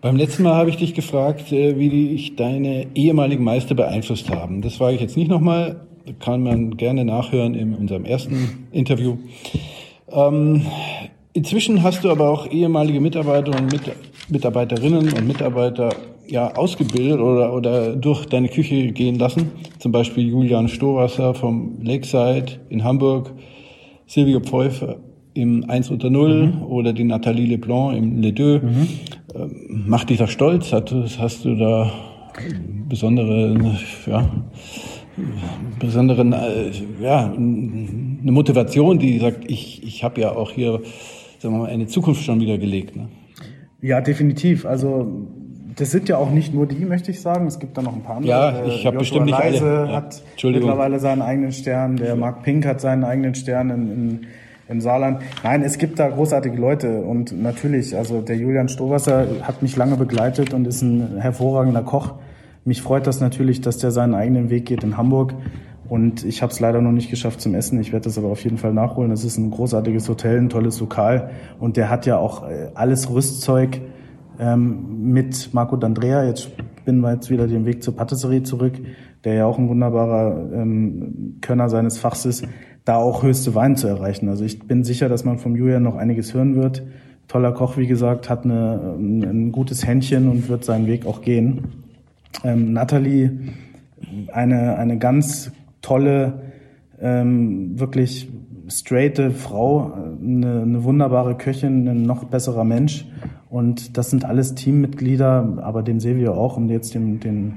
Beim 0.02 0.18
letzten 0.18 0.44
Mal 0.44 0.54
habe 0.54 0.70
ich 0.70 0.78
dich 0.78 0.94
gefragt, 0.94 1.52
äh, 1.52 1.80
wie 1.80 1.90
dich 1.90 2.36
deine 2.36 2.86
ehemaligen 2.94 3.44
Meister 3.44 3.74
beeinflusst 3.74 4.30
haben. 4.30 4.62
Das 4.62 4.76
frage 4.76 4.94
ich 4.94 5.02
jetzt 5.02 5.18
nicht 5.18 5.32
nochmal 5.32 5.85
kann 6.20 6.44
man 6.44 6.78
gerne 6.78 7.06
nachhören 7.06 7.56
in 7.56 7.74
unserem 7.74 8.06
ersten 8.06 8.68
Interview. 8.72 9.18
Ähm, 10.12 10.62
inzwischen 11.34 11.84
hast 11.84 12.04
du 12.04 12.12
aber 12.12 12.30
auch 12.30 12.50
ehemalige 12.50 13.00
Mitarbeiter 13.00 13.52
und 13.58 13.72
Mit 13.72 13.82
Mitarbeiterinnen 14.30 15.14
und 15.14 15.28
Mitarbeiter 15.28 15.90
ja 16.28 16.56
ausgebildet 16.56 17.20
oder, 17.20 17.54
oder 17.54 17.96
durch 17.96 18.26
deine 18.26 18.50
Küche 18.50 18.92
gehen 18.92 19.20
lassen. 19.20 19.52
Zum 19.80 19.92
Beispiel 19.92 20.28
Julian 20.28 20.68
Stohwasser 20.68 21.34
vom 21.34 21.78
Lakeside 21.82 22.60
in 22.70 22.84
Hamburg, 22.84 23.32
Silvio 24.08 24.40
Pfeuffer 24.40 24.98
im 25.34 25.70
1 25.70 25.92
unter 25.92 26.10
0 26.10 26.48
mhm. 26.48 26.64
oder 26.64 26.94
die 26.94 27.04
Nathalie 27.04 27.46
Leblanc 27.46 27.96
im 27.96 28.22
Les 28.22 28.34
Deux. 28.34 28.62
Mhm. 28.62 28.88
Ähm, 29.36 29.84
macht 29.88 30.10
dich 30.10 30.18
da 30.18 30.28
stolz? 30.28 30.72
Hast 30.72 31.46
du 31.46 31.56
da 31.56 31.92
besondere, 32.88 33.56
ja, 34.08 34.30
besonderen, 35.80 36.34
äh, 36.34 36.72
ja, 37.02 37.26
eine 37.26 38.32
Motivation, 38.32 39.00
die 39.00 39.20
sagt, 39.20 39.50
ich, 39.50 39.84
ich 39.84 40.04
habe 40.04 40.22
ja 40.22 40.32
auch 40.32 40.52
hier, 40.52 40.82
sagen 41.40 41.56
wir 41.56 41.60
mal, 41.64 41.70
eine 41.70 41.88
Zukunft 41.88 42.24
schon 42.24 42.40
wieder 42.40 42.58
gelegt. 42.58 42.96
Ne? 42.96 43.08
Ja, 43.82 44.02
definitiv. 44.02 44.66
Also 44.66 45.28
das 45.76 45.92
sind 45.92 46.10
ja 46.10 46.18
auch 46.18 46.32
nicht 46.32 46.54
nur 46.54 46.66
die, 46.66 46.86
möchte 46.86 47.12
ich 47.12 47.22
sagen. 47.22 47.48
Es 47.48 47.60
gibt 47.60 47.78
da 47.78 47.82
noch 47.82 47.94
ein 47.94 48.02
paar 48.02 48.18
andere. 48.18 48.32
Ja, 48.32 48.66
ich 48.66 48.86
habe 48.86 48.98
bestimmt 48.98 49.26
nicht 49.26 49.38
alle. 49.38 49.88
Ja. 49.88 49.92
hat 49.92 50.24
mittlerweile 50.44 51.00
seinen 51.00 51.22
eigenen 51.22 51.52
Stern. 51.52 51.98
Der 51.98 52.16
Mark 52.16 52.44
Pink 52.44 52.66
hat 52.66 52.82
seinen 52.82 53.04
eigenen 53.04 53.36
Stern 53.36 53.70
in, 53.70 53.92
in, 53.92 54.28
im 54.70 54.82
Saarland. 54.82 55.22
Nein, 55.44 55.64
es 55.64 55.78
gibt 55.78 56.00
da 56.00 56.10
großartige 56.10 56.58
Leute 56.58 57.02
und 57.02 57.42
natürlich, 57.42 57.96
also 57.96 58.22
der 58.22 58.38
Julian 58.38 58.70
Strohwasser 58.70 59.28
hat 59.42 59.62
mich 59.62 59.76
lange 59.76 59.98
begleitet 59.98 60.54
und 60.54 60.66
ist 60.66 60.82
ein 60.82 61.18
hervorragender 61.20 61.84
Koch. 61.84 62.14
Mich 62.68 62.82
freut 62.82 63.06
das 63.06 63.22
natürlich, 63.22 63.62
dass 63.62 63.78
der 63.78 63.92
seinen 63.92 64.16
eigenen 64.16 64.50
Weg 64.50 64.66
geht 64.66 64.84
in 64.84 64.98
Hamburg. 64.98 65.36
Und 65.88 66.26
ich 66.26 66.42
habe 66.42 66.52
es 66.52 66.60
leider 66.60 66.82
noch 66.82 66.92
nicht 66.92 67.12
geschafft 67.12 67.40
zum 67.40 67.54
Essen. 67.54 67.80
Ich 67.80 67.94
werde 67.94 68.06
das 68.06 68.18
aber 68.18 68.30
auf 68.30 68.44
jeden 68.44 68.58
Fall 68.58 68.74
nachholen. 68.74 69.12
Das 69.12 69.24
ist 69.24 69.38
ein 69.38 69.52
großartiges 69.52 70.10
Hotel, 70.10 70.40
ein 70.40 70.50
tolles 70.50 70.80
Lokal. 70.80 71.30
Und 71.60 71.78
der 71.78 71.92
hat 71.92 72.08
ja 72.08 72.18
auch 72.18 72.50
äh, 72.50 72.70
alles 72.74 73.12
Rüstzeug 73.12 73.82
ähm, 74.40 75.12
mit 75.12 75.54
Marco 75.54 75.76
D'Andrea. 75.76 76.26
Jetzt 76.26 76.50
bin 76.86 77.02
wir 77.02 77.14
jetzt 77.14 77.30
wieder 77.30 77.46
den 77.46 77.66
Weg 77.66 77.84
zur 77.84 77.96
Patisserie 77.96 78.42
zurück, 78.42 78.74
der 79.26 79.36
ja 79.36 79.46
auch 79.46 79.60
ein 79.60 79.70
wunderbarer 79.70 80.52
ähm, 80.52 81.38
Könner 81.42 81.70
seines 81.70 82.00
Fachs 82.00 82.26
ist, 82.26 82.48
da 82.84 82.96
auch 82.96 83.22
höchste 83.22 83.54
Wein 83.54 83.76
zu 83.76 83.88
erreichen. 83.88 84.28
Also 84.28 84.44
ich 84.44 84.68
bin 84.68 84.84
sicher, 84.84 85.08
dass 85.08 85.24
man 85.24 85.38
vom 85.38 85.56
Julian 85.56 85.84
noch 85.84 85.98
einiges 85.98 86.34
hören 86.34 86.56
wird. 86.56 86.82
Toller 87.28 87.52
Koch, 87.52 87.78
wie 87.78 87.86
gesagt, 87.86 88.28
hat 88.28 88.44
eine, 88.44 88.96
ein 88.98 89.52
gutes 89.52 89.86
Händchen 89.86 90.28
und 90.30 90.50
wird 90.50 90.66
seinen 90.66 90.88
Weg 90.88 91.06
auch 91.06 91.22
gehen. 91.22 91.85
Ähm, 92.44 92.74
Natalie, 92.74 93.40
eine, 94.32 94.78
eine 94.78 94.98
ganz 94.98 95.52
tolle, 95.82 96.42
ähm, 97.00 97.80
wirklich 97.80 98.30
straighte 98.68 99.32
Frau, 99.32 99.94
eine, 100.22 100.62
eine 100.62 100.84
wunderbare 100.84 101.36
Köchin, 101.36 101.88
ein 101.88 102.04
noch 102.04 102.26
besserer 102.26 102.64
Mensch. 102.64 103.06
Und 103.50 103.98
das 103.98 104.10
sind 104.10 104.26
alles 104.26 104.56
Teammitglieder, 104.56 105.60
aber 105.62 105.84
dem 105.84 106.00
Silvio 106.00 106.34
auch, 106.34 106.58
um 106.58 106.70
jetzt 106.70 106.94
den, 106.96 107.20
den 107.20 107.54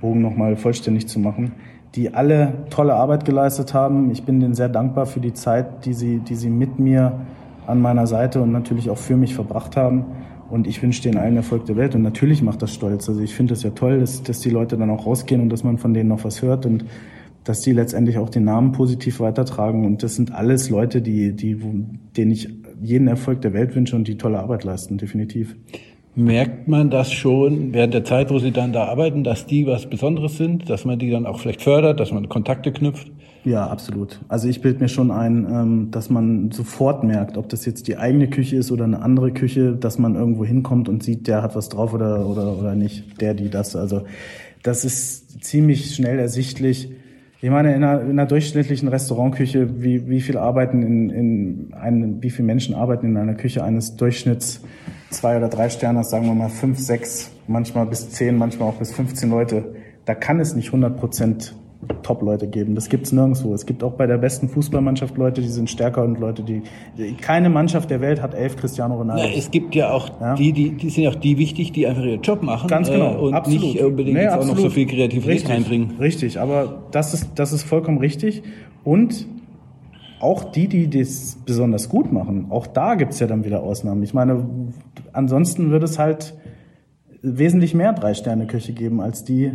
Bogen 0.00 0.20
nochmal 0.20 0.56
vollständig 0.56 1.08
zu 1.08 1.18
machen, 1.18 1.52
die 1.94 2.14
alle 2.14 2.52
tolle 2.70 2.94
Arbeit 2.94 3.24
geleistet 3.24 3.74
haben. 3.74 4.10
Ich 4.10 4.24
bin 4.24 4.40
denen 4.40 4.54
sehr 4.54 4.68
dankbar 4.68 5.06
für 5.06 5.20
die 5.20 5.32
Zeit, 5.32 5.84
die 5.86 5.94
sie, 5.94 6.18
die 6.18 6.36
sie 6.36 6.50
mit 6.50 6.78
mir 6.78 7.20
an 7.66 7.80
meiner 7.80 8.06
Seite 8.06 8.40
und 8.40 8.52
natürlich 8.52 8.90
auch 8.90 8.98
für 8.98 9.16
mich 9.16 9.34
verbracht 9.34 9.76
haben. 9.76 10.04
Und 10.50 10.66
ich 10.66 10.82
wünsche 10.82 11.02
denen 11.02 11.18
allen 11.18 11.36
Erfolg 11.36 11.66
der 11.66 11.76
Welt. 11.76 11.94
Und 11.94 12.02
natürlich 12.02 12.42
macht 12.42 12.62
das 12.62 12.74
stolz. 12.74 13.08
Also 13.08 13.20
ich 13.20 13.34
finde 13.34 13.54
es 13.54 13.62
ja 13.62 13.70
toll, 13.70 14.00
dass, 14.00 14.22
dass 14.22 14.40
die 14.40 14.50
Leute 14.50 14.76
dann 14.76 14.90
auch 14.90 15.06
rausgehen 15.06 15.40
und 15.40 15.50
dass 15.50 15.64
man 15.64 15.78
von 15.78 15.94
denen 15.94 16.08
noch 16.08 16.24
was 16.24 16.42
hört 16.42 16.66
und 16.66 16.84
dass 17.44 17.62
die 17.62 17.72
letztendlich 17.72 18.18
auch 18.18 18.28
den 18.28 18.44
Namen 18.44 18.72
positiv 18.72 19.20
weitertragen. 19.20 19.86
Und 19.86 20.02
das 20.02 20.16
sind 20.16 20.32
alles 20.32 20.70
Leute, 20.70 21.00
die, 21.02 21.32
die, 21.34 21.56
denen 22.16 22.30
ich 22.30 22.48
jeden 22.82 23.08
Erfolg 23.08 23.40
der 23.42 23.52
Welt 23.52 23.74
wünsche 23.74 23.96
und 23.96 24.08
die 24.08 24.16
tolle 24.16 24.38
Arbeit 24.38 24.64
leisten, 24.64 24.98
definitiv. 24.98 25.56
Merkt 26.16 26.66
man 26.66 26.90
das 26.90 27.12
schon 27.12 27.72
während 27.72 27.94
der 27.94 28.04
Zeit, 28.04 28.30
wo 28.30 28.38
Sie 28.38 28.50
dann 28.50 28.72
da 28.72 28.84
arbeiten, 28.84 29.22
dass 29.22 29.46
die 29.46 29.66
was 29.66 29.88
Besonderes 29.88 30.36
sind, 30.36 30.68
dass 30.68 30.84
man 30.84 30.98
die 30.98 31.10
dann 31.10 31.24
auch 31.24 31.38
vielleicht 31.38 31.62
fördert, 31.62 32.00
dass 32.00 32.10
man 32.10 32.28
Kontakte 32.28 32.72
knüpft? 32.72 33.10
Ja, 33.44 33.66
absolut. 33.66 34.20
Also 34.28 34.48
ich 34.48 34.60
bilde 34.60 34.80
mir 34.80 34.88
schon 34.88 35.10
ein, 35.10 35.46
ähm, 35.50 35.90
dass 35.90 36.10
man 36.10 36.50
sofort 36.50 37.04
merkt, 37.04 37.38
ob 37.38 37.48
das 37.48 37.64
jetzt 37.64 37.88
die 37.88 37.96
eigene 37.96 38.28
Küche 38.28 38.56
ist 38.56 38.70
oder 38.70 38.84
eine 38.84 39.00
andere 39.00 39.32
Küche, 39.32 39.74
dass 39.76 39.98
man 39.98 40.14
irgendwo 40.14 40.44
hinkommt 40.44 40.88
und 40.88 41.02
sieht, 41.02 41.26
der 41.26 41.42
hat 41.42 41.56
was 41.56 41.70
drauf 41.70 41.94
oder, 41.94 42.26
oder, 42.26 42.58
oder 42.58 42.74
nicht, 42.74 43.20
der, 43.20 43.34
die, 43.34 43.48
das. 43.48 43.76
Also 43.76 44.02
das 44.62 44.84
ist 44.84 45.42
ziemlich 45.42 45.94
schnell 45.94 46.18
ersichtlich. 46.18 46.92
Ich 47.40 47.48
meine, 47.48 47.74
in 47.74 47.82
einer, 47.82 48.02
in 48.02 48.10
einer 48.10 48.26
durchschnittlichen 48.26 48.88
Restaurantküche, 48.88 49.82
wie, 49.82 50.06
wie 50.08 50.20
viel 50.20 50.36
arbeiten 50.36 50.82
in, 50.82 51.08
in 51.08 51.72
einem, 51.72 52.22
wie 52.22 52.28
viele 52.28 52.44
Menschen 52.44 52.74
arbeiten 52.74 53.06
in 53.06 53.16
einer 53.16 53.34
Küche 53.34 53.64
eines 53.64 53.96
Durchschnitts 53.96 54.60
zwei 55.08 55.38
oder 55.38 55.48
drei 55.48 55.70
Sterners, 55.70 56.10
sagen 56.10 56.26
wir 56.26 56.34
mal 56.34 56.50
fünf, 56.50 56.78
sechs, 56.78 57.30
manchmal 57.46 57.86
bis 57.86 58.10
zehn, 58.10 58.36
manchmal 58.36 58.68
auch 58.68 58.76
bis 58.76 58.92
15 58.92 59.30
Leute. 59.30 59.74
Da 60.04 60.14
kann 60.14 60.38
es 60.40 60.54
nicht 60.54 60.66
100 60.68 60.98
Prozent 60.98 61.54
Top-Leute 62.02 62.46
geben. 62.46 62.74
Das 62.74 62.90
gibt's 62.90 63.10
nirgendwo. 63.10 63.54
Es 63.54 63.64
gibt 63.64 63.82
auch 63.82 63.92
bei 63.92 64.06
der 64.06 64.18
besten 64.18 64.48
Fußballmannschaft 64.48 65.16
Leute, 65.16 65.40
die 65.40 65.48
sind 65.48 65.70
stärker 65.70 66.04
und 66.04 66.20
Leute, 66.20 66.42
die 66.42 66.62
keine 67.20 67.48
Mannschaft 67.48 67.90
der 67.90 68.00
Welt 68.02 68.20
hat 68.20 68.34
elf 68.34 68.56
Cristiano 68.56 68.96
Ronaldo. 68.96 69.24
Ja, 69.24 69.30
es 69.34 69.50
gibt 69.50 69.74
ja 69.74 69.90
auch 69.90 70.10
ja? 70.20 70.34
die, 70.34 70.52
die, 70.52 70.70
die 70.72 70.90
sind 70.90 71.06
auch 71.06 71.14
die 71.14 71.38
wichtig, 71.38 71.72
die 71.72 71.86
einfach 71.86 72.02
ihren 72.02 72.20
Job 72.20 72.42
machen. 72.42 72.68
Ganz 72.68 72.90
genau. 72.90 73.14
Äh, 73.14 73.18
und 73.18 73.34
absolut. 73.34 73.62
nicht 73.62 73.82
unbedingt 73.82 74.18
nee, 74.18 74.28
auch 74.28 74.44
noch 74.44 74.58
so 74.58 74.68
viel 74.68 74.86
Kreativität 74.86 75.30
richtig, 75.30 75.50
reinbringen. 75.50 75.96
Richtig, 75.98 76.38
aber 76.38 76.82
das 76.90 77.14
ist, 77.14 77.30
das 77.36 77.52
ist 77.52 77.62
vollkommen 77.62 77.98
richtig. 77.98 78.42
Und 78.84 79.26
auch 80.20 80.44
die, 80.44 80.68
die 80.68 80.90
das 80.90 81.38
besonders 81.46 81.88
gut 81.88 82.12
machen, 82.12 82.46
auch 82.50 82.66
da 82.66 82.94
gibt's 82.94 83.20
ja 83.20 83.26
dann 83.26 83.44
wieder 83.44 83.62
Ausnahmen. 83.62 84.02
Ich 84.02 84.12
meine, 84.12 84.44
ansonsten 85.12 85.70
würde 85.70 85.86
es 85.86 85.98
halt 85.98 86.34
wesentlich 87.22 87.74
mehr 87.74 87.94
Drei-Sterne-Küche 87.94 88.74
geben 88.74 89.00
als 89.00 89.24
die, 89.24 89.52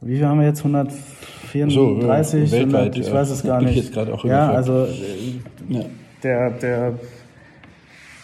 wie 0.00 0.16
viel 0.16 0.26
haben 0.26 0.40
wir 0.40 0.46
jetzt? 0.46 0.64
134? 1.62 2.50
So, 2.50 2.56
weltweit, 2.56 2.96
ich 2.96 3.12
weiß 3.12 3.30
es 3.30 3.42
gar 3.42 3.60
nicht. 3.62 3.76
Jetzt 3.76 3.96
auch 3.96 4.24
ja, 4.24 4.50
also 4.50 4.86
ja. 5.68 5.80
der, 6.22 6.50
der, 6.50 6.94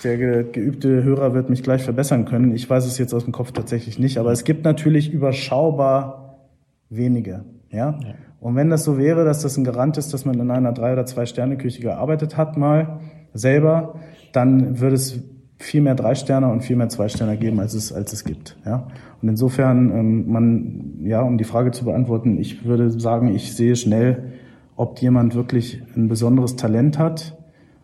der 0.02 0.16
geübte 0.44 1.02
Hörer 1.02 1.34
wird 1.34 1.50
mich 1.50 1.62
gleich 1.62 1.82
verbessern 1.82 2.24
können. 2.24 2.54
Ich 2.54 2.68
weiß 2.68 2.86
es 2.86 2.98
jetzt 2.98 3.14
aus 3.14 3.24
dem 3.24 3.32
Kopf 3.32 3.52
tatsächlich 3.52 3.98
nicht, 3.98 4.18
aber 4.18 4.32
es 4.32 4.44
gibt 4.44 4.64
natürlich 4.64 5.12
überschaubar 5.12 6.48
wenige. 6.88 7.44
Ja? 7.70 7.98
ja. 8.02 8.14
Und 8.40 8.56
wenn 8.56 8.70
das 8.70 8.84
so 8.84 8.98
wäre, 8.98 9.24
dass 9.24 9.42
das 9.42 9.56
ein 9.56 9.64
Garant 9.64 9.98
ist, 9.98 10.14
dass 10.14 10.24
man 10.24 10.38
in 10.40 10.50
einer 10.50 10.72
Drei- 10.72 10.94
oder 10.94 11.06
Zwei-Sterne-Küche 11.06 11.82
gearbeitet 11.82 12.36
hat, 12.36 12.56
mal 12.56 13.00
selber, 13.34 14.00
dann 14.32 14.80
würde 14.80 14.96
es 14.96 15.20
viel 15.60 15.82
mehr 15.82 15.94
drei 15.94 16.14
Sterne 16.14 16.48
und 16.48 16.62
viel 16.62 16.76
mehr 16.76 16.88
zwei 16.88 17.08
Sterne 17.08 17.36
geben, 17.36 17.60
als 17.60 17.74
es, 17.74 17.92
als 17.92 18.14
es 18.14 18.24
gibt. 18.24 18.56
Ja? 18.64 18.86
Und 19.20 19.28
insofern, 19.28 19.90
ähm, 19.90 20.32
man, 20.32 21.00
ja, 21.04 21.20
um 21.20 21.36
die 21.36 21.44
Frage 21.44 21.70
zu 21.70 21.84
beantworten, 21.84 22.38
ich 22.40 22.64
würde 22.64 22.90
sagen, 22.98 23.34
ich 23.34 23.54
sehe 23.54 23.76
schnell, 23.76 24.32
ob 24.76 24.98
jemand 25.00 25.34
wirklich 25.34 25.82
ein 25.94 26.08
besonderes 26.08 26.56
Talent 26.56 26.98
hat, 26.98 27.36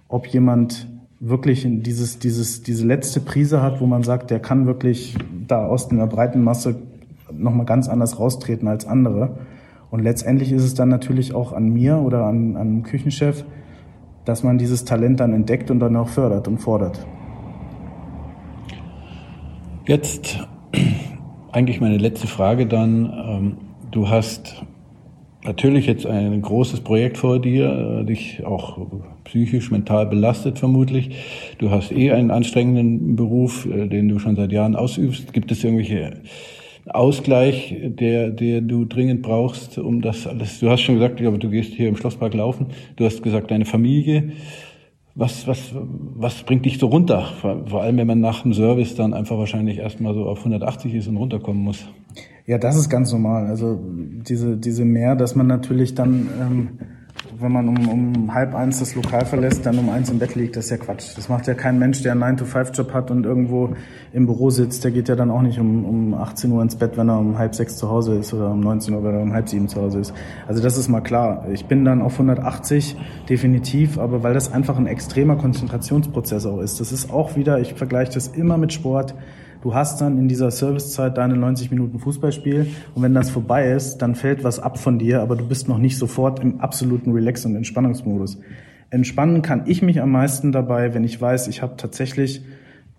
ob 0.08 0.26
jemand 0.26 0.88
wirklich 1.20 1.66
dieses, 1.68 2.18
dieses, 2.18 2.62
diese 2.62 2.86
letzte 2.86 3.20
Prise 3.20 3.60
hat, 3.62 3.80
wo 3.82 3.86
man 3.86 4.02
sagt, 4.02 4.30
der 4.30 4.40
kann 4.40 4.66
wirklich 4.66 5.16
da 5.46 5.66
aus 5.66 5.90
einer 5.90 6.06
breiten 6.06 6.42
Masse 6.42 6.76
nochmal 7.30 7.66
ganz 7.66 7.88
anders 7.88 8.18
raustreten 8.18 8.68
als 8.68 8.86
andere. 8.86 9.36
Und 9.90 10.02
letztendlich 10.02 10.50
ist 10.50 10.62
es 10.62 10.72
dann 10.72 10.88
natürlich 10.88 11.34
auch 11.34 11.52
an 11.52 11.68
mir 11.68 11.98
oder 11.98 12.24
an, 12.24 12.56
an 12.56 12.68
dem 12.68 12.82
Küchenchef, 12.84 13.44
dass 14.24 14.42
man 14.42 14.56
dieses 14.56 14.86
Talent 14.86 15.20
dann 15.20 15.34
entdeckt 15.34 15.70
und 15.70 15.78
dann 15.80 15.94
auch 15.96 16.08
fördert 16.08 16.48
und 16.48 16.58
fordert. 16.58 17.06
Jetzt 19.88 20.40
eigentlich 21.52 21.80
meine 21.80 21.96
letzte 21.96 22.26
Frage 22.26 22.66
dann. 22.66 23.04
Ähm, 23.04 23.56
du 23.92 24.08
hast 24.08 24.64
natürlich 25.44 25.86
jetzt 25.86 26.04
ein 26.06 26.42
großes 26.42 26.80
Projekt 26.80 27.18
vor 27.18 27.38
dir, 27.38 28.00
äh, 28.00 28.04
dich 28.04 28.44
auch 28.44 28.78
psychisch, 29.22 29.70
mental 29.70 30.06
belastet 30.06 30.58
vermutlich. 30.58 31.10
Du 31.58 31.70
hast 31.70 31.92
eh 31.92 32.10
einen 32.10 32.32
anstrengenden 32.32 33.14
Beruf, 33.14 33.64
äh, 33.66 33.86
den 33.86 34.08
du 34.08 34.18
schon 34.18 34.34
seit 34.34 34.50
Jahren 34.50 34.74
ausübst. 34.74 35.32
Gibt 35.32 35.52
es 35.52 35.62
irgendwelche 35.62 36.14
Ausgleich, 36.88 37.76
der, 37.80 38.30
der 38.30 38.62
du 38.62 38.86
dringend 38.86 39.22
brauchst, 39.22 39.78
um 39.78 40.02
das 40.02 40.26
alles? 40.26 40.58
Du 40.58 40.68
hast 40.68 40.80
schon 40.80 40.96
gesagt, 40.96 41.22
aber 41.22 41.38
du 41.38 41.48
gehst 41.48 41.74
hier 41.74 41.88
im 41.88 41.96
Schlosspark 41.96 42.34
laufen. 42.34 42.66
Du 42.96 43.04
hast 43.04 43.22
gesagt, 43.22 43.52
deine 43.52 43.66
Familie. 43.66 44.32
Was, 45.18 45.46
was, 45.46 45.74
was 45.74 46.42
bringt 46.42 46.66
dich 46.66 46.78
so 46.78 46.88
runter? 46.88 47.32
Vor 47.40 47.80
allem, 47.80 47.96
wenn 47.96 48.06
man 48.06 48.20
nach 48.20 48.42
dem 48.42 48.52
Service 48.52 48.94
dann 48.96 49.14
einfach 49.14 49.38
wahrscheinlich 49.38 49.78
erstmal 49.78 50.12
so 50.12 50.24
auf 50.26 50.40
180 50.40 50.94
ist 50.94 51.08
und 51.08 51.16
runterkommen 51.16 51.62
muss. 51.62 51.88
Ja, 52.46 52.58
das 52.58 52.76
ist 52.76 52.90
ganz 52.90 53.12
normal. 53.12 53.46
Also 53.46 53.80
diese, 53.82 54.58
diese 54.58 54.84
mehr, 54.84 55.16
dass 55.16 55.34
man 55.34 55.46
natürlich 55.46 55.94
dann 55.94 56.28
ähm, 56.38 56.68
wenn 57.38 57.52
man 57.52 57.68
um, 57.68 57.88
um 57.88 58.34
halb 58.34 58.54
eins 58.54 58.78
das 58.78 58.94
Lokal 58.94 59.24
verlässt, 59.26 59.66
dann 59.66 59.78
um 59.78 59.88
eins 59.90 60.08
im 60.10 60.18
Bett 60.18 60.34
liegt, 60.34 60.56
das 60.56 60.66
ist 60.66 60.70
ja 60.70 60.76
Quatsch. 60.76 61.16
Das 61.16 61.28
macht 61.28 61.46
ja 61.46 61.54
kein 61.54 61.78
Mensch, 61.78 62.02
der 62.02 62.12
einen 62.12 62.38
9-to-5-Job 62.38 62.92
hat 62.94 63.10
und 63.10 63.24
irgendwo 63.24 63.70
im 64.12 64.26
Büro 64.26 64.50
sitzt. 64.50 64.84
Der 64.84 64.90
geht 64.90 65.08
ja 65.08 65.16
dann 65.16 65.30
auch 65.30 65.42
nicht 65.42 65.58
um, 65.58 65.84
um 65.84 66.14
18 66.14 66.50
Uhr 66.50 66.62
ins 66.62 66.76
Bett, 66.76 66.96
wenn 66.96 67.08
er 67.08 67.18
um 67.18 67.38
halb 67.38 67.54
sechs 67.54 67.76
zu 67.76 67.90
Hause 67.90 68.14
ist 68.16 68.32
oder 68.32 68.50
um 68.50 68.60
19 68.60 68.94
Uhr, 68.94 69.04
wenn 69.04 69.14
er 69.14 69.20
um 69.20 69.32
halb 69.32 69.48
sieben 69.48 69.68
zu 69.68 69.80
Hause 69.80 70.00
ist. 70.00 70.14
Also 70.46 70.62
das 70.62 70.78
ist 70.78 70.88
mal 70.88 71.00
klar. 71.00 71.46
Ich 71.52 71.66
bin 71.66 71.84
dann 71.84 72.00
auf 72.00 72.14
180 72.14 72.96
definitiv, 73.28 73.98
aber 73.98 74.22
weil 74.22 74.34
das 74.34 74.52
einfach 74.52 74.78
ein 74.78 74.86
extremer 74.86 75.36
Konzentrationsprozess 75.36 76.46
auch 76.46 76.60
ist. 76.60 76.80
Das 76.80 76.92
ist 76.92 77.10
auch 77.10 77.36
wieder, 77.36 77.60
ich 77.60 77.74
vergleiche 77.74 78.12
das 78.12 78.28
immer 78.28 78.56
mit 78.56 78.72
Sport 78.72 79.14
Du 79.62 79.74
hast 79.74 80.00
dann 80.00 80.18
in 80.18 80.28
dieser 80.28 80.50
Servicezeit 80.50 81.16
deine 81.16 81.36
90 81.36 81.70
Minuten 81.70 81.98
Fußballspiel 81.98 82.68
und 82.94 83.02
wenn 83.02 83.14
das 83.14 83.30
vorbei 83.30 83.70
ist, 83.70 83.98
dann 83.98 84.14
fällt 84.14 84.44
was 84.44 84.58
ab 84.58 84.78
von 84.78 84.98
dir, 84.98 85.20
aber 85.22 85.36
du 85.36 85.46
bist 85.46 85.68
noch 85.68 85.78
nicht 85.78 85.98
sofort 85.98 86.40
im 86.40 86.60
absoluten 86.60 87.12
Relax- 87.12 87.44
und 87.44 87.56
Entspannungsmodus. 87.56 88.38
Entspannen 88.90 89.42
kann 89.42 89.64
ich 89.66 89.82
mich 89.82 90.00
am 90.00 90.12
meisten 90.12 90.52
dabei, 90.52 90.94
wenn 90.94 91.04
ich 91.04 91.20
weiß, 91.20 91.48
ich 91.48 91.62
habe 91.62 91.76
tatsächlich 91.76 92.42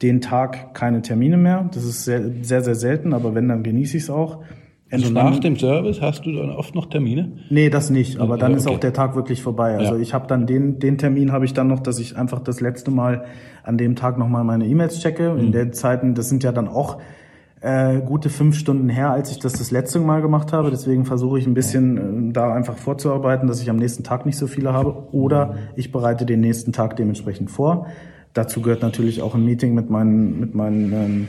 den 0.02 0.22
Tag 0.22 0.74
keine 0.74 1.02
Termine 1.02 1.38
mehr. 1.38 1.70
Das 1.74 1.84
ist 1.84 2.04
sehr, 2.04 2.22
sehr, 2.42 2.62
sehr 2.62 2.76
selten, 2.76 3.14
aber 3.14 3.34
wenn, 3.34 3.48
dann 3.48 3.64
genieße 3.64 3.98
ich 3.98 4.04
es 4.04 4.10
auch. 4.10 4.44
Also 4.90 5.12
nach 5.12 5.40
dem 5.40 5.58
Service 5.58 6.02
hast 6.02 6.26
du 6.26 6.32
dann 6.32 6.50
oft 6.52 6.74
noch 6.74 6.86
Termine? 6.86 7.34
Nee, 7.50 7.70
das 7.70 7.90
nicht, 7.90 8.20
aber 8.20 8.38
dann 8.38 8.52
okay. 8.52 8.62
ist 8.62 8.68
auch 8.68 8.80
der 8.80 8.94
Tag 8.94 9.16
wirklich 9.16 9.42
vorbei. 9.42 9.76
Also 9.76 9.96
ja. 9.96 10.02
ich 10.02 10.14
habe 10.14 10.28
dann 10.28 10.48
den, 10.48 10.80
den 10.80 10.98
Termin 10.98 11.32
habe 11.34 11.44
ich 11.44 11.54
dann 11.54 11.68
noch, 11.68 11.82
dass 11.82 12.00
ich 12.00 12.16
einfach 12.16 12.40
das 12.40 12.62
letzte 12.62 12.90
Mal 12.90 13.26
an 13.64 13.78
dem 13.78 13.96
Tag 13.96 14.18
nochmal 14.18 14.46
meine 14.46 14.66
E-Mails 14.66 15.00
checke. 15.02 15.34
Mhm. 15.34 15.40
In 15.40 15.52
den 15.52 15.74
Zeiten, 15.74 16.16
das 16.16 16.30
sind 16.30 16.44
ja 16.44 16.54
dann 16.54 16.70
auch 16.70 17.00
äh, 17.60 18.00
gute 18.00 18.30
fünf 18.30 18.56
Stunden 18.56 18.88
her, 18.88 19.12
als 19.12 19.32
ich 19.32 19.40
das 19.40 19.54
das 19.54 19.72
letzte 19.72 20.00
Mal 20.00 20.22
gemacht 20.22 20.54
habe. 20.54 20.70
Deswegen 20.72 21.06
versuche 21.06 21.40
ich 21.40 21.48
ein 21.48 21.54
bisschen 21.54 22.30
äh, 22.30 22.34
da 22.34 22.54
einfach 22.54 22.78
vorzuarbeiten, 22.78 23.48
dass 23.48 23.62
ich 23.62 23.70
am 23.70 23.78
nächsten 23.78 24.04
Tag 24.04 24.26
nicht 24.26 24.38
so 24.38 24.48
viele 24.48 24.72
habe. 24.72 25.10
Oder 25.12 25.56
ich 25.76 25.92
bereite 25.92 26.26
den 26.26 26.40
nächsten 26.40 26.72
Tag 26.72 26.96
dementsprechend 26.96 27.52
vor. 27.52 27.88
Dazu 28.34 28.62
gehört 28.62 28.84
natürlich 28.84 29.22
auch 29.22 29.36
ein 29.36 29.44
Meeting 29.44 29.74
mit 29.74 29.90
meinen, 29.90 30.40
mit 30.40 30.56
meinen 30.56 30.94
ähm, 30.94 31.28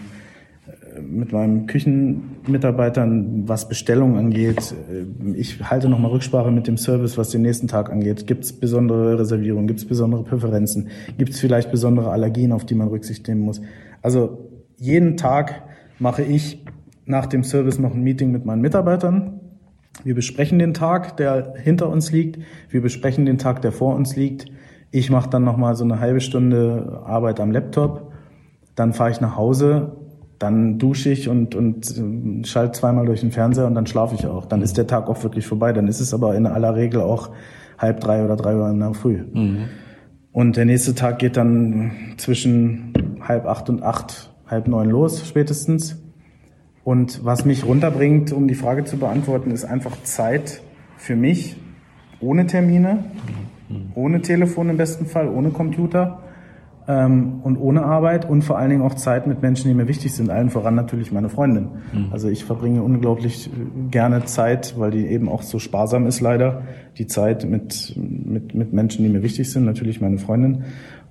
mit 1.03 1.33
meinen 1.33 1.67
Küchenmitarbeitern, 1.67 3.49
was 3.49 3.69
Bestellungen 3.69 4.17
angeht. 4.17 4.75
Ich 5.35 5.63
halte 5.71 5.89
nochmal 5.89 6.11
Rücksprache 6.11 6.51
mit 6.51 6.67
dem 6.67 6.77
Service, 6.77 7.19
was 7.19 7.31
den 7.31 7.43
nächsten 7.43 7.69
Tag 7.69 7.91
angeht. 7.91 8.27
Gibt 8.27 8.45
es 8.45 8.53
besondere 8.53 9.19
Reservierungen? 9.19 9.67
Gibt 9.67 9.81
es 9.81 9.87
besondere 9.87 10.25
Präferenzen? 10.25 10.89
Gibt 11.17 11.31
es 11.31 11.41
vielleicht 11.41 11.71
besondere 11.71 12.11
Allergien, 12.11 12.53
auf 12.53 12.65
die 12.65 12.75
man 12.75 12.89
Rücksicht 12.89 13.27
nehmen 13.29 13.43
muss? 13.43 13.61
Also 14.03 14.51
jeden 14.77 15.17
Tag 15.17 15.63
mache 15.99 16.23
ich 16.23 16.65
nach 17.05 17.27
dem 17.27 17.43
Service 17.45 17.79
noch 17.79 17.95
ein 17.95 18.03
Meeting 18.03 18.31
mit 18.31 18.45
meinen 18.45 18.61
Mitarbeitern. 18.61 19.41
Wir 20.05 20.15
besprechen 20.15 20.59
den 20.59 20.75
Tag, 20.75 21.17
der 21.17 21.55
hinter 21.57 21.89
uns 21.89 22.13
liegt. 22.13 22.39
Wir 22.71 22.83
besprechen 22.83 23.27
den 23.27 23.39
Tag, 23.39 23.63
der 23.63 23.73
vor 23.73 23.97
uns 23.97 24.15
liegt. 24.15 24.47
Ich 24.91 25.11
mache 25.11 25.29
dann 25.29 25.45
nochmal 25.45 25.75
so 25.75 25.85
eine 25.85 26.01
halbe 26.01 26.21
Stunde 26.21 27.03
Arbeit 27.05 27.41
am 27.41 27.51
Laptop. 27.51 28.13
Dann 28.75 28.93
fahre 28.93 29.11
ich 29.11 29.21
nach 29.21 29.37
Hause, 29.37 29.97
dann 30.39 30.79
dusche 30.79 31.11
ich 31.11 31.29
und, 31.29 31.55
und 31.55 31.91
äh, 31.99 32.47
schalte 32.47 32.79
zweimal 32.79 33.07
durch 33.07 33.21
den 33.21 33.33
Fernseher 33.33 33.67
und 33.67 33.75
dann 33.75 33.87
schlafe 33.87 34.15
ich 34.15 34.27
auch. 34.27 34.47
Dann 34.47 34.63
ist 34.63 34.77
der 34.77 34.87
Tag 34.87 35.09
auch 35.09 35.23
wirklich 35.23 35.47
vorbei. 35.47 35.73
Dann 35.73 35.89
ist 35.89 36.01
es 36.01 36.15
aber 36.15 36.37
in 36.37 36.47
aller 36.47 36.77
Regel 36.77 37.01
auch 37.01 37.31
halb 37.77 38.01
drei 38.01 38.25
oder 38.25 38.37
drei 38.37 38.57
Uhr 38.57 38.69
in 38.71 38.79
der 38.79 38.95
Früh. 38.95 39.19
Mhm. 39.33 39.65
Und 40.33 40.57
der 40.57 40.65
nächste 40.65 40.95
Tag 40.95 41.19
geht 41.19 41.37
dann 41.37 41.91
zwischen 42.17 42.93
halb 43.21 43.47
acht 43.47 43.69
und 43.69 43.83
acht 43.83 44.33
halb 44.47 44.69
neun 44.69 44.91
los 44.91 45.27
spätestens. 45.27 46.01
Und 46.85 47.25
was 47.25 47.45
mich 47.45 47.67
runterbringt, 47.67 48.33
um 48.33 48.49
die 48.49 48.55
Frage 48.55 48.85
zu 48.85 48.97
beantworten, 48.97 49.51
ist 49.51 49.65
einfach 49.65 50.01
Zeit 50.05 50.63
für 50.97 51.17
mich 51.17 51.57
ohne 52.21 52.47
Termine, 52.47 53.05
ohne 53.95 54.23
Telefon 54.23 54.71
im 54.71 54.77
besten 54.77 55.07
Fall, 55.07 55.29
ohne 55.29 55.51
Computer 55.51 56.21
ähm, 56.89 57.41
und 57.43 57.59
ohne 57.59 57.85
Arbeit 57.85 58.29
und 58.29 58.43
vor 58.43 58.59
allen 58.59 58.71
Dingen 58.71 58.83
auch 58.83 58.95
Zeit 58.95 59.27
mit 59.27 59.43
Menschen, 59.43 59.69
die 59.69 59.75
mir 59.75 59.87
wichtig 59.87 60.15
sind, 60.15 60.31
allen 60.31 60.49
voran 60.49 60.75
natürlich 60.75 61.13
meine 61.13 61.29
Freundin. 61.29 61.69
Mhm. 61.93 62.07
Also 62.11 62.29
ich 62.29 62.47
verbringe 62.47 62.83
unglaublich 62.83 63.51
gerne 63.91 64.25
Zeit, 64.25 64.75
weil 64.79 64.91
die 64.91 65.07
eben 65.07 65.29
auch 65.29 65.43
so 65.43 65.59
sparsam 65.59 66.07
ist 66.07 66.21
leider, 66.23 66.63
die 66.97 67.07
Zeit 67.07 67.45
mit, 67.45 67.95
mit, 67.97 68.55
mit 68.55 68.73
Menschen, 68.73 69.05
die 69.05 69.11
mir 69.11 69.23
wichtig 69.23 69.53
sind, 69.53 69.67
natürlich 69.67 70.01
meine 70.01 70.17
Freundin 70.17 70.65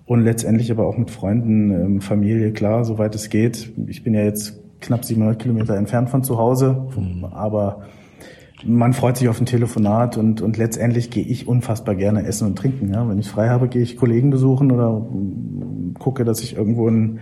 und 0.07 0.23
letztendlich 0.23 0.71
aber 0.71 0.87
auch 0.87 0.97
mit 0.97 1.11
Freunden, 1.11 1.71
ähm, 1.71 2.01
Familie, 2.01 2.53
klar, 2.53 2.83
soweit 2.83 3.13
es 3.13 3.29
geht. 3.29 3.71
Ich 3.85 4.03
bin 4.03 4.15
ja 4.15 4.23
jetzt 4.23 4.59
knapp 4.81 5.05
700 5.05 5.37
Kilometer 5.37 5.75
entfernt 5.75 6.09
von 6.09 6.23
zu 6.23 6.39
Hause, 6.39 6.87
mhm. 6.97 7.25
aber 7.25 7.83
man 8.65 8.93
freut 8.93 9.17
sich 9.17 9.29
auf 9.29 9.39
ein 9.39 9.45
Telefonat 9.45 10.17
und, 10.17 10.41
und 10.41 10.57
letztendlich 10.57 11.09
gehe 11.09 11.23
ich 11.23 11.47
unfassbar 11.47 11.95
gerne 11.95 12.25
essen 12.25 12.47
und 12.47 12.57
trinken. 12.57 12.91
Ja. 12.93 13.07
Wenn 13.07 13.19
ich 13.19 13.27
frei 13.27 13.49
habe, 13.49 13.67
gehe 13.67 13.81
ich 13.81 13.97
Kollegen 13.97 14.29
besuchen 14.29 14.71
oder 14.71 15.05
gucke, 15.99 16.25
dass 16.25 16.41
ich 16.41 16.55
irgendwo 16.55 16.87
ein, 16.89 17.19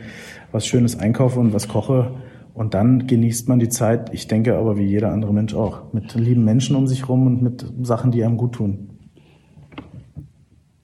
was 0.52 0.66
Schönes 0.66 0.98
einkaufe 0.98 1.40
und 1.40 1.54
was 1.54 1.68
koche. 1.68 2.12
Und 2.54 2.74
dann 2.74 3.06
genießt 3.06 3.50
man 3.50 3.60
die 3.60 3.68
Zeit, 3.68 4.14
ich 4.14 4.28
denke 4.28 4.56
aber 4.56 4.78
wie 4.78 4.86
jeder 4.86 5.12
andere 5.12 5.34
Mensch 5.34 5.54
auch, 5.54 5.92
mit 5.92 6.14
lieben 6.16 6.46
Menschen 6.46 6.76
um 6.78 6.88
sich 6.88 7.10
rum 7.10 7.28
und 7.28 7.42
mit 7.42 7.66
Sachen, 7.82 8.12
die 8.12 8.24
einem 8.24 8.38
gut 8.38 8.54
tun. 8.54 8.92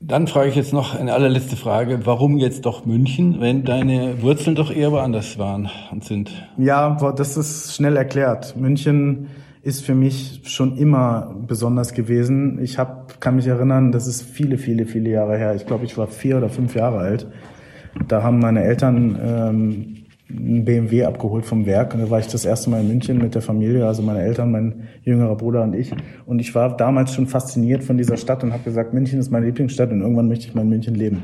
Dann 0.02 0.28
frage 0.28 0.50
ich 0.50 0.56
jetzt 0.56 0.74
noch 0.74 1.00
eine 1.00 1.14
allerletzte 1.14 1.56
Frage. 1.56 2.06
Warum 2.06 2.38
jetzt 2.38 2.66
doch 2.66 2.86
München, 2.86 3.40
wenn 3.40 3.64
deine 3.64 4.22
Wurzeln 4.22 4.56
doch 4.56 4.70
eher 4.70 4.92
woanders 4.92 5.38
waren 5.38 5.70
und 5.92 6.04
sind? 6.04 6.32
Ja, 6.58 6.98
das 7.16 7.38
ist 7.38 7.76
schnell 7.76 7.96
erklärt. 7.96 8.58
München 8.58 9.28
ist 9.64 9.84
für 9.86 9.94
mich 9.94 10.42
schon 10.46 10.78
immer 10.78 11.36
besonders 11.48 11.94
gewesen. 11.94 12.60
Ich 12.62 12.80
hab, 12.80 13.22
kann 13.22 13.36
mich 13.36 13.48
erinnern, 13.48 13.92
das 13.92 14.08
ist 14.08 14.24
viele, 14.24 14.58
viele, 14.58 14.86
viele 14.86 15.10
Jahre 15.10 15.38
her. 15.38 15.56
Ich 15.56 15.68
glaube, 15.68 15.86
ich 15.86 15.98
war 15.98 16.08
vier 16.08 16.38
oder 16.38 16.50
fünf 16.50 16.76
Jahre 16.76 17.00
alt. 17.00 17.28
Da 18.08 18.24
haben 18.24 18.40
meine 18.40 18.64
Eltern 18.64 19.20
ähm, 19.22 19.98
einen 20.30 20.66
BMW 20.66 21.06
abgeholt 21.06 21.46
vom 21.46 21.66
Werk. 21.66 21.94
Und 21.94 22.02
da 22.02 22.10
war 22.10 22.20
ich 22.20 22.28
das 22.28 22.46
erste 22.46 22.70
Mal 22.70 22.82
in 22.82 22.88
München 22.88 23.20
mit 23.20 23.36
der 23.36 23.42
Familie, 23.42 23.86
also 23.86 24.02
meine 24.02 24.22
Eltern, 24.22 24.52
mein 24.52 24.88
jüngerer 25.04 25.36
Bruder 25.36 25.64
und 25.64 25.74
ich. 25.74 25.92
Und 26.26 26.40
ich 26.40 26.56
war 26.56 26.76
damals 26.76 27.14
schon 27.14 27.28
fasziniert 27.28 27.84
von 27.84 27.98
dieser 27.98 28.18
Stadt 28.18 28.44
und 28.44 28.54
habe 28.54 28.64
gesagt, 28.64 28.94
München 28.94 29.20
ist 29.20 29.32
meine 29.32 29.46
Lieblingsstadt 29.46 29.92
und 29.92 30.02
irgendwann 30.02 30.28
möchte 30.28 30.48
ich 30.48 30.56
mal 30.56 30.62
in 30.62 30.70
München 30.70 30.96
leben. 30.96 31.24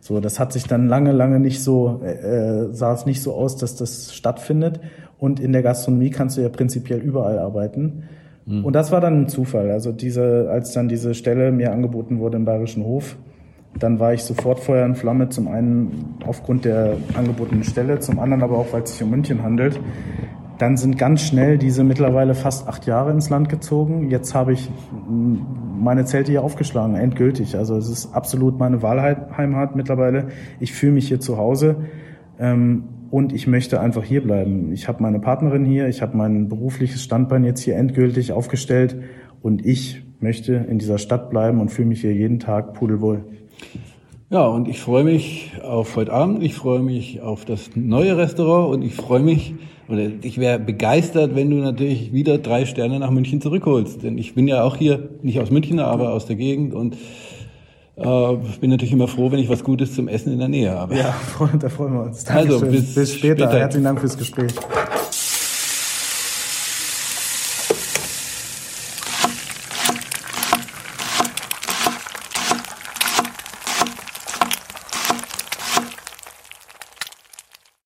So, 0.00 0.20
das 0.20 0.38
hat 0.38 0.52
sich 0.52 0.64
dann 0.64 0.88
lange, 0.88 1.12
lange 1.12 1.40
nicht 1.40 1.62
so, 1.62 2.00
äh, 2.04 2.66
äh 2.66 2.72
sah 2.72 2.92
es 2.92 3.04
nicht 3.04 3.22
so 3.22 3.34
aus, 3.34 3.56
dass 3.56 3.76
das 3.76 4.14
stattfindet. 4.14 4.80
Und 5.18 5.40
in 5.40 5.52
der 5.52 5.62
Gastronomie 5.62 6.10
kannst 6.10 6.36
du 6.36 6.42
ja 6.42 6.48
prinzipiell 6.48 7.00
überall 7.00 7.38
arbeiten. 7.38 8.04
Mhm. 8.46 8.64
Und 8.64 8.72
das 8.74 8.92
war 8.92 9.00
dann 9.00 9.22
ein 9.22 9.28
Zufall. 9.28 9.70
Also 9.70 9.92
diese, 9.92 10.48
als 10.50 10.72
dann 10.72 10.88
diese 10.88 11.14
Stelle 11.14 11.52
mir 11.52 11.72
angeboten 11.72 12.18
wurde 12.18 12.36
im 12.36 12.44
Bayerischen 12.44 12.84
Hof, 12.84 13.16
dann 13.78 14.00
war 14.00 14.14
ich 14.14 14.22
sofort 14.22 14.60
Feuer 14.60 14.84
und 14.84 14.96
Flamme, 14.96 15.28
zum 15.28 15.48
einen 15.48 16.16
aufgrund 16.26 16.64
der 16.64 16.96
angebotenen 17.14 17.64
Stelle, 17.64 17.98
zum 17.98 18.18
anderen 18.18 18.42
aber 18.42 18.56
auch, 18.58 18.72
weil 18.72 18.82
es 18.82 18.92
sich 18.92 19.02
um 19.02 19.10
München 19.10 19.42
handelt. 19.42 19.78
Dann 20.58 20.76
sind 20.76 20.98
ganz 20.98 21.22
schnell 21.22 21.58
diese 21.58 21.84
mittlerweile 21.84 22.34
fast 22.34 22.66
acht 22.66 22.86
Jahre 22.86 23.12
ins 23.12 23.30
Land 23.30 23.48
gezogen. 23.48 24.10
Jetzt 24.10 24.34
habe 24.34 24.52
ich 24.52 24.68
meine 25.08 26.04
Zelte 26.04 26.32
hier 26.32 26.42
aufgeschlagen, 26.42 26.96
endgültig. 26.96 27.56
Also 27.56 27.76
es 27.76 27.88
ist 27.88 28.12
absolut 28.12 28.58
meine 28.58 28.82
Wahlheimat 28.82 29.76
mittlerweile. 29.76 30.28
Ich 30.58 30.72
fühle 30.72 30.92
mich 30.92 31.06
hier 31.06 31.20
zu 31.20 31.36
Hause 31.36 31.76
ähm, 32.40 32.84
und 33.10 33.32
ich 33.32 33.46
möchte 33.46 33.80
einfach 33.80 34.04
hier 34.04 34.22
bleiben. 34.22 34.72
Ich 34.72 34.88
habe 34.88 35.02
meine 35.02 35.20
Partnerin 35.20 35.64
hier, 35.64 35.88
ich 35.88 36.02
habe 36.02 36.16
mein 36.16 36.48
berufliches 36.48 37.02
Standbein 37.02 37.44
jetzt 37.44 37.60
hier 37.60 37.76
endgültig 37.76 38.32
aufgestellt 38.32 38.96
und 39.42 39.64
ich 39.64 40.02
möchte 40.20 40.54
in 40.54 40.78
dieser 40.78 40.98
Stadt 40.98 41.30
bleiben 41.30 41.60
und 41.60 41.70
fühle 41.70 41.88
mich 41.88 42.00
hier 42.00 42.12
jeden 42.12 42.40
Tag 42.40 42.74
pudelwohl. 42.74 43.24
Ja, 44.30 44.46
und 44.46 44.68
ich 44.68 44.80
freue 44.80 45.04
mich 45.04 45.52
auf 45.62 45.96
heute 45.96 46.12
Abend, 46.12 46.42
ich 46.42 46.54
freue 46.54 46.80
mich 46.80 47.22
auf 47.22 47.46
das 47.46 47.70
neue 47.74 48.18
Restaurant 48.18 48.74
und 48.74 48.82
ich 48.82 48.94
freue 48.94 49.22
mich, 49.22 49.54
oder 49.88 50.10
ich 50.20 50.36
wäre 50.36 50.58
begeistert, 50.58 51.34
wenn 51.34 51.48
du 51.48 51.56
natürlich 51.56 52.12
wieder 52.12 52.36
drei 52.36 52.66
Sterne 52.66 52.98
nach 52.98 53.10
München 53.10 53.40
zurückholst. 53.40 54.02
Denn 54.02 54.18
ich 54.18 54.34
bin 54.34 54.46
ja 54.46 54.64
auch 54.64 54.76
hier, 54.76 55.08
nicht 55.22 55.40
aus 55.40 55.50
München, 55.50 55.78
aber 55.78 56.12
aus 56.12 56.26
der 56.26 56.36
Gegend 56.36 56.74
und 56.74 56.98
äh, 57.98 58.58
bin 58.60 58.70
natürlich 58.70 58.92
immer 58.92 59.08
froh, 59.08 59.30
wenn 59.30 59.38
ich 59.38 59.48
was 59.48 59.64
Gutes 59.64 59.94
zum 59.94 60.08
Essen 60.08 60.32
in 60.32 60.38
der 60.38 60.48
Nähe 60.48 60.70
habe. 60.70 60.96
Ja, 60.96 61.14
da 61.60 61.68
freuen 61.68 61.94
wir 61.94 62.02
uns. 62.02 62.26
Also, 62.26 62.58
Dankeschön. 62.60 62.68
Also, 62.68 62.86
bis, 62.86 62.94
bis 62.94 63.14
später. 63.14 63.44
später. 63.46 63.58
Herzlichen 63.58 63.84
Dank 63.84 64.00
fürs 64.00 64.16
Gespräch. 64.16 64.52